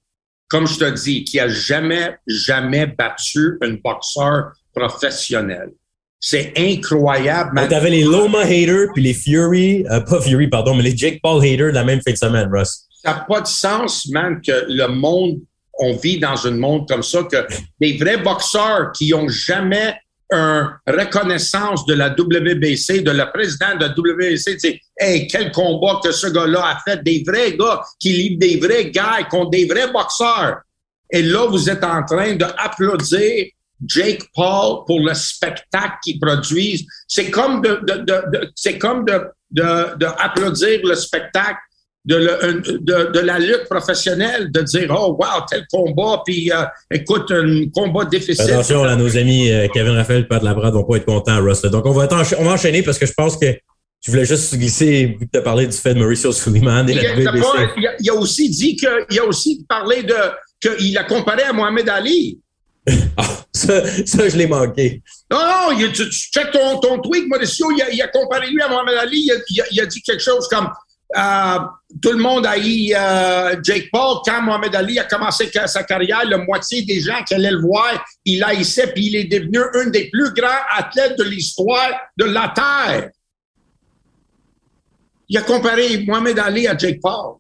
comme 0.48 0.68
je 0.68 0.78
te 0.78 0.90
dis, 0.90 1.24
qui 1.24 1.40
a 1.40 1.48
jamais, 1.48 2.16
jamais 2.26 2.88
battu 2.88 3.58
un 3.62 3.74
boxeur 3.84 4.54
professionnel. 4.74 5.72
C'est 6.20 6.54
incroyable. 6.58 7.68
Tu 7.68 7.76
avais 7.76 7.90
les 7.90 8.04
Loma 8.04 8.40
haters 8.40 8.92
puis 8.94 9.04
les 9.04 9.14
Fury, 9.14 9.86
euh, 9.92 10.00
pas 10.02 10.22
Fury, 10.22 10.48
pardon, 10.48 10.74
mais 10.74 10.84
les 10.84 10.98
Jake 10.98 11.20
Paul 11.22 11.44
haters 11.44 11.74
la 11.74 11.84
même 11.84 12.02
fin 12.02 12.12
de 12.12 12.18
semaine, 12.18 12.50
Russ. 12.52 12.88
Ça 13.04 13.14
n'a 13.14 13.26
pas 13.28 13.42
de 13.42 13.48
sens, 13.48 14.08
man, 14.08 14.42
que 14.42 14.66
le 14.68 14.88
monde, 14.88 15.40
on 15.80 15.96
vit 15.98 16.20
dans 16.20 16.48
un 16.48 16.52
monde 16.52 16.88
comme 16.88 17.04
ça, 17.04 17.24
que 17.24 17.46
des 17.80 17.98
vrais 17.98 18.18
boxeurs 18.18 18.92
qui 18.94 19.14
ont 19.14 19.28
jamais 19.28 19.96
une 20.32 20.70
reconnaissance 20.88 21.86
de 21.86 21.94
la 21.94 22.10
WBC, 22.10 23.02
de 23.02 23.12
le 23.12 23.32
président 23.32 23.76
de 23.76 23.86
la 23.86 23.94
WBC, 23.98 24.58
tu 24.58 24.80
hey, 25.00 25.28
quel 25.28 25.52
combat 25.52 26.00
que 26.04 26.12
ce 26.12 26.28
gars-là 26.28 26.66
a 26.66 26.80
fait, 26.80 27.04
des 27.04 27.24
vrais 27.26 27.56
gars 27.56 27.82
qui 28.00 28.12
livrent 28.12 28.40
des 28.40 28.58
vrais 28.58 28.92
gars 28.92 29.24
contre 29.30 29.52
des 29.52 29.66
vrais 29.66 29.92
boxeurs. 29.92 30.62
Et 31.12 31.22
là, 31.22 31.46
vous 31.48 31.70
êtes 31.70 31.84
en 31.84 32.04
train 32.04 32.36
d'applaudir 32.36 33.46
Jake 33.86 34.24
Paul 34.34 34.84
pour 34.86 35.00
le 35.00 35.14
spectacle 35.14 35.98
qu'ils 36.04 36.20
produisent. 36.20 36.86
C'est 37.08 37.30
comme 37.30 37.62
de, 37.62 37.80
c'est 38.56 38.78
comme 38.78 39.06
de, 39.06 39.32
le 39.52 40.96
spectacle 40.96 41.60
de, 42.08 42.80
de, 42.80 43.12
de, 43.12 43.20
la 43.20 43.38
lutte 43.38 43.66
professionnelle, 43.70 44.50
de 44.50 44.62
dire 44.62 44.96
oh 44.98 45.18
wow 45.20 45.46
tel 45.50 45.66
combat, 45.70 46.22
puis 46.26 46.50
euh, 46.52 46.64
écoute 46.90 47.30
un 47.32 47.66
combat 47.74 48.06
difficile. 48.06 48.50
Attention, 48.50 48.86
là, 48.86 48.96
nos 48.96 49.18
amis 49.18 49.52
euh, 49.52 49.68
Kevin 49.74 49.92
Raphaël, 49.92 50.26
Pat 50.28 50.42
Labrade 50.42 50.74
vont 50.74 50.86
pas 50.86 50.98
être 50.98 51.06
contents, 51.06 51.44
Russ. 51.44 51.62
Donc 51.64 51.86
on 51.86 51.92
va, 51.92 52.08
on 52.40 52.44
va 52.46 52.52
enchaîner 52.52 52.82
parce 52.82 52.98
que 52.98 53.06
je 53.06 53.14
pense 53.14 53.36
que 53.36 53.54
tu 54.02 54.12
voulais 54.12 54.26
juste 54.26 54.56
glisser, 54.56 55.18
vu 55.20 55.26
que 55.26 55.32
tu 55.34 55.40
as 55.40 55.42
parlé 55.42 55.68
du 55.68 55.76
fait 55.76 55.94
de 55.94 56.00
Mauricio 56.00 56.32
Suleiman 56.32 56.88
et 56.88 56.94
il, 56.94 56.98
la 56.98 57.14
il, 57.76 57.88
a, 57.88 57.96
il 58.00 58.10
a 58.10 58.14
aussi 58.14 58.50
dit 58.50 58.78
que, 58.78 59.06
il 59.12 59.20
a 59.20 59.26
aussi 59.26 59.66
parlé 59.68 60.04
de 60.04 60.16
qu'il 60.62 60.98
a 60.98 61.04
comparé 61.04 61.44
à 61.44 61.52
Mohamed 61.52 61.90
Ali. 61.90 62.40
ah, 63.18 63.28
ça, 63.52 63.84
ça, 64.06 64.30
je 64.30 64.38
l'ai 64.38 64.48
manqué. 64.48 65.02
Non, 65.30 65.40
non, 65.40 65.78
il, 65.78 65.92
tu, 65.92 66.08
tu 66.10 66.32
check 66.32 66.52
ton, 66.52 66.80
ton 66.80 67.00
tweet, 67.00 67.28
Mauricio, 67.28 67.70
il 67.72 67.82
a, 67.82 67.92
il 67.92 68.02
a 68.02 68.08
comparé 68.08 68.50
lui 68.50 68.62
à 68.62 68.70
Mohamed 68.70 68.96
Ali, 68.96 69.30
il 69.50 69.62
a, 69.62 69.66
il 69.72 69.82
a 69.82 69.86
dit 69.86 70.02
quelque 70.02 70.24
chose 70.24 70.48
comme 70.48 70.70
euh, 71.18 71.60
tout 72.02 72.12
le 72.12 72.18
monde 72.18 72.46
a 72.46 72.58
eu 72.58 72.94
euh, 72.94 73.56
Jake 73.64 73.90
Paul. 73.92 74.18
Quand 74.26 74.42
Mohamed 74.42 74.76
Ali 74.76 75.00
a 75.00 75.06
commencé 75.06 75.50
sa 75.66 75.84
carrière, 75.84 76.26
la 76.26 76.38
moitié 76.38 76.84
des 76.84 77.00
gens 77.00 77.24
qui 77.26 77.34
allaient 77.34 77.52
le 77.52 77.62
voir, 77.62 78.06
il 78.26 78.44
haïssait, 78.44 78.94
puis 78.94 79.08
il 79.08 79.16
est 79.16 79.24
devenu 79.26 79.60
un 79.74 79.90
des 79.90 80.10
plus 80.10 80.32
grands 80.34 80.64
athlètes 80.76 81.18
de 81.18 81.24
l'histoire 81.24 81.92
de 82.18 82.26
la 82.26 82.54
Terre. 82.56 83.10
Il 85.30 85.38
a 85.38 85.42
comparé 85.42 86.04
Mohamed 86.06 86.38
Ali 86.40 86.68
à 86.68 86.78
Jake 86.78 87.00
Paul. 87.02 87.38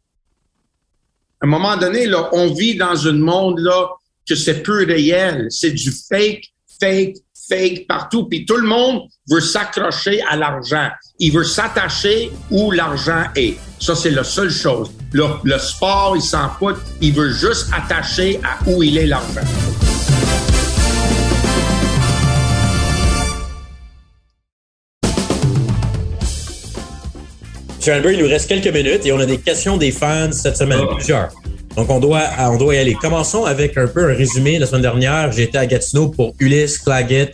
À 1.39 1.45
un 1.45 1.49
moment 1.49 1.77
donné, 1.77 2.07
là, 2.07 2.29
on 2.33 2.53
vit 2.53 2.75
dans 2.75 3.07
un 3.07 3.13
monde 3.13 3.59
là, 3.59 3.89
que 4.27 4.35
c'est 4.35 4.63
peu 4.63 4.85
réel. 4.85 5.47
C'est 5.49 5.71
du 5.71 5.91
fake, 5.91 6.45
fake, 6.79 7.17
fake 7.47 7.85
partout. 7.87 8.27
Puis 8.27 8.45
tout 8.45 8.57
le 8.57 8.67
monde 8.67 9.03
veut 9.29 9.39
s'accrocher 9.39 10.21
à 10.23 10.35
l'argent. 10.35 10.89
Il 11.19 11.31
veut 11.31 11.43
s'attacher 11.43 12.31
où 12.49 12.71
l'argent 12.71 13.23
est. 13.35 13.57
Ça, 13.79 13.95
c'est 13.95 14.11
la 14.11 14.23
seule 14.23 14.49
chose. 14.49 14.91
Le, 15.13 15.25
le 15.43 15.57
sport, 15.57 16.13
il 16.15 16.21
s'en 16.21 16.49
fout. 16.57 16.75
Il 16.99 17.13
veut 17.13 17.31
juste 17.31 17.67
attacher 17.71 18.39
à 18.43 18.57
où 18.69 18.81
il 18.81 18.97
est 18.97 19.05
l'argent. 19.05 19.41
Chandler, 27.79 28.13
il 28.13 28.23
nous 28.23 28.27
reste 28.27 28.49
quelques 28.49 28.67
minutes 28.67 29.05
et 29.05 29.13
on 29.13 29.19
a 29.19 29.25
des 29.25 29.37
questions 29.37 29.77
des 29.77 29.91
fans 29.91 30.31
cette 30.31 30.57
semaine, 30.57 30.81
oh. 30.81 30.95
plusieurs. 30.95 31.29
Donc, 31.75 31.89
on 31.89 31.99
doit, 31.99 32.23
on 32.39 32.57
doit 32.57 32.75
y 32.75 32.79
aller. 32.79 32.95
Commençons 32.95 33.45
avec 33.45 33.77
un 33.77 33.87
peu 33.87 34.09
un 34.09 34.15
résumé. 34.15 34.57
La 34.59 34.65
semaine 34.65 34.81
dernière, 34.81 35.31
j'étais 35.31 35.59
à 35.59 35.67
Gatineau 35.67 36.09
pour 36.09 36.33
Ulysse, 36.39 36.79
Claggett, 36.79 37.33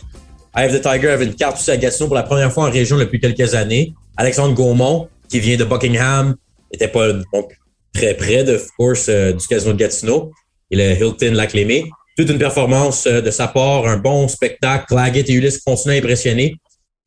Eye 0.56 0.66
of 0.66 0.72
the 0.72 0.80
Tiger 0.80 1.08
avait 1.08 1.24
une 1.24 1.34
carte 1.34 1.56
aussi 1.56 1.70
à 1.72 1.76
Gatineau 1.76 2.06
pour 2.06 2.14
la 2.14 2.22
première 2.22 2.52
fois 2.52 2.68
en 2.68 2.70
région 2.70 2.96
depuis 2.96 3.18
quelques 3.18 3.54
années. 3.54 3.92
Alexandre 4.16 4.54
Gaumont, 4.54 5.08
qui 5.34 5.40
vient 5.40 5.56
de 5.56 5.64
Buckingham, 5.64 6.36
était 6.72 6.86
pas 6.86 7.12
donc, 7.12 7.50
très 7.92 8.14
près, 8.14 8.44
de 8.44 8.62
course, 8.78 9.06
euh, 9.08 9.32
du 9.32 9.44
casino 9.48 9.72
de 9.72 9.78
Gatineau. 9.78 10.30
Et 10.70 10.76
le 10.76 10.92
Hilton 10.92 11.32
Lac-Lémé. 11.32 11.90
Toute 12.16 12.30
une 12.30 12.38
performance 12.38 13.08
euh, 13.08 13.20
de 13.20 13.32
sa 13.32 13.48
part, 13.48 13.84
un 13.84 13.96
bon 13.96 14.28
spectacle. 14.28 14.84
Claggett 14.86 15.28
et 15.28 15.32
Ulysse 15.32 15.58
continuent 15.58 15.96
à 15.96 15.98
impressionner. 15.98 16.54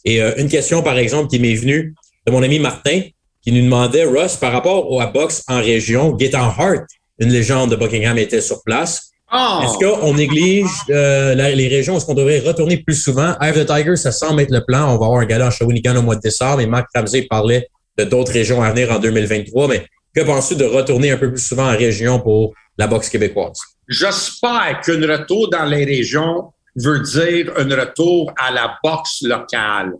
Et 0.04 0.22
euh, 0.22 0.34
une 0.36 0.50
question, 0.50 0.84
par 0.84 0.98
exemple, 0.98 1.30
qui 1.30 1.40
m'est 1.40 1.56
venue 1.56 1.96
de 2.26 2.32
mon 2.34 2.44
ami 2.44 2.60
Martin, 2.60 3.04
qui 3.42 3.54
nous 3.54 3.62
demandait, 3.62 4.04
Russ, 4.04 4.36
par 4.36 4.52
rapport 4.52 4.92
au 4.92 5.02
box 5.14 5.42
en 5.48 5.62
région, 5.62 6.12
Gaetan 6.12 6.54
Hart, 6.58 6.84
une 7.20 7.30
légende 7.30 7.72
de 7.72 7.78
Buckingham, 7.78 8.18
était 8.18 8.42
sur 8.42 8.62
place. 8.62 9.12
Oh. 9.34 9.62
Est-ce 9.64 9.78
qu'on 9.78 10.16
néglige 10.16 10.68
euh, 10.90 11.34
les 11.34 11.68
régions? 11.70 11.96
Est-ce 11.96 12.06
qu'on 12.06 12.14
devrait 12.14 12.40
retourner 12.40 12.76
plus 12.76 12.96
souvent? 12.96 13.36
Eye 13.40 13.52
of 13.52 13.56
the 13.56 13.66
Tiger, 13.66 13.96
ça 13.96 14.12
semble 14.12 14.42
être 14.42 14.52
le 14.52 14.66
plan. 14.66 14.94
On 14.94 14.98
va 14.98 15.06
avoir 15.06 15.20
un 15.22 15.26
gala 15.26 15.48
en 15.48 15.52
Shawinigan 15.52 15.96
au 15.96 16.02
mois 16.02 16.16
de 16.16 16.22
décembre 16.22 16.60
et 16.60 16.66
Marc 16.66 16.88
Ramsey 16.94 17.26
parlait 17.30 17.70
de 17.98 18.04
d'autres 18.04 18.32
régions 18.32 18.62
à 18.62 18.72
venir 18.72 18.92
en 18.92 19.00
2023. 19.00 19.68
Mais 19.68 19.86
que 20.16 20.22
penses-tu 20.22 20.56
de 20.56 20.66
retourner 20.66 21.12
un 21.12 21.18
peu 21.18 21.32
plus 21.32 21.42
souvent 21.42 21.72
en 21.72 21.78
région 21.78 22.20
pour 22.20 22.54
la 22.78 22.88
boxe 22.88 23.10
québécoise? 23.10 23.60
J'espère 23.88 24.82
qu'un 24.86 25.02
retour 25.08 25.50
dans 25.50 25.66
les 25.66 25.86
régions 25.86 26.52
veut 26.76 27.00
dire 27.00 27.54
un 27.58 27.76
retour 27.76 28.32
à 28.38 28.52
la 28.52 28.78
boxe 28.84 29.22
locale 29.22 29.94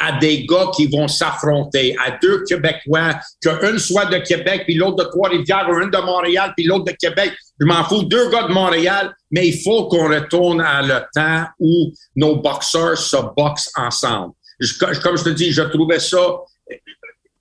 à 0.00 0.18
des 0.18 0.46
gars 0.46 0.70
qui 0.74 0.86
vont 0.86 1.06
s'affronter, 1.06 1.94
à 2.04 2.18
deux 2.22 2.42
Québécois, 2.44 3.20
qu'un 3.40 3.78
soit 3.78 4.06
de 4.06 4.16
Québec, 4.16 4.62
puis 4.64 4.74
l'autre 4.74 5.04
de 5.04 5.10
Trois-Rivières, 5.10 5.68
ou 5.68 5.74
un 5.74 5.88
de 5.88 5.98
Montréal, 5.98 6.54
puis 6.56 6.66
l'autre 6.66 6.86
de 6.86 6.96
Québec. 6.98 7.32
Je 7.60 7.66
m'en 7.66 7.84
fous, 7.84 8.04
deux 8.04 8.30
gars 8.30 8.44
de 8.44 8.52
Montréal, 8.52 9.14
mais 9.30 9.46
il 9.46 9.62
faut 9.62 9.88
qu'on 9.88 10.08
retourne 10.08 10.62
à 10.62 10.80
le 10.80 11.02
temps 11.14 11.44
où 11.58 11.92
nos 12.16 12.36
boxeurs 12.36 12.96
se 12.96 13.16
boxent 13.36 13.70
ensemble. 13.76 14.32
comme 14.80 15.18
je 15.18 15.24
te 15.24 15.28
dis, 15.30 15.52
je 15.52 15.62
trouvais 15.62 16.00
ça 16.00 16.18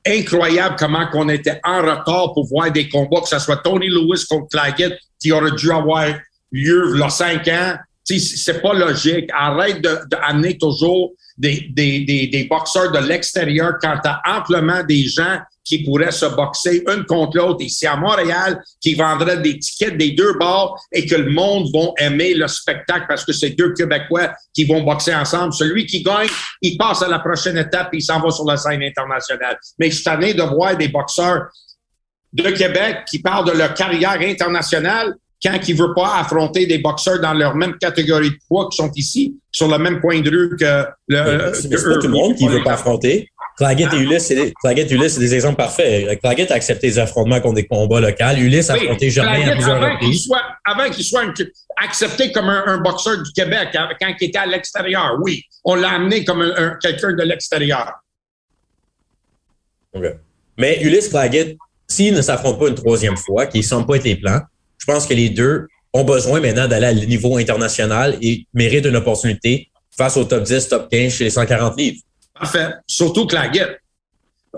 incroyable 0.06 0.76
comment 0.78 1.08
qu'on 1.08 1.30
était 1.30 1.60
en 1.64 1.82
retard 1.82 2.34
pour 2.34 2.48
voir 2.48 2.72
des 2.72 2.90
combats, 2.90 3.22
que 3.22 3.28
ce 3.30 3.40
soit 3.40 3.58
Tony 3.58 3.88
Lewis 3.88 4.26
contre 4.30 4.48
Claggett, 4.50 4.98
qui 5.20 5.32
aurait 5.32 5.52
dû 5.52 5.72
avoir 5.72 6.08
lieu 6.52 6.92
il 6.94 7.00
y 7.00 7.04
a 7.04 7.10
cinq 7.10 7.48
ans. 7.48 7.76
C'est 8.18 8.62
pas 8.62 8.74
logique. 8.74 9.30
Arrête 9.34 9.82
d'amener 9.82 10.58
toujours 10.58 11.14
des, 11.38 11.68
des, 11.72 12.02
des, 12.06 12.44
boxeurs 12.50 12.92
de 12.92 13.00
l'extérieur 13.00 13.74
quand 13.82 13.98
tu 14.04 14.10
as 14.10 14.22
amplement 14.26 14.84
des 14.84 15.04
gens 15.04 15.40
qui 15.64 15.84
pourraient 15.84 16.12
se 16.12 16.26
boxer 16.26 16.84
une 16.88 17.06
contre 17.06 17.38
l'autre 17.38 17.64
ici 17.64 17.86
à 17.88 17.96
Montréal, 17.96 18.62
qui 18.82 18.96
vendraient 18.96 19.38
des 19.38 19.58
tickets 19.60 19.96
des 19.96 20.12
deux 20.12 20.34
bords 20.34 20.78
et 20.92 21.06
que 21.06 21.16
le 21.16 21.32
monde 21.32 21.68
va 21.74 21.92
aimer 22.00 22.34
le 22.34 22.48
spectacle 22.48 23.06
parce 23.08 23.24
que 23.24 23.32
c'est 23.32 23.52
deux 23.52 23.74
Québécois 23.74 24.34
qui 24.54 24.66
vont 24.66 24.82
boxer 24.84 25.16
ensemble. 25.16 25.54
Celui 25.54 25.86
qui 25.86 26.04
gagne, 26.04 26.28
il 26.62 26.78
passe 26.78 27.04
à 27.04 27.08
la 27.08 27.20
prochaine 27.20 27.58
étape 27.58 27.94
et 27.94 27.98
il 27.98 28.02
s'en 28.02 28.20
va 28.20 28.32
sur 28.32 28.46
la 28.46 28.58
scène 28.58 28.84
internationale. 28.84 29.58
Mais 29.78 29.90
je 29.90 29.96
suis 29.96 30.04
tanné 30.04 30.34
de 30.34 30.44
voir 30.44 30.76
des 30.76 30.90
boxeurs 30.90 31.44
de 32.34 32.50
Québec 32.50 33.06
qui 33.10 33.20
parlent 33.20 33.46
de 33.46 33.58
leur 33.58 33.74
carrière 33.74 34.20
internationale 34.20 35.16
quand 35.44 35.58
il 35.68 35.76
veut 35.76 35.94
pas 35.94 36.20
affronter 36.20 36.66
des 36.66 36.80
boxeurs 36.80 37.20
dans 37.20 37.34
leur 37.34 37.56
même 37.56 37.78
catégorie 37.78 38.32
de 38.32 38.38
poids 38.48 38.68
qui 38.70 38.78
sont 38.78 38.92
ici, 38.96 39.38
sur 39.52 39.68
le 39.68 39.78
même 39.78 40.02
coin 40.02 40.20
de 40.20 40.30
rue 40.30 40.56
que 40.58 40.86
le. 41.08 41.54
C'est 41.54 41.70
pas 41.70 41.96
tout 41.96 42.08
le 42.08 42.10
monde 42.10 42.36
qui 42.36 42.48
veut 42.48 42.64
pas 42.64 42.74
affronter. 42.74 43.30
Claggett 43.58 43.94
et 43.94 43.98
Ulysse, 43.98 44.28
c'est 44.28 44.54
Claggett 44.62 44.90
et 44.90 44.96
Ulysse, 44.96 45.16
c'est 45.16 45.20
des 45.20 45.36
exemples 45.36 45.58
parfaits. 45.58 46.18
Claggett 46.22 46.50
a 46.50 46.56
accepté 46.56 46.88
les 46.88 47.00
affrontements 47.00 47.42
contre 47.42 47.56
des 47.56 47.68
combats 47.68 48.00
locaux. 48.00 48.38
Ulysse 48.38 48.70
a 48.70 48.76
affronté 48.76 49.10
Germain 49.10 49.50
à 49.50 49.52
plusieurs 49.52 49.82
reprises. 49.82 50.30
avant 50.64 50.90
qu'il 50.90 51.04
soit 51.04 51.26
accepté 51.84 52.32
comme 52.32 52.48
un, 52.48 52.78
boxeur 52.78 53.22
du 53.22 53.32
Québec, 53.34 53.70
hein, 53.74 53.90
quand 54.00 54.14
il 54.20 54.28
était 54.28 54.40
à 54.40 54.46
l'extérieur, 54.46 55.18
oui. 55.22 55.44
On 55.66 55.76
l'a 55.76 55.90
amené 55.90 56.24
comme 56.24 56.42
un, 56.42 56.78
quelqu'un 56.82 57.12
de 57.12 57.24
l'extérieur. 57.24 57.96
Mais 60.58 60.82
Ulysse 60.82 61.10
Claggett, 61.10 61.58
s'il 61.86 62.14
ne 62.14 62.22
s'affronte 62.22 62.60
pas 62.60 62.70
une 62.70 62.76
troisième 62.76 63.18
fois, 63.18 63.46
qui 63.46 63.58
ne 63.58 63.64
semble 63.64 63.88
pas 63.88 63.96
être 63.96 64.06
les 64.06 64.16
plans, 64.16 64.40
je 64.80 64.86
pense 64.86 65.06
que 65.06 65.14
les 65.14 65.30
deux 65.30 65.68
ont 65.94 66.04
besoin 66.04 66.40
maintenant 66.40 66.68
d'aller 66.68 66.88
à 66.88 66.94
niveau 66.94 67.38
international 67.38 68.18
et 68.22 68.46
méritent 68.54 68.86
une 68.86 68.96
opportunité 68.96 69.70
face 69.96 70.18
au 70.18 70.24
top 70.24 70.44
10, 70.44 70.68
top 70.70 70.90
15 70.90 71.14
chez 71.14 71.24
les 71.26 71.30
140 71.30 71.78
livres. 71.78 72.02
Parfait. 72.34 72.70
Surtout 72.88 73.28
que 73.28 73.36
la 73.36 73.50
guette. 73.50 73.80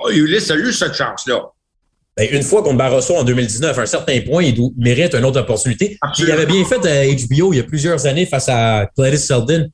Ulysse 0.09 0.51
a 0.51 0.55
eu 0.55 0.71
cette 0.71 0.93
chance-là. 0.93 1.41
Ben, 2.15 2.27
une 2.31 2.43
fois 2.43 2.61
contre 2.61 2.77
Barroso 2.77 3.15
en 3.15 3.23
2019, 3.23 3.77
à 3.77 3.81
un 3.81 3.85
certain 3.85 4.19
point, 4.21 4.43
il 4.43 4.57
mérite 4.77 5.15
une 5.15 5.25
autre 5.25 5.39
opportunité. 5.39 5.97
Il 6.19 6.31
avait 6.31 6.45
bien 6.45 6.63
fait 6.65 6.85
à 6.85 7.05
HBO 7.05 7.53
il 7.53 7.57
y 7.57 7.59
a 7.59 7.63
plusieurs 7.63 8.05
années 8.05 8.25
face 8.25 8.49
à 8.49 8.87
Gladys 8.97 9.17
Seldin. 9.17 9.65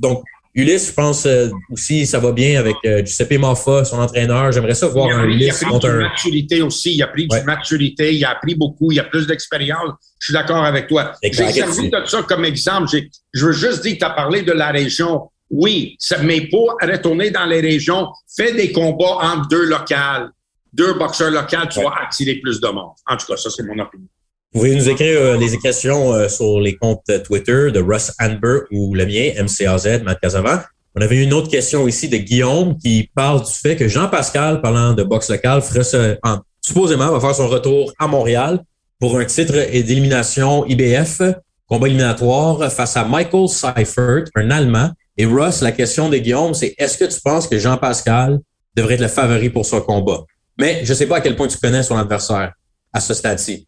donc, 0.00 0.22
Ulysse, 0.54 0.88
je 0.88 0.92
pense 0.92 1.26
euh, 1.26 1.48
aussi, 1.70 2.06
ça 2.06 2.20
va 2.20 2.30
bien 2.30 2.60
avec 2.60 2.76
euh, 2.86 3.04
Giuseppe 3.04 3.38
Maffa, 3.38 3.84
son 3.84 3.98
entraîneur. 3.98 4.52
J'aimerais 4.52 4.74
ça 4.74 4.86
voir 4.86 5.08
un 5.08 5.24
Ulysse 5.24 5.62
Il 5.62 5.66
a 5.66 5.78
pris 5.78 5.88
de 5.88 5.98
maturité 5.98 6.62
aussi. 6.62 6.94
Il 6.94 7.02
a 7.02 7.08
pris 7.08 7.26
de 7.26 7.40
maturité. 7.44 8.14
Il 8.14 8.24
a 8.24 8.30
appris 8.30 8.54
beaucoup. 8.54 8.92
Il 8.92 9.00
a 9.00 9.04
plus 9.04 9.26
d'expérience. 9.26 9.90
Je 10.20 10.26
suis 10.26 10.32
d'accord 10.32 10.64
avec 10.64 10.86
toi. 10.86 11.12
J'ai 11.22 11.32
servi 11.32 11.90
de 11.90 12.04
ça 12.06 12.22
comme 12.22 12.44
exemple. 12.44 12.88
Je 13.32 13.46
veux 13.46 13.52
juste 13.52 13.82
dire 13.82 13.94
que 13.94 13.98
tu 13.98 14.04
as 14.04 14.10
parlé 14.10 14.42
de 14.42 14.52
la 14.52 14.70
région. 14.70 15.28
Oui, 15.50 15.96
mais 16.22 16.48
pour 16.48 16.76
retourner 16.80 17.30
dans 17.30 17.46
les 17.46 17.60
régions, 17.60 18.08
fais 18.34 18.52
des 18.52 18.72
combats 18.72 19.18
entre 19.22 19.48
deux 19.48 19.66
locales. 19.66 20.30
Deux 20.72 20.94
boxeurs 20.94 21.30
locaux, 21.30 21.66
tu 21.70 21.82
vas 21.82 21.94
attirer 22.04 22.36
plus 22.36 22.60
de 22.60 22.68
monde. 22.68 22.94
En 23.06 23.16
tout 23.16 23.26
cas, 23.26 23.36
ça, 23.36 23.50
c'est 23.50 23.62
mon 23.62 23.78
opinion. 23.78 24.08
Vous 24.54 24.60
pouvez 24.60 24.76
nous 24.76 24.88
écrire 24.88 25.20
euh, 25.20 25.36
des 25.36 25.58
questions 25.58 26.12
euh, 26.12 26.28
sur 26.28 26.60
les 26.60 26.76
comptes 26.76 27.10
Twitter 27.24 27.72
de 27.72 27.80
Russ 27.80 28.12
Anber 28.20 28.60
ou 28.70 28.94
le 28.94 29.04
mien, 29.04 29.32
MCAZ, 29.42 30.04
Matt 30.04 30.20
Casavant. 30.20 30.60
On 30.94 31.00
avait 31.00 31.20
une 31.20 31.32
autre 31.32 31.50
question 31.50 31.88
ici 31.88 32.08
de 32.08 32.18
Guillaume 32.18 32.78
qui 32.78 33.10
parle 33.16 33.42
du 33.42 33.50
fait 33.50 33.74
que 33.74 33.88
Jean-Pascal, 33.88 34.60
parlant 34.60 34.92
de 34.92 35.02
boxe 35.02 35.28
locale, 35.28 35.60
ferait 35.60 36.20
supposément 36.60 37.10
va 37.10 37.18
faire 37.18 37.34
son 37.34 37.48
retour 37.48 37.92
à 37.98 38.06
Montréal 38.06 38.60
pour 39.00 39.18
un 39.18 39.24
titre 39.24 39.54
d'élimination 39.54 40.64
IBF, 40.66 41.20
combat 41.66 41.88
éliminatoire 41.88 42.72
face 42.72 42.96
à 42.96 43.04
Michael 43.04 43.48
Seifert, 43.48 44.26
un 44.36 44.50
Allemand. 44.52 44.90
Et 45.16 45.26
Russ, 45.26 45.62
la 45.62 45.72
question 45.72 46.08
de 46.08 46.18
Guillaume, 46.18 46.54
c'est 46.54 46.76
est-ce 46.78 46.96
que 46.96 47.12
tu 47.12 47.20
penses 47.20 47.48
que 47.48 47.58
Jean-Pascal 47.58 48.38
devrait 48.76 48.94
être 48.94 49.00
le 49.00 49.08
favori 49.08 49.50
pour 49.50 49.66
ce 49.66 49.76
combat? 49.76 50.20
Mais 50.60 50.84
je 50.84 50.92
ne 50.92 50.96
sais 50.96 51.06
pas 51.06 51.16
à 51.16 51.20
quel 51.20 51.34
point 51.34 51.48
tu 51.48 51.58
connais 51.58 51.82
son 51.82 51.96
adversaire 51.96 52.52
à 52.92 53.00
ce 53.00 53.14
stade-ci. 53.14 53.66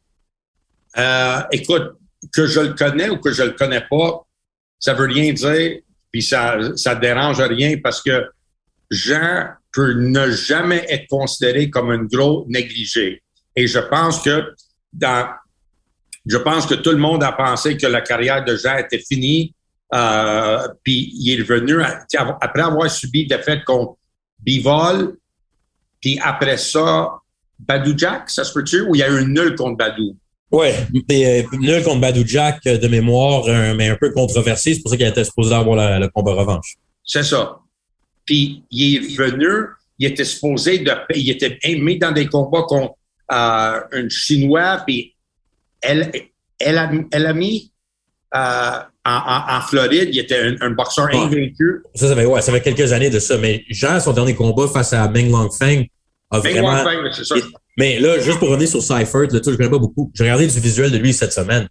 Euh, 0.98 1.40
écoute, 1.52 1.92
que 2.32 2.46
je 2.46 2.60
le 2.60 2.72
connais 2.74 3.08
ou 3.10 3.18
que 3.18 3.32
je 3.32 3.42
le 3.42 3.52
connais 3.52 3.84
pas, 3.88 4.26
ça 4.78 4.94
veut 4.94 5.06
rien 5.06 5.32
dire, 5.32 5.80
puis 6.10 6.22
ça 6.22 6.58
ça 6.76 6.94
dérange 6.94 7.40
rien 7.40 7.76
parce 7.82 8.02
que 8.02 8.26
Jean 8.90 9.48
peut 9.72 9.94
ne 9.94 10.30
jamais 10.30 10.86
être 10.88 11.06
considéré 11.08 11.70
comme 11.70 11.90
un 11.90 12.04
gros 12.04 12.46
négligé. 12.48 13.22
Et 13.54 13.66
je 13.66 13.78
pense 13.78 14.22
que 14.22 14.54
dans 14.92 15.28
je 16.24 16.38
pense 16.38 16.66
que 16.66 16.74
tout 16.74 16.90
le 16.90 16.98
monde 16.98 17.22
a 17.22 17.32
pensé 17.32 17.76
que 17.76 17.86
la 17.86 18.00
carrière 18.00 18.44
de 18.44 18.56
Jean 18.56 18.78
était 18.78 18.98
finie. 18.98 19.54
Euh, 19.94 20.66
puis 20.82 21.12
il 21.14 21.38
est 21.38 21.42
revenu 21.42 21.80
après 22.40 22.62
avoir 22.62 22.90
subi 22.90 23.24
des 23.26 23.36
défaite 23.36 23.64
contre 23.64 23.96
Bivol, 24.40 25.16
puis 26.00 26.18
après 26.22 26.56
ça, 26.56 27.18
Badou 27.58 27.96
Jack, 27.96 28.28
ça 28.30 28.44
se 28.44 28.52
peut-tu, 28.52 28.82
ou 28.82 28.94
il 28.94 28.98
y 28.98 29.02
a 29.02 29.08
eu 29.08 29.18
un 29.18 29.26
nul 29.26 29.54
contre 29.54 29.76
Badou? 29.76 30.16
Oui, 30.52 30.68
euh, 30.68 31.42
nul 31.58 31.82
contre 31.82 32.00
Badou 32.00 32.24
Jack 32.24 32.60
euh, 32.66 32.78
de 32.78 32.88
mémoire, 32.88 33.44
mais 33.74 33.88
un 33.88 33.96
peu 33.96 34.12
controversé. 34.12 34.74
C'est 34.74 34.80
pour 34.80 34.90
ça 34.90 34.96
qu'il 34.96 35.06
était 35.06 35.24
supposé 35.24 35.54
avoir 35.54 35.98
le 35.98 36.06
combat 36.08 36.34
revanche. 36.34 36.76
C'est 37.04 37.24
ça. 37.24 37.58
Puis 38.24 38.64
il 38.70 38.96
est 38.96 39.16
venu, 39.16 39.68
il 39.98 40.06
était 40.06 40.24
supposé 40.24 40.80
de. 40.80 40.92
Il 41.14 41.30
était 41.30 41.58
mis 41.78 41.98
dans 41.98 42.12
des 42.12 42.26
combats 42.26 42.62
contre 42.62 42.94
euh, 43.32 43.80
un 43.92 44.08
Chinois, 44.08 44.82
puis 44.86 45.14
elle, 45.80 46.12
elle, 46.58 46.78
a, 46.78 46.90
elle 47.12 47.26
a 47.26 47.32
mis 47.32 47.72
euh, 48.34 48.70
en, 49.04 49.56
en, 49.56 49.60
Floride, 49.62 50.08
il 50.12 50.18
était 50.18 50.56
un, 50.60 50.70
boxeur 50.70 51.08
invaincu. 51.12 51.82
Ça, 51.94 52.08
ça 52.08 52.16
fait, 52.16 52.24
ouais, 52.24 52.42
ça 52.42 52.52
fait 52.52 52.60
quelques 52.60 52.92
années 52.92 53.10
de 53.10 53.20
ça. 53.20 53.38
Mais 53.38 53.64
Jean, 53.70 54.00
son 54.00 54.12
dernier 54.12 54.34
combat 54.34 54.66
face 54.66 54.92
à 54.92 55.08
Meng 55.08 55.30
Longfeng, 55.30 55.86
a 56.30 56.38
Meng 56.38 56.42
vraiment. 56.42 56.82
Longfeng, 56.82 57.12
c'est 57.12 57.24
ça. 57.24 57.36
Mais 57.76 57.98
là, 57.98 58.18
juste 58.18 58.38
pour 58.38 58.48
revenir 58.48 58.68
sur 58.68 58.82
Seifert, 58.82 59.22
là, 59.22 59.40
je 59.44 59.50
ne 59.50 59.56
connais 59.56 59.70
pas 59.70 59.78
beaucoup. 59.78 60.10
J'ai 60.14 60.24
regardé 60.24 60.46
du 60.46 60.60
visuel 60.60 60.90
de 60.90 60.96
lui 60.96 61.12
cette 61.12 61.32
semaine. 61.32 61.68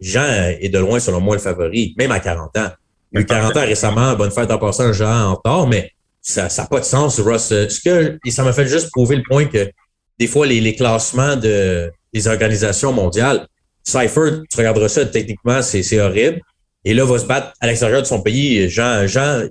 Jean 0.00 0.24
est 0.24 0.68
de 0.68 0.78
loin, 0.78 0.98
selon 0.98 1.20
moi, 1.20 1.36
le 1.36 1.42
favori, 1.42 1.94
même 1.98 2.10
à 2.10 2.20
40 2.20 2.56
ans. 2.56 2.68
Il 3.12 3.18
a 3.18 3.20
eu 3.22 3.26
40 3.26 3.56
ans 3.56 3.60
récemment, 3.60 4.14
bonne 4.14 4.30
fête 4.30 4.50
en 4.50 4.58
passant, 4.58 4.92
Jean 4.92 5.30
en 5.30 5.36
tort, 5.36 5.68
mais 5.68 5.92
ça 6.20 6.48
n'a 6.56 6.66
pas 6.66 6.80
de 6.80 6.84
sens, 6.84 7.20
Ross. 7.20 7.48
Ce 7.48 7.80
que, 7.80 8.18
et 8.24 8.30
ça 8.30 8.42
m'a 8.44 8.52
fait 8.52 8.66
juste 8.66 8.90
prouver 8.90 9.16
le 9.16 9.22
point 9.28 9.46
que 9.46 9.70
des 10.18 10.26
fois, 10.26 10.46
les, 10.46 10.60
les 10.60 10.74
classements 10.74 11.36
de, 11.36 11.90
des 12.12 12.28
organisations 12.28 12.92
mondiales, 12.92 13.46
Seifert, 13.82 14.42
tu 14.50 14.56
regarderas 14.58 14.88
ça, 14.88 15.06
techniquement, 15.06 15.62
c'est 15.62 16.00
horrible. 16.00 16.40
Et 16.84 16.94
là, 16.94 17.04
va 17.04 17.18
se 17.18 17.24
battre 17.24 17.52
à 17.60 17.66
l'extérieur 17.66 18.02
de 18.02 18.06
son 18.06 18.20
pays. 18.20 18.68
Jean, 18.68 19.06
Jean, 19.06 19.42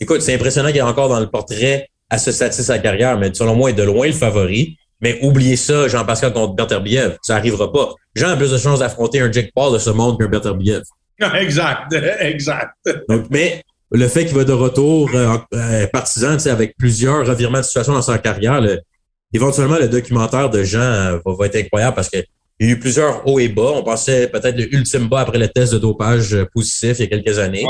écoute, 0.00 0.22
c'est 0.22 0.34
impressionnant 0.34 0.68
qu'il 0.68 0.78
est 0.78 0.82
encore 0.82 1.08
dans 1.08 1.20
le 1.20 1.30
portrait 1.30 1.88
à 2.10 2.18
stade 2.18 2.56
de 2.56 2.62
sa 2.62 2.78
carrière, 2.78 3.18
mais 3.18 3.32
selon 3.32 3.54
moi, 3.54 3.70
il 3.70 3.74
est 3.74 3.76
de 3.76 3.82
loin 3.82 4.06
le 4.06 4.12
favori. 4.12 4.76
Mais 5.00 5.18
oubliez 5.22 5.56
ça, 5.56 5.88
Jean-Pascal 5.88 6.32
contre 6.32 6.54
Berterbiev. 6.54 7.16
Ça 7.22 7.34
n'arrivera 7.34 7.72
pas. 7.72 7.94
Jean 8.14 8.28
a 8.30 8.36
plus 8.36 8.50
de 8.50 8.58
chances 8.58 8.78
d'affronter 8.78 9.20
un 9.20 9.30
Jake 9.30 9.50
Paul 9.54 9.72
de 9.72 9.78
ce 9.78 9.90
monde 9.90 10.18
qu'un 10.18 10.28
Berterbiev. 10.28 10.82
Exact, 11.34 11.94
exact. 12.20 12.74
Donc, 13.08 13.26
mais 13.30 13.62
le 13.92 14.08
fait 14.08 14.24
qu'il 14.24 14.34
va 14.34 14.44
de 14.44 14.52
retour 14.52 15.10
euh, 15.14 15.36
euh 15.54 15.86
partisan, 15.92 16.36
avec 16.46 16.76
plusieurs 16.76 17.24
revirements 17.24 17.58
de 17.58 17.62
situation 17.62 17.92
dans 17.92 18.02
sa 18.02 18.18
carrière, 18.18 18.60
éventuellement, 19.32 19.78
le 19.78 19.88
documentaire 19.88 20.50
de 20.50 20.64
Jean 20.64 20.80
euh, 20.80 21.18
va, 21.24 21.46
être 21.46 21.56
incroyable 21.56 21.94
parce 21.94 22.08
qu'il 22.08 22.24
y 22.60 22.64
a 22.64 22.70
eu 22.70 22.80
plusieurs 22.80 23.26
hauts 23.28 23.38
et 23.38 23.48
bas. 23.48 23.72
On 23.74 23.84
pensait 23.84 24.26
peut-être 24.26 24.56
le 24.56 24.74
ultime 24.74 25.08
bas 25.08 25.20
après 25.20 25.38
le 25.38 25.48
test 25.48 25.72
de 25.72 25.78
dopage 25.78 26.36
positif 26.52 26.98
il 26.98 27.02
y 27.02 27.04
a 27.04 27.06
quelques 27.06 27.38
années. 27.38 27.64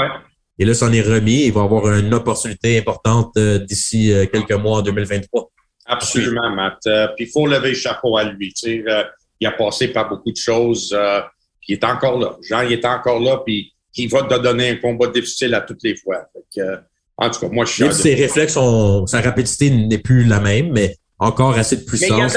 Et 0.59 0.64
là, 0.64 0.72
c'en 0.72 0.93
est 0.93 1.03
remis. 1.03 1.45
Il 1.45 1.53
va 1.53 1.62
avoir 1.62 1.93
une 1.93 2.14
opportunité 2.14 2.79
importante 2.79 3.37
d'ici 3.37 4.14
quelques 4.33 4.53
mois 4.53 4.79
en 4.79 4.83
2023. 4.83 5.51
Absolument, 5.87 6.51
Matt. 6.51 6.80
puis 7.16 7.26
il 7.26 7.30
faut 7.30 7.47
lever 7.47 7.70
le 7.70 7.74
chapeau 7.74 8.16
à 8.16 8.24
lui. 8.24 8.53
il 8.64 9.47
a 9.47 9.53
passé 9.53 9.89
par 9.89 10.09
beaucoup 10.09 10.32
de 10.32 10.37
choses. 10.37 10.97
puis 11.61 11.68
il 11.68 11.72
est 11.74 11.85
encore 11.85 12.18
là. 12.18 12.37
Jean, 12.43 12.62
il 12.62 12.72
est 12.72 12.85
encore 12.85 13.20
là. 13.20 13.43
Puis 13.45 13.74
qui 13.95 14.07
va 14.09 14.24
te 14.24 14.39
donner 14.39 14.70
un 14.70 14.76
combat 14.76 15.07
difficile 15.07 15.55
à 15.55 15.61
toutes 15.61 15.82
les 15.82 15.97
fois. 15.97 16.26
en 17.16 17.30
tout 17.30 17.41
cas, 17.41 17.49
moi, 17.49 17.64
je 17.64 17.72
suis. 17.72 17.95
Ses 17.95 18.14
réflexes, 18.14 18.59
sa 19.07 19.20
rapidité 19.20 19.70
n'est 19.70 19.99
plus 19.99 20.24
la 20.24 20.41
même, 20.41 20.72
mais 20.72 20.97
encore 21.18 21.57
assez 21.57 21.76
de 21.76 21.85
puissance. 21.85 22.37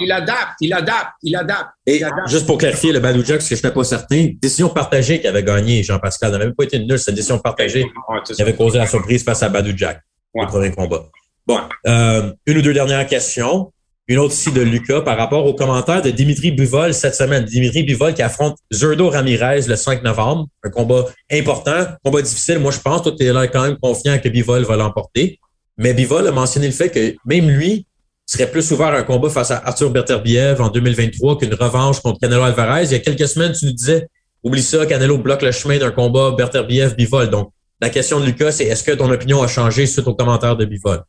il, 0.00 0.12
adapte, 0.12 0.54
il 0.60 0.72
adapte, 0.72 1.12
il 1.22 1.34
adapte, 1.34 1.70
Et 1.86 2.02
juste 2.26 2.46
pour 2.46 2.58
clarifier, 2.58 2.92
le 2.92 3.00
Badou 3.00 3.24
Jack, 3.24 3.38
parce 3.38 3.48
que 3.48 3.56
je 3.56 3.60
n'étais 3.60 3.74
pas 3.74 3.84
certain, 3.84 4.28
décision 4.40 4.68
partagée 4.68 5.20
qui 5.20 5.26
avait 5.26 5.42
gagné 5.42 5.82
Jean-Pascal. 5.82 6.32
n'avait 6.32 6.44
même 6.46 6.54
pas 6.54 6.64
été 6.64 6.78
nulle, 6.78 6.98
cette 6.98 7.14
décision 7.14 7.38
partagée 7.38 7.86
qui 8.26 8.42
avait 8.42 8.54
causé 8.54 8.78
la 8.78 8.86
surprise 8.86 9.24
face 9.24 9.42
à 9.42 9.48
Badou 9.48 9.72
Jack, 9.74 10.02
le 10.34 10.46
premier 10.46 10.70
combat. 10.70 11.08
Bon, 11.48 11.60
euh, 11.86 12.30
une 12.44 12.58
ou 12.58 12.62
deux 12.62 12.74
dernières 12.74 13.06
questions. 13.06 13.72
Une 14.06 14.18
autre 14.18 14.34
ici 14.34 14.52
de 14.52 14.60
Lucas 14.60 15.00
par 15.00 15.16
rapport 15.16 15.46
aux 15.46 15.54
commentaires 15.54 16.02
de 16.02 16.10
Dimitri 16.10 16.50
Buvol 16.50 16.92
cette 16.92 17.14
semaine. 17.14 17.44
Dimitri 17.44 17.84
Buvol 17.84 18.12
qui 18.12 18.20
affronte 18.20 18.58
Zurdo 18.70 19.08
Ramirez 19.08 19.62
le 19.66 19.74
5 19.74 20.02
novembre. 20.02 20.46
Un 20.62 20.68
combat 20.68 21.06
important, 21.32 21.86
combat 22.04 22.20
difficile. 22.20 22.58
Moi, 22.58 22.70
je 22.70 22.80
pense, 22.80 23.02
toi, 23.02 23.12
tu 23.18 23.24
es 23.24 23.32
là 23.32 23.48
quand 23.48 23.62
même 23.62 23.78
confiant 23.78 24.18
que 24.18 24.28
Bivol 24.28 24.64
va 24.64 24.76
l'emporter. 24.76 25.40
Mais 25.78 25.94
Bivol 25.94 26.26
a 26.26 26.32
mentionné 26.32 26.66
le 26.66 26.72
fait 26.72 26.90
que 26.90 27.16
même 27.24 27.48
lui 27.48 27.86
serait 28.26 28.50
plus 28.50 28.70
ouvert 28.70 28.88
à 28.88 28.98
un 28.98 29.02
combat 29.02 29.30
face 29.30 29.50
à 29.50 29.62
Arthur 29.64 29.88
Berterbiev 29.88 30.60
en 30.60 30.68
2023 30.68 31.38
qu'une 31.38 31.54
revanche 31.54 32.00
contre 32.00 32.20
Canelo 32.20 32.42
Alvarez. 32.42 32.84
Il 32.84 32.92
y 32.92 32.94
a 32.94 32.98
quelques 32.98 33.26
semaines, 33.26 33.52
tu 33.52 33.64
nous 33.64 33.72
disais, 33.72 34.06
oublie 34.42 34.62
ça, 34.62 34.84
Canelo 34.84 35.16
bloque 35.16 35.40
le 35.40 35.52
chemin 35.52 35.78
d'un 35.78 35.92
combat 35.92 36.32
Berterbiev-Bivol. 36.36 37.30
Donc, 37.30 37.52
la 37.80 37.88
question 37.88 38.20
de 38.20 38.26
Lucas, 38.26 38.52
c'est 38.52 38.64
est-ce 38.64 38.84
que 38.84 38.92
ton 38.92 39.10
opinion 39.10 39.42
a 39.42 39.48
changé 39.48 39.86
suite 39.86 40.06
aux 40.06 40.14
commentaires 40.14 40.56
de 40.56 40.66
Bivol? 40.66 41.04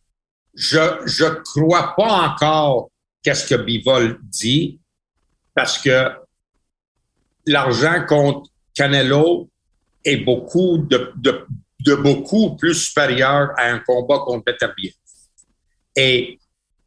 Je 0.53 0.79
je 1.05 1.25
crois 1.43 1.95
pas 1.95 2.29
encore 2.29 2.89
qu'est-ce 3.23 3.47
que 3.47 3.55
Bivol 3.55 4.19
dit 4.23 4.79
parce 5.53 5.77
que 5.77 6.11
l'argent 7.45 8.05
contre 8.07 8.49
Canelo 8.73 9.49
est 10.05 10.17
beaucoup 10.17 10.77
de, 10.77 11.13
beaucoup 11.95 12.55
plus 12.55 12.75
supérieur 12.75 13.49
à 13.57 13.65
un 13.65 13.79
combat 13.79 14.19
contre 14.19 14.45
Beterbiev. 14.45 14.93
Et 15.95 16.39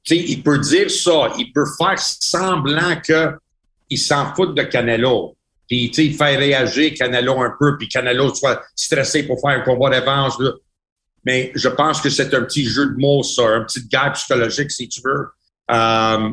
il 0.09 0.43
peut 0.43 0.59
dire 0.59 0.91
ça, 0.91 1.33
il 1.39 1.53
peut 1.53 1.67
faire 1.79 1.99
semblant 1.99 2.97
que 3.07 3.35
il 3.91 3.99
s'en 3.99 4.35
fout 4.35 4.55
de 4.55 4.63
Canelo. 4.63 5.37
Puis, 5.69 5.87
il 5.87 6.15
fait 6.15 6.37
réagir 6.37 6.95
Canelo 6.95 7.41
un 7.43 7.53
peu, 7.59 7.77
puis 7.77 7.89
Canelo 7.89 8.35
soit 8.35 8.63
stressé 8.75 9.25
pour 9.25 9.39
faire 9.41 9.59
un 9.59 9.61
combat 9.61 10.01
revanche. 10.01 10.35
Mais 11.25 11.53
je 11.55 11.69
pense 11.69 12.01
que 12.01 12.11
c'est 12.11 12.35
un 12.35 12.43
petit 12.43 12.65
jeu 12.65 12.87
de 12.87 12.97
mots, 12.97 13.23
ça, 13.23 13.43
un 13.43 13.65
petit 13.65 13.87
guerre 13.87 14.13
psychologique, 14.13 14.71
si 14.71 14.89
tu 14.89 15.01
veux. 15.05 15.27
Euh, 15.71 16.31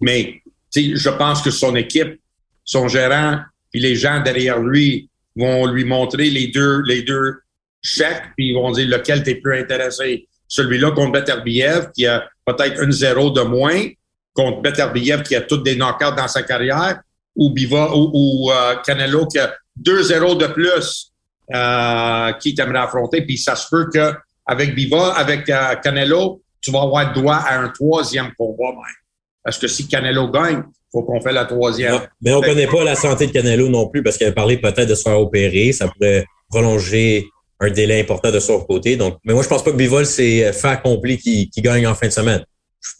mais 0.00 0.42
je 0.74 1.10
pense 1.10 1.42
que 1.42 1.50
son 1.50 1.76
équipe, 1.76 2.20
son 2.64 2.88
gérant, 2.88 3.40
puis 3.70 3.80
les 3.80 3.94
gens 3.94 4.20
derrière 4.22 4.60
lui 4.60 5.08
vont 5.36 5.66
lui 5.66 5.84
montrer 5.84 6.30
les 6.30 6.48
deux, 6.48 6.82
les 6.82 7.02
deux 7.02 7.36
chèques, 7.82 8.24
puis 8.36 8.48
ils 8.48 8.54
vont 8.54 8.70
dire 8.70 8.88
lequel 8.88 9.22
t'es 9.22 9.36
plus 9.36 9.58
intéressé? 9.58 10.28
Celui-là 10.48 10.92
contre 10.92 11.12
Beterbiev, 11.12 11.90
qui 11.94 12.06
a 12.06 12.28
peut-être 12.44 12.82
une 12.82 12.92
zéro 12.92 13.30
de 13.30 13.42
moins, 13.42 13.88
contre 14.34 14.62
Beterbiev, 14.62 15.22
qui 15.22 15.34
a 15.34 15.42
toutes 15.42 15.64
des 15.64 15.76
knockouts 15.76 16.16
dans 16.16 16.28
sa 16.28 16.42
carrière, 16.42 17.00
ou 17.34 17.50
Biva 17.50 17.94
ou, 17.94 18.10
ou 18.12 18.52
euh, 18.52 18.76
Canelo, 18.84 19.26
qui 19.26 19.38
a 19.38 19.54
deux 19.76 20.02
zéros 20.02 20.34
de 20.34 20.46
plus 20.46 21.11
euh, 21.54 22.32
qui 22.34 22.54
t'aimerait 22.54 22.80
affronter. 22.80 23.22
Puis 23.22 23.38
ça 23.38 23.56
se 23.56 23.68
peut 23.70 23.88
qu'avec 23.92 24.74
Biva, 24.74 25.14
avec 25.14 25.48
euh, 25.48 25.74
Canelo, 25.82 26.42
tu 26.60 26.70
vas 26.70 26.82
avoir 26.82 27.12
droit 27.12 27.36
à 27.36 27.58
un 27.58 27.68
troisième 27.68 28.32
combat 28.38 28.70
même. 28.70 28.96
Parce 29.42 29.58
que 29.58 29.66
si 29.66 29.88
Canelo 29.88 30.30
gagne, 30.30 30.62
faut 30.92 31.02
qu'on 31.02 31.20
fait 31.20 31.32
la 31.32 31.44
troisième. 31.46 32.00
mais 32.20 32.32
on 32.32 32.40
ne 32.40 32.46
connaît 32.46 32.66
pas 32.66 32.84
la 32.84 32.94
santé 32.94 33.26
de 33.26 33.32
Canelo 33.32 33.68
non 33.68 33.88
plus 33.88 34.02
parce 34.02 34.16
qu'il 34.16 34.26
avait 34.26 34.34
parlé 34.34 34.58
peut-être 34.58 34.88
de 34.88 34.94
se 34.94 35.02
faire 35.02 35.18
opérer. 35.18 35.72
Ça 35.72 35.88
pourrait 35.88 36.24
prolonger 36.48 37.26
un 37.58 37.70
délai 37.70 38.00
important 38.00 38.30
de 38.30 38.40
son 38.40 38.60
côté. 38.60 38.96
Donc, 38.96 39.18
mais 39.24 39.32
moi, 39.32 39.42
je 39.42 39.48
pense 39.48 39.64
pas 39.64 39.70
que 39.70 39.76
Bivol, 39.76 40.04
c'est 40.06 40.52
fait 40.52 40.68
accompli 40.68 41.18
qui, 41.18 41.48
qui 41.48 41.62
gagne 41.62 41.86
en 41.86 41.94
fin 41.94 42.08
de 42.08 42.12
semaine. 42.12 42.44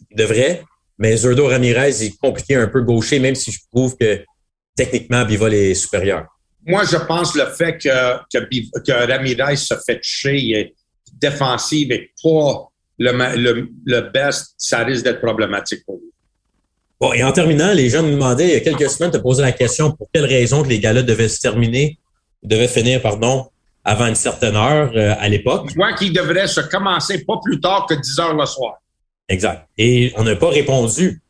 Il 0.09 0.17
devrait, 0.17 0.63
mais 0.97 1.15
Zurdo 1.17 1.47
Ramirez 1.47 2.03
est 2.03 2.17
compliqué 2.17 2.55
un 2.55 2.67
peu 2.67 2.81
gaucher, 2.81 3.19
même 3.19 3.35
si 3.35 3.51
je 3.51 3.59
trouve 3.71 3.95
que 3.97 4.23
techniquement, 4.75 5.25
Bivol 5.25 5.53
est 5.53 5.75
supérieur. 5.75 6.25
Moi, 6.65 6.83
je 6.89 6.97
pense 6.97 7.35
le 7.35 7.45
fait 7.45 7.77
que, 7.77 8.17
que, 8.33 8.79
que 8.79 9.11
Ramirez 9.11 9.57
se 9.57 9.75
fait 9.85 9.99
toucher 9.99 10.73
défensive 11.19 11.91
et 11.91 12.11
pas 12.23 12.69
le, 12.99 13.69
le, 13.85 14.01
best, 14.01 14.55
ça 14.57 14.83
risque 14.83 15.03
d'être 15.03 15.21
problématique 15.21 15.83
pour 15.85 15.95
lui. 15.95 16.11
Bon, 16.99 17.11
et 17.13 17.23
en 17.23 17.31
terminant, 17.31 17.73
les 17.73 17.89
gens 17.89 18.03
me 18.03 18.11
demandaient 18.11 18.47
il 18.47 18.53
y 18.53 18.55
a 18.55 18.59
quelques 18.59 18.89
semaines, 18.89 19.11
te 19.11 19.17
poser 19.17 19.41
la 19.41 19.51
question 19.51 19.91
pour 19.91 20.07
quelle 20.13 20.25
raison 20.25 20.63
que 20.63 20.69
les 20.69 20.79
gars-là 20.79 21.01
devaient 21.01 21.27
se 21.27 21.41
terminer, 21.41 21.99
devaient 22.43 22.67
finir, 22.67 23.01
pardon, 23.01 23.49
avant 23.83 24.07
une 24.07 24.15
certaine 24.15 24.55
heure 24.55 24.91
euh, 24.95 25.13
à 25.19 25.27
l'époque? 25.27 25.69
Je 25.69 25.73
crois 25.73 25.93
qu'ils 25.93 26.13
devraient 26.13 26.47
se 26.47 26.61
commencer 26.61 27.25
pas 27.25 27.39
plus 27.43 27.59
tard 27.59 27.85
que 27.89 27.95
10 27.95 28.19
heures 28.19 28.35
le 28.35 28.45
soir. 28.45 28.75
Exact. 29.27 29.67
Et 29.77 30.13
on 30.15 30.23
n'a 30.23 30.35
pas 30.35 30.49
répondu 30.49 31.21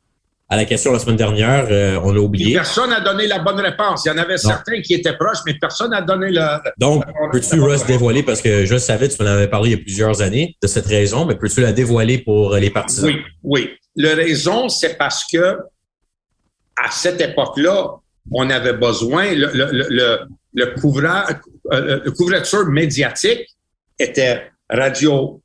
à 0.54 0.56
la 0.56 0.66
question 0.66 0.91
la 0.93 0.99
semaine 0.99 1.16
dernière, 1.16 1.66
euh, 1.72 1.99
on 2.04 2.12
l'a 2.12 2.22
oublié. 2.22 2.54
personne 2.54 2.91
n'a 2.91 2.99
donné 2.99 3.26
la 3.26 3.39
bonne 3.39 3.60
réponse. 3.60 4.06
Il 4.06 4.10
y 4.10 4.12
en 4.12 4.20
avait 4.20 4.38
certains 4.38 4.82
qui 4.82 4.93
étaient 4.93 5.18
proches, 5.18 5.39
mais 5.47 5.56
personne 5.56 5.89
n'a 5.89 6.01
donné 6.04 6.30
la. 6.30 6.62
Donc, 6.78 7.04
peux-tu, 7.32 7.60
Russ, 7.60 7.84
dévoiler, 7.88 8.22
parce 8.22 8.39
que 8.39 8.64
je 8.64 8.78
savais, 8.78 9.10
tu 9.10 9.22
m'en 9.22 9.30
avais 9.30 9.47
parlé 9.47 9.72
il 9.72 9.78
y 9.78 9.82
a 9.82 9.84
plusieurs 9.84 10.22
années 10.22 10.56
de 10.62 10.68
cette 10.68 10.86
raison, 10.86 11.26
mais 11.26 11.36
peux-tu 11.36 11.62
la 11.62 11.72
dévoiler 11.74 12.20
pour 12.20 12.56
les 12.56 12.70
partisans? 12.70 13.06
Oui, 13.10 13.22
oui. 13.43 13.70
La 13.95 14.14
raison, 14.14 14.70
c'est 14.70 14.95
parce 14.95 15.26
que 15.26 15.58
à 16.76 16.91
cette 16.91 17.20
époque-là, 17.20 17.95
on 18.32 18.47
avait 18.51 18.74
besoin, 18.74 19.34
le, 19.34 19.49
le, 19.54 19.72
le, 19.72 20.28
le, 20.54 20.74
euh, 21.72 21.99
le 22.06 22.12
couverture 22.12 22.66
médiatique 22.68 23.47
était 23.97 24.51
radio, 24.70 25.41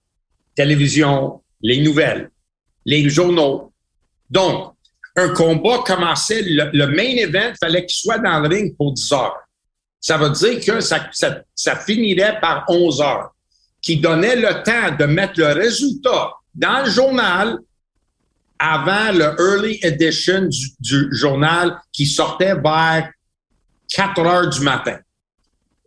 télévision, 0.55 1.41
les 1.63 1.81
nouvelles, 1.81 2.31
les 2.85 3.09
journaux. 3.09 3.73
Donc, 4.31 4.75
un 5.19 5.29
combat 5.31 5.79
commençait, 5.85 6.43
le, 6.43 6.87
main 6.87 7.17
event, 7.17 7.53
fallait 7.61 7.85
qu'il 7.85 7.99
soit 7.99 8.19
dans 8.19 8.41
le 8.41 8.49
ring 8.49 8.77
pour 8.77 8.93
10 8.93 9.13
heures. 9.13 9.37
Ça 10.01 10.17
veut 10.17 10.31
dire 10.31 10.61
que 10.65 10.81
ça, 10.81 11.77
finirait 11.85 12.39
par 12.41 12.65
11 12.69 13.01
heures, 13.01 13.31
qui 13.83 13.97
donnait 13.97 14.37
le 14.37 14.63
temps 14.63 14.97
de 14.97 15.05
mettre 15.07 15.35
le 15.41 15.53
résultat 15.53 16.33
dans 16.55 16.85
le 16.85 16.91
journal 16.91 17.59
avant 18.61 19.13
le 19.13 19.35
early 19.39 19.79
edition 19.83 20.49
du, 20.81 21.09
journal 21.13 21.79
qui 21.93 22.07
sortait 22.07 22.55
vers 22.55 23.11
4 23.95 24.21
heures 24.21 24.51
du 24.51 24.61
matin. 24.61 24.99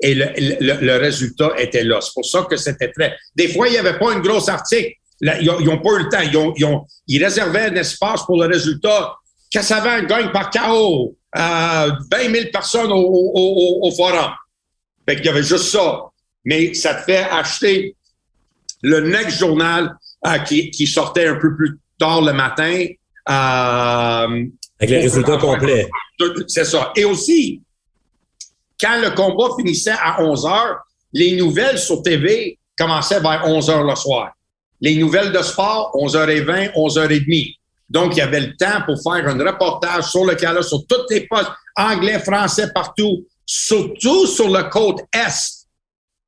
Et 0.01 0.15
le, 0.15 0.97
résultat 0.97 1.51
était 1.57 1.83
là. 1.83 1.99
C'est 2.01 2.13
pour 2.13 2.25
ça 2.25 2.45
que 2.49 2.57
c'était 2.57 2.91
très... 2.91 3.15
Des 3.35 3.49
fois, 3.49 3.67
il 3.67 3.71
n'y 3.71 3.77
avait 3.77 3.99
pas 3.99 4.13
une 4.13 4.21
grosse 4.21 4.49
article. 4.49 4.93
ils 5.21 5.45
n'ont 5.45 5.81
pas 5.81 5.91
eu 5.91 6.03
le 6.03 6.09
temps. 6.09 6.81
Ils 7.07 7.23
réservaient 7.23 7.65
un 7.65 7.75
espace 7.75 8.25
pour 8.25 8.41
le 8.41 8.47
résultat 8.47 9.15
Cassavant 9.51 10.01
gagne 10.03 10.31
par 10.31 10.49
KO 10.49 11.15
euh, 11.37 11.91
20 12.11 12.33
000 12.33 12.45
personnes 12.51 12.91
au, 12.91 12.97
au, 12.97 13.79
au, 13.83 13.91
forum. 13.91 14.31
Fait 15.07 15.17
qu'il 15.17 15.25
y 15.25 15.29
avait 15.29 15.43
juste 15.43 15.65
ça. 15.65 16.05
Mais 16.43 16.73
ça 16.73 16.95
te 16.95 17.03
fait 17.03 17.27
acheter 17.29 17.95
le 18.81 19.01
Next 19.01 19.39
Journal 19.39 19.95
euh, 20.25 20.37
qui, 20.39 20.71
qui, 20.71 20.87
sortait 20.87 21.27
un 21.27 21.35
peu 21.35 21.55
plus 21.55 21.79
tard 21.99 22.21
le 22.21 22.33
matin. 22.33 22.85
Euh, 23.29 24.45
Avec 24.79 24.89
les 24.89 24.99
résultats 24.99 25.37
complets. 25.37 25.89
C'est 26.47 26.65
ça. 26.65 26.91
Et 26.95 27.05
aussi, 27.05 27.61
quand 28.79 28.99
le 29.01 29.11
combat 29.11 29.55
finissait 29.57 29.91
à 29.91 30.21
11 30.21 30.45
heures, 30.45 30.77
les 31.13 31.35
nouvelles 31.35 31.77
sur 31.77 32.01
TV 32.01 32.57
commençaient 32.77 33.19
vers 33.19 33.43
11 33.45 33.69
heures 33.69 33.83
le 33.83 33.95
soir. 33.95 34.31
Les 34.79 34.95
nouvelles 34.95 35.31
de 35.31 35.41
sport, 35.41 35.91
11h20, 35.95 36.73
11h30. 36.73 37.57
Donc, 37.91 38.15
il 38.15 38.19
y 38.19 38.21
avait 38.21 38.39
le 38.39 38.55
temps 38.55 38.81
pour 38.85 38.95
faire 39.03 39.27
un 39.27 39.37
reportage 39.37 40.05
sur 40.05 40.23
le 40.23 40.35
Canada, 40.35 40.61
sur 40.61 40.87
toutes 40.87 41.09
les 41.09 41.27
postes, 41.27 41.51
anglais, 41.75 42.19
français, 42.19 42.71
partout, 42.73 43.25
surtout 43.45 44.25
sur 44.27 44.47
le 44.47 44.63
côte 44.69 45.01
Est 45.13 45.67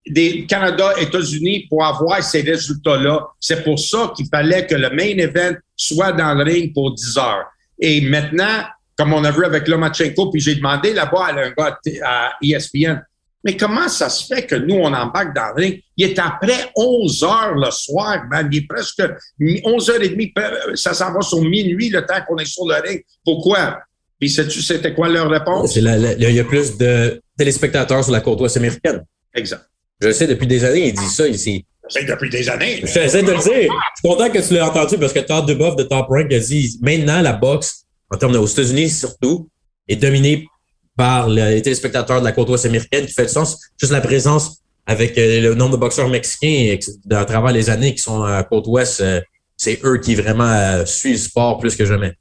des 0.05 0.45
Canada, 0.45 0.91
États-Unis 0.99 1.67
pour 1.69 1.85
avoir 1.85 2.21
ces 2.21 2.41
résultats-là. 2.41 3.27
C'est 3.39 3.63
pour 3.63 3.79
ça 3.79 4.11
qu'il 4.13 4.27
fallait 4.27 4.67
que 4.67 4.75
le 4.75 4.89
main 4.89 5.17
event 5.17 5.55
soit 5.77 6.11
dans 6.11 6.33
le 6.33 6.43
ring 6.43 6.73
pour 6.73 6.93
10 6.93 7.17
heures. 7.17 7.45
Et 7.79 8.01
maintenant, 8.01 8.63
comme 8.97 9.13
on 9.13 9.23
a 9.23 9.31
vu 9.31 9.45
avec 9.45 9.65
Lomachenko, 9.69 10.31
puis 10.31 10.41
j'ai 10.41 10.55
demandé 10.55 10.93
là-bas 10.93 11.27
à 11.27 11.31
un 11.31 11.51
gars 11.51 11.79
à 12.03 12.33
ESPN, 12.41 13.01
Mais 13.43 13.57
comment 13.57 13.89
ça 13.89 14.09
se 14.09 14.25
fait 14.25 14.45
que 14.45 14.55
nous, 14.55 14.75
on 14.75 14.93
embarque 14.93 15.35
dans 15.35 15.49
le 15.55 15.61
ring? 15.61 15.81
Il 15.97 16.09
est 16.09 16.19
après 16.19 16.71
11 16.75 17.23
heures 17.23 17.55
le 17.55 17.71
soir, 17.71 18.23
man. 18.29 18.47
Il 18.51 18.59
est 18.59 18.67
presque 18.67 19.03
11h30. 19.39 20.75
Ça 20.75 20.93
s'en 20.93 21.11
va 21.11 21.21
sur 21.21 21.41
minuit 21.41 21.89
le 21.89 22.05
temps 22.05 22.21
qu'on 22.27 22.37
est 22.37 22.45
sur 22.45 22.65
le 22.65 22.75
ring. 22.75 23.03
Pourquoi? 23.25 23.79
Puis 24.19 24.29
sais-tu 24.29 24.61
c'était 24.61 24.93
quoi 24.93 25.09
leur 25.09 25.29
réponse? 25.29 25.75
il 25.75 25.83
y 25.83 26.39
a 26.39 26.43
plus 26.45 26.77
de 26.77 27.21
téléspectateurs 27.37 28.03
sur 28.03 28.13
la 28.13 28.21
côte 28.21 28.39
ouest 28.39 28.55
américaine. 28.55 29.03
Exact. 29.33 29.63
Je 30.01 30.11
sais, 30.11 30.27
depuis 30.27 30.47
des 30.47 30.63
années, 30.63 30.87
il 30.87 30.93
dit 30.93 31.09
ça 31.09 31.27
ici. 31.27 31.65
C'est 31.89 32.05
depuis 32.05 32.29
des 32.29 32.49
années. 32.49 32.81
J'essaie 32.83 33.23
de 33.23 33.31
le 33.31 33.37
dire. 33.37 33.71
Je 33.71 33.99
suis 33.99 34.03
content 34.03 34.29
que 34.29 34.39
tu 34.39 34.53
l'aies 34.53 34.61
entendu 34.61 34.97
parce 34.97 35.11
que 35.11 35.19
Todd 35.19 35.45
Duboff 35.45 35.75
de 35.75 35.83
Top 35.83 36.07
Rank 36.07 36.31
a 36.31 36.39
dit 36.39 36.79
maintenant 36.81 37.21
la 37.21 37.33
boxe, 37.33 37.85
en 38.09 38.17
termes 38.17 38.35
aux 38.35 38.47
États-Unis 38.47 38.89
surtout, 38.89 39.49
est 39.87 39.97
dominée 39.97 40.47
par 40.95 41.27
les 41.27 41.61
téléspectateurs 41.61 42.19
de 42.19 42.25
la 42.25 42.31
côte 42.31 42.49
ouest 42.49 42.65
américaine 42.65 43.05
qui 43.05 43.13
fait 43.13 43.25
du 43.25 43.31
sens. 43.31 43.59
Juste 43.79 43.91
la 43.91 44.01
présence 44.01 44.63
avec 44.85 45.17
euh, 45.17 45.41
le 45.41 45.55
nombre 45.55 45.73
de 45.73 45.77
boxeurs 45.77 46.09
mexicains 46.09 46.77
à 47.11 47.25
travers 47.25 47.51
les 47.51 47.69
années 47.69 47.95
qui 47.95 48.01
sont 48.01 48.23
à 48.23 48.43
côte 48.43 48.67
ouest, 48.67 49.01
euh, 49.01 49.21
c'est 49.55 49.79
eux 49.83 49.97
qui 49.97 50.15
vraiment 50.15 50.49
euh, 50.49 50.85
suivent 50.85 51.13
le 51.13 51.19
sport 51.19 51.59
plus 51.59 51.75
que 51.75 51.85
jamais. 51.85 52.13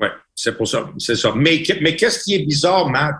Oui, 0.00 0.08
c'est 0.34 0.56
pour 0.56 0.66
ça. 0.66 0.90
C'est 0.98 1.16
ça. 1.16 1.32
Mais, 1.34 1.62
mais 1.80 1.96
qu'est-ce 1.96 2.24
qui 2.24 2.34
est 2.34 2.44
bizarre, 2.44 2.88
Matt? 2.88 3.14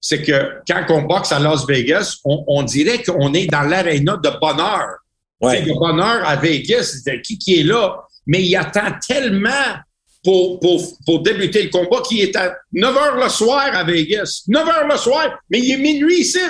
C'est 0.00 0.22
que 0.22 0.60
quand 0.66 0.84
on 0.88 1.02
boxe 1.02 1.30
à 1.30 1.38
Las 1.38 1.66
Vegas, 1.66 2.16
on, 2.24 2.62
dirait 2.62 3.02
qu'on 3.02 3.34
est 3.34 3.46
dans 3.46 3.62
l'aréna 3.62 4.16
de 4.16 4.30
bonheur. 4.40 4.96
Ouais. 5.42 5.60
Le 5.60 5.74
bonheur 5.74 6.26
à 6.26 6.36
Vegas, 6.36 7.02
qui, 7.22 7.36
qui 7.36 7.60
est 7.60 7.64
là, 7.64 7.96
mais 8.26 8.42
il 8.42 8.56
attend 8.56 8.92
tellement 9.06 9.74
pour, 10.22 10.60
pour, 10.60 10.80
pour 11.06 11.22
débuter 11.22 11.62
le 11.62 11.70
combat 11.70 12.02
qui 12.06 12.20
est 12.20 12.36
à 12.36 12.56
9 12.72 12.94
h 12.94 13.22
le 13.22 13.28
soir 13.28 13.74
à 13.74 13.84
Vegas. 13.84 14.42
9 14.48 14.68
h 14.68 14.92
le 14.92 14.96
soir, 14.96 15.38
mais 15.48 15.60
il 15.60 15.72
est 15.72 15.78
minuit 15.78 16.20
ici. 16.20 16.40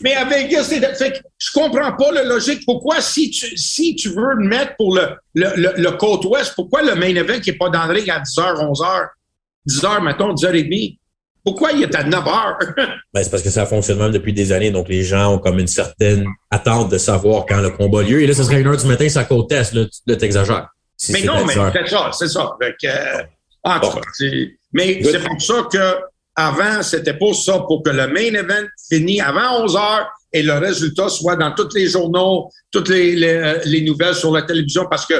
Mais 0.00 0.14
à 0.14 0.24
Vegas, 0.24 0.64
fait 0.64 1.12
que 1.12 1.18
je 1.38 1.52
comprends 1.52 1.92
pas 1.96 2.12
la 2.12 2.24
logique. 2.24 2.62
Pourquoi, 2.66 3.00
si 3.00 3.30
tu, 3.30 3.56
si 3.56 3.94
tu 3.94 4.10
veux 4.10 4.34
le 4.34 4.46
mettre 4.46 4.76
pour 4.76 4.94
le, 4.94 5.16
le, 5.34 5.72
le, 5.76 5.90
côte 5.92 6.24
ouest, 6.26 6.52
pourquoi 6.54 6.82
le 6.82 6.94
main 6.94 7.14
event 7.14 7.40
qui 7.40 7.50
est 7.50 7.56
pas 7.56 7.70
dans 7.70 7.86
le 7.86 7.94
ring 7.94 8.10
à 8.10 8.20
10h, 8.20 8.56
11h, 8.56 9.08
10h, 9.68 10.02
mettons, 10.02 10.34
10h30? 10.34 10.98
Pourquoi 11.42 11.72
il 11.72 11.84
est 11.84 11.94
à 11.94 12.02
9 12.02 12.24
h? 12.24 12.74
ben, 13.14 13.22
c'est 13.22 13.30
parce 13.30 13.42
que 13.42 13.48
ça 13.48 13.64
fonctionne 13.64 13.98
même 13.98 14.10
depuis 14.10 14.34
des 14.34 14.52
années. 14.52 14.70
Donc, 14.70 14.88
les 14.88 15.02
gens 15.02 15.34
ont 15.34 15.38
comme 15.38 15.60
une 15.60 15.68
certaine 15.68 16.26
attente 16.50 16.90
de 16.90 16.98
savoir 16.98 17.46
quand 17.46 17.60
le 17.60 17.70
combat 17.70 18.00
a 18.00 18.02
lieu. 18.02 18.20
Et 18.20 18.26
là, 18.26 18.34
ce 18.34 18.42
serait 18.42 18.60
une 18.60 18.66
heure 18.66 18.76
du 18.76 18.86
matin, 18.86 19.06
à 19.14 19.24
côte. 19.24 19.50
Là, 19.52 20.16
t'exagères 20.16 20.68
mais 21.10 21.22
non, 21.22 21.44
mais 21.44 21.54
c'est 21.72 21.88
ça, 21.88 22.10
c'est 22.12 22.28
ça. 22.28 22.44
en 22.44 23.80
tout 23.80 23.90
cas, 23.90 24.00
mais 24.72 25.02
c'est 25.02 25.22
pour 25.22 25.40
ça 25.40 25.68
que 25.70 25.96
avant, 26.36 26.82
c'était 26.82 27.14
pas 27.14 27.32
ça 27.32 27.60
pour 27.60 27.82
que 27.82 27.90
le 27.90 28.08
main 28.08 28.34
event 28.34 28.66
finisse 28.90 29.22
avant 29.22 29.64
11 29.64 29.76
heures 29.76 30.10
et 30.32 30.42
le 30.42 30.52
résultat 30.54 31.08
soit 31.08 31.36
dans 31.36 31.52
tous 31.54 31.74
les 31.74 31.88
journaux, 31.88 32.50
toutes 32.70 32.90
les, 32.90 33.16
les, 33.64 33.80
nouvelles 33.80 34.14
sur 34.14 34.32
la 34.32 34.42
télévision 34.42 34.86
parce 34.90 35.06
que 35.06 35.14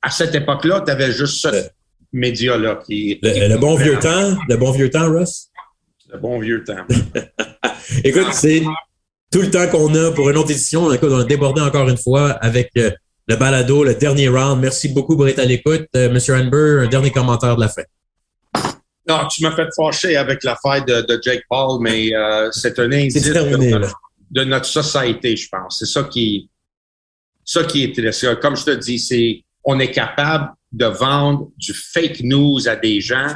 à 0.00 0.10
cette 0.10 0.34
époque-là, 0.34 0.82
tu 0.86 0.92
avais 0.92 1.10
juste 1.10 1.40
ce 1.40 1.68
média-là 2.12 2.80
qui. 2.86 3.18
Le, 3.22 3.58
bon 3.58 3.74
vieux 3.74 3.98
temps, 3.98 4.36
le 4.48 4.56
bon 4.56 4.70
vieux 4.70 4.90
temps, 4.90 5.10
Russ? 5.10 5.50
Le 6.12 6.18
bon 6.18 6.38
vieux 6.38 6.62
temps. 6.62 6.86
Écoute, 8.04 8.32
c'est 8.32 8.62
tout 9.32 9.42
le 9.42 9.50
temps 9.50 9.66
qu'on 9.68 9.92
a 9.94 10.12
pour 10.12 10.30
une 10.30 10.36
autre 10.36 10.50
édition. 10.50 10.84
on 10.84 11.18
a 11.18 11.24
débordé 11.24 11.60
encore 11.60 11.88
une 11.88 11.98
fois 11.98 12.30
avec 12.30 12.70
euh, 12.76 12.90
le 13.30 13.36
balado, 13.36 13.84
le 13.84 13.94
dernier 13.94 14.28
round. 14.28 14.60
Merci 14.60 14.88
beaucoup 14.88 15.16
pour 15.16 15.28
être 15.28 15.38
à 15.38 15.44
l'écoute. 15.44 15.86
Euh, 15.94 16.10
Monsieur 16.10 16.34
Anber, 16.34 16.82
un 16.84 16.88
dernier 16.88 17.12
commentaire 17.12 17.54
de 17.54 17.60
la 17.60 17.68
fin. 17.68 17.82
Non, 19.08 19.28
tu 19.28 19.44
m'as 19.44 19.54
fait 19.54 19.68
fâcher 19.74 20.16
avec 20.16 20.42
l'affaire 20.42 20.84
de, 20.84 21.02
de 21.02 21.20
Jake 21.22 21.44
Paul, 21.48 21.80
mais 21.80 22.12
euh, 22.12 22.48
c'est 22.50 22.76
un 22.80 22.90
indice 22.90 23.22
de, 23.22 24.44
notre 24.44 24.66
société, 24.66 25.36
je 25.36 25.48
pense. 25.48 25.78
C'est 25.78 25.86
ça 25.86 26.04
qui, 26.04 26.50
ça 27.44 27.62
qui 27.62 27.84
est 27.84 27.90
intéressant. 27.90 28.34
Comme 28.34 28.56
je 28.56 28.64
te 28.64 28.70
dis, 28.72 28.98
c'est 28.98 29.44
on 29.62 29.78
est 29.78 29.92
capable 29.92 30.50
de 30.72 30.86
vendre 30.86 31.50
du 31.56 31.72
fake 31.72 32.22
news 32.22 32.68
à 32.68 32.74
des 32.74 33.00
gens. 33.00 33.34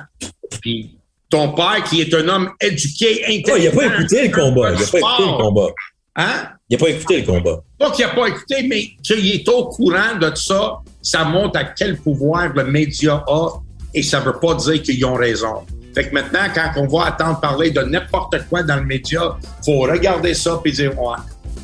Puis 0.61 0.99
ton 1.31 1.53
père, 1.53 1.85
qui 1.85 2.01
est 2.01 2.13
un 2.15 2.29
homme 2.29 2.51
éduqué, 2.61 3.25
intelligent. 3.27 3.57
il 3.57 3.65
n'a 3.65 3.71
pas 3.71 3.95
écouté 3.95 4.29
le 4.29 4.35
combat. 4.35 4.73
Il 4.73 4.81
n'a 4.81 4.87
pas 4.87 4.99
écouté 4.99 5.23
le 5.23 5.43
combat. 5.43 5.73
Hein? 6.17 6.49
Il 6.69 6.77
n'a 6.77 6.85
pas 6.85 6.91
écouté 6.91 7.21
le 7.21 7.27
combat. 7.27 7.63
Pas 7.79 7.91
qu'il 7.91 8.07
n'a 8.07 8.13
pas 8.13 8.29
écouté, 8.29 8.67
mais 8.69 8.91
qu'il 9.03 9.27
est 9.35 9.49
au 9.49 9.67
courant 9.67 10.17
de 10.21 10.33
ça, 10.35 10.79
ça 11.03 11.25
montre 11.25 11.59
à 11.59 11.65
quel 11.65 11.97
pouvoir 11.97 12.53
le 12.55 12.65
média 12.65 13.25
a 13.27 13.49
et 13.93 14.03
ça 14.03 14.21
ne 14.21 14.25
veut 14.27 14.39
pas 14.41 14.55
dire 14.55 14.83
qu'ils 14.83 15.05
ont 15.05 15.15
raison. 15.15 15.65
Fait 15.95 16.09
que 16.09 16.15
maintenant, 16.15 16.47
quand 16.53 16.71
on 16.77 16.87
va 16.87 17.07
attendre 17.07 17.39
parler 17.41 17.71
de 17.71 17.81
n'importe 17.83 18.37
quoi 18.49 18.63
dans 18.63 18.77
le 18.77 18.85
média, 18.85 19.37
faut 19.65 19.81
regarder 19.81 20.35
ça 20.35 20.61
et 20.65 20.73
dire 20.73 20.99
ouais, 21.01 21.17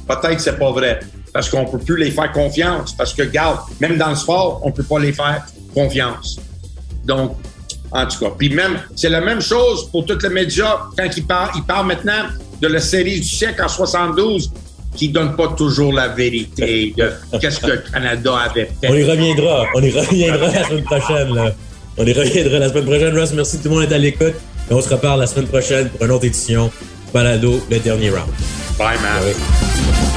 peut-être 0.07 0.37
que 0.37 0.43
c'est 0.43 0.59
pas 0.59 0.71
vrai. 0.71 1.01
Parce 1.33 1.49
qu'on 1.49 1.65
peut 1.65 1.79
plus 1.79 1.97
les 1.97 2.11
faire 2.11 2.31
confiance. 2.33 2.93
Parce 2.97 3.15
que, 3.15 3.23
regarde, 3.23 3.61
même 3.81 3.97
dans 3.97 4.11
le 4.11 4.17
sport, 4.17 4.61
on 4.65 4.73
peut 4.73 4.83
pas 4.83 4.99
les 4.99 5.13
faire 5.13 5.47
confiance. 5.75 6.39
Donc, 7.05 7.37
en 7.93 8.07
tout 8.07 8.19
cas. 8.19 8.33
Puis 8.39 8.51
même, 8.51 8.81
c'est 8.95 9.09
la 9.09 9.21
même 9.21 9.41
chose 9.41 9.89
pour 9.91 10.05
tous 10.07 10.19
les 10.23 10.29
médias 10.29 10.79
quand 10.97 11.09
ils 11.17 11.27
parlent, 11.27 11.51
ils 11.57 11.65
parlent 11.65 11.87
maintenant 11.87 12.25
de 12.61 12.69
la 12.69 12.81
série 12.81 13.21
du 13.21 13.27
siècle 13.27 13.63
en 13.63 13.69
72 13.69 14.51
qui 14.97 15.09
donne 15.09 15.37
pas 15.37 15.49
toujours 15.49 15.93
la 15.93 16.09
vérité 16.09 16.93
de 16.97 17.13
qu'est-ce 17.39 17.61
que 17.61 17.67
le 17.67 17.83
Canada 17.93 18.37
avait 18.37 18.71
fait. 18.81 18.89
On 18.89 18.95
y 18.95 19.05
reviendra. 19.05 19.67
On 19.75 19.83
y 19.83 19.91
reviendra 19.91 20.49
la 20.49 20.65
semaine 20.65 20.85
prochaine. 20.85 21.35
Là. 21.35 21.53
On 21.97 22.05
y 22.05 22.13
reviendra 22.13 22.59
la 22.59 22.69
semaine 22.69 22.85
prochaine. 22.85 23.17
Russ, 23.17 23.33
merci 23.33 23.59
tout 23.59 23.69
le 23.69 23.71
monde 23.71 23.81
d'être 23.83 23.93
à 23.93 23.99
l'écoute. 23.99 24.35
Et 24.71 24.75
on 24.75 24.81
se 24.81 24.89
reparle 24.89 25.21
la 25.21 25.27
semaine 25.27 25.47
prochaine 25.47 25.89
pour 25.91 26.05
une 26.05 26.13
autre 26.13 26.25
édition. 26.25 26.71
Balado, 27.13 27.61
le 27.71 27.79
dernier 27.79 28.11
round. 28.11 28.31
Bye, 28.79 28.99
man. 29.01 30.10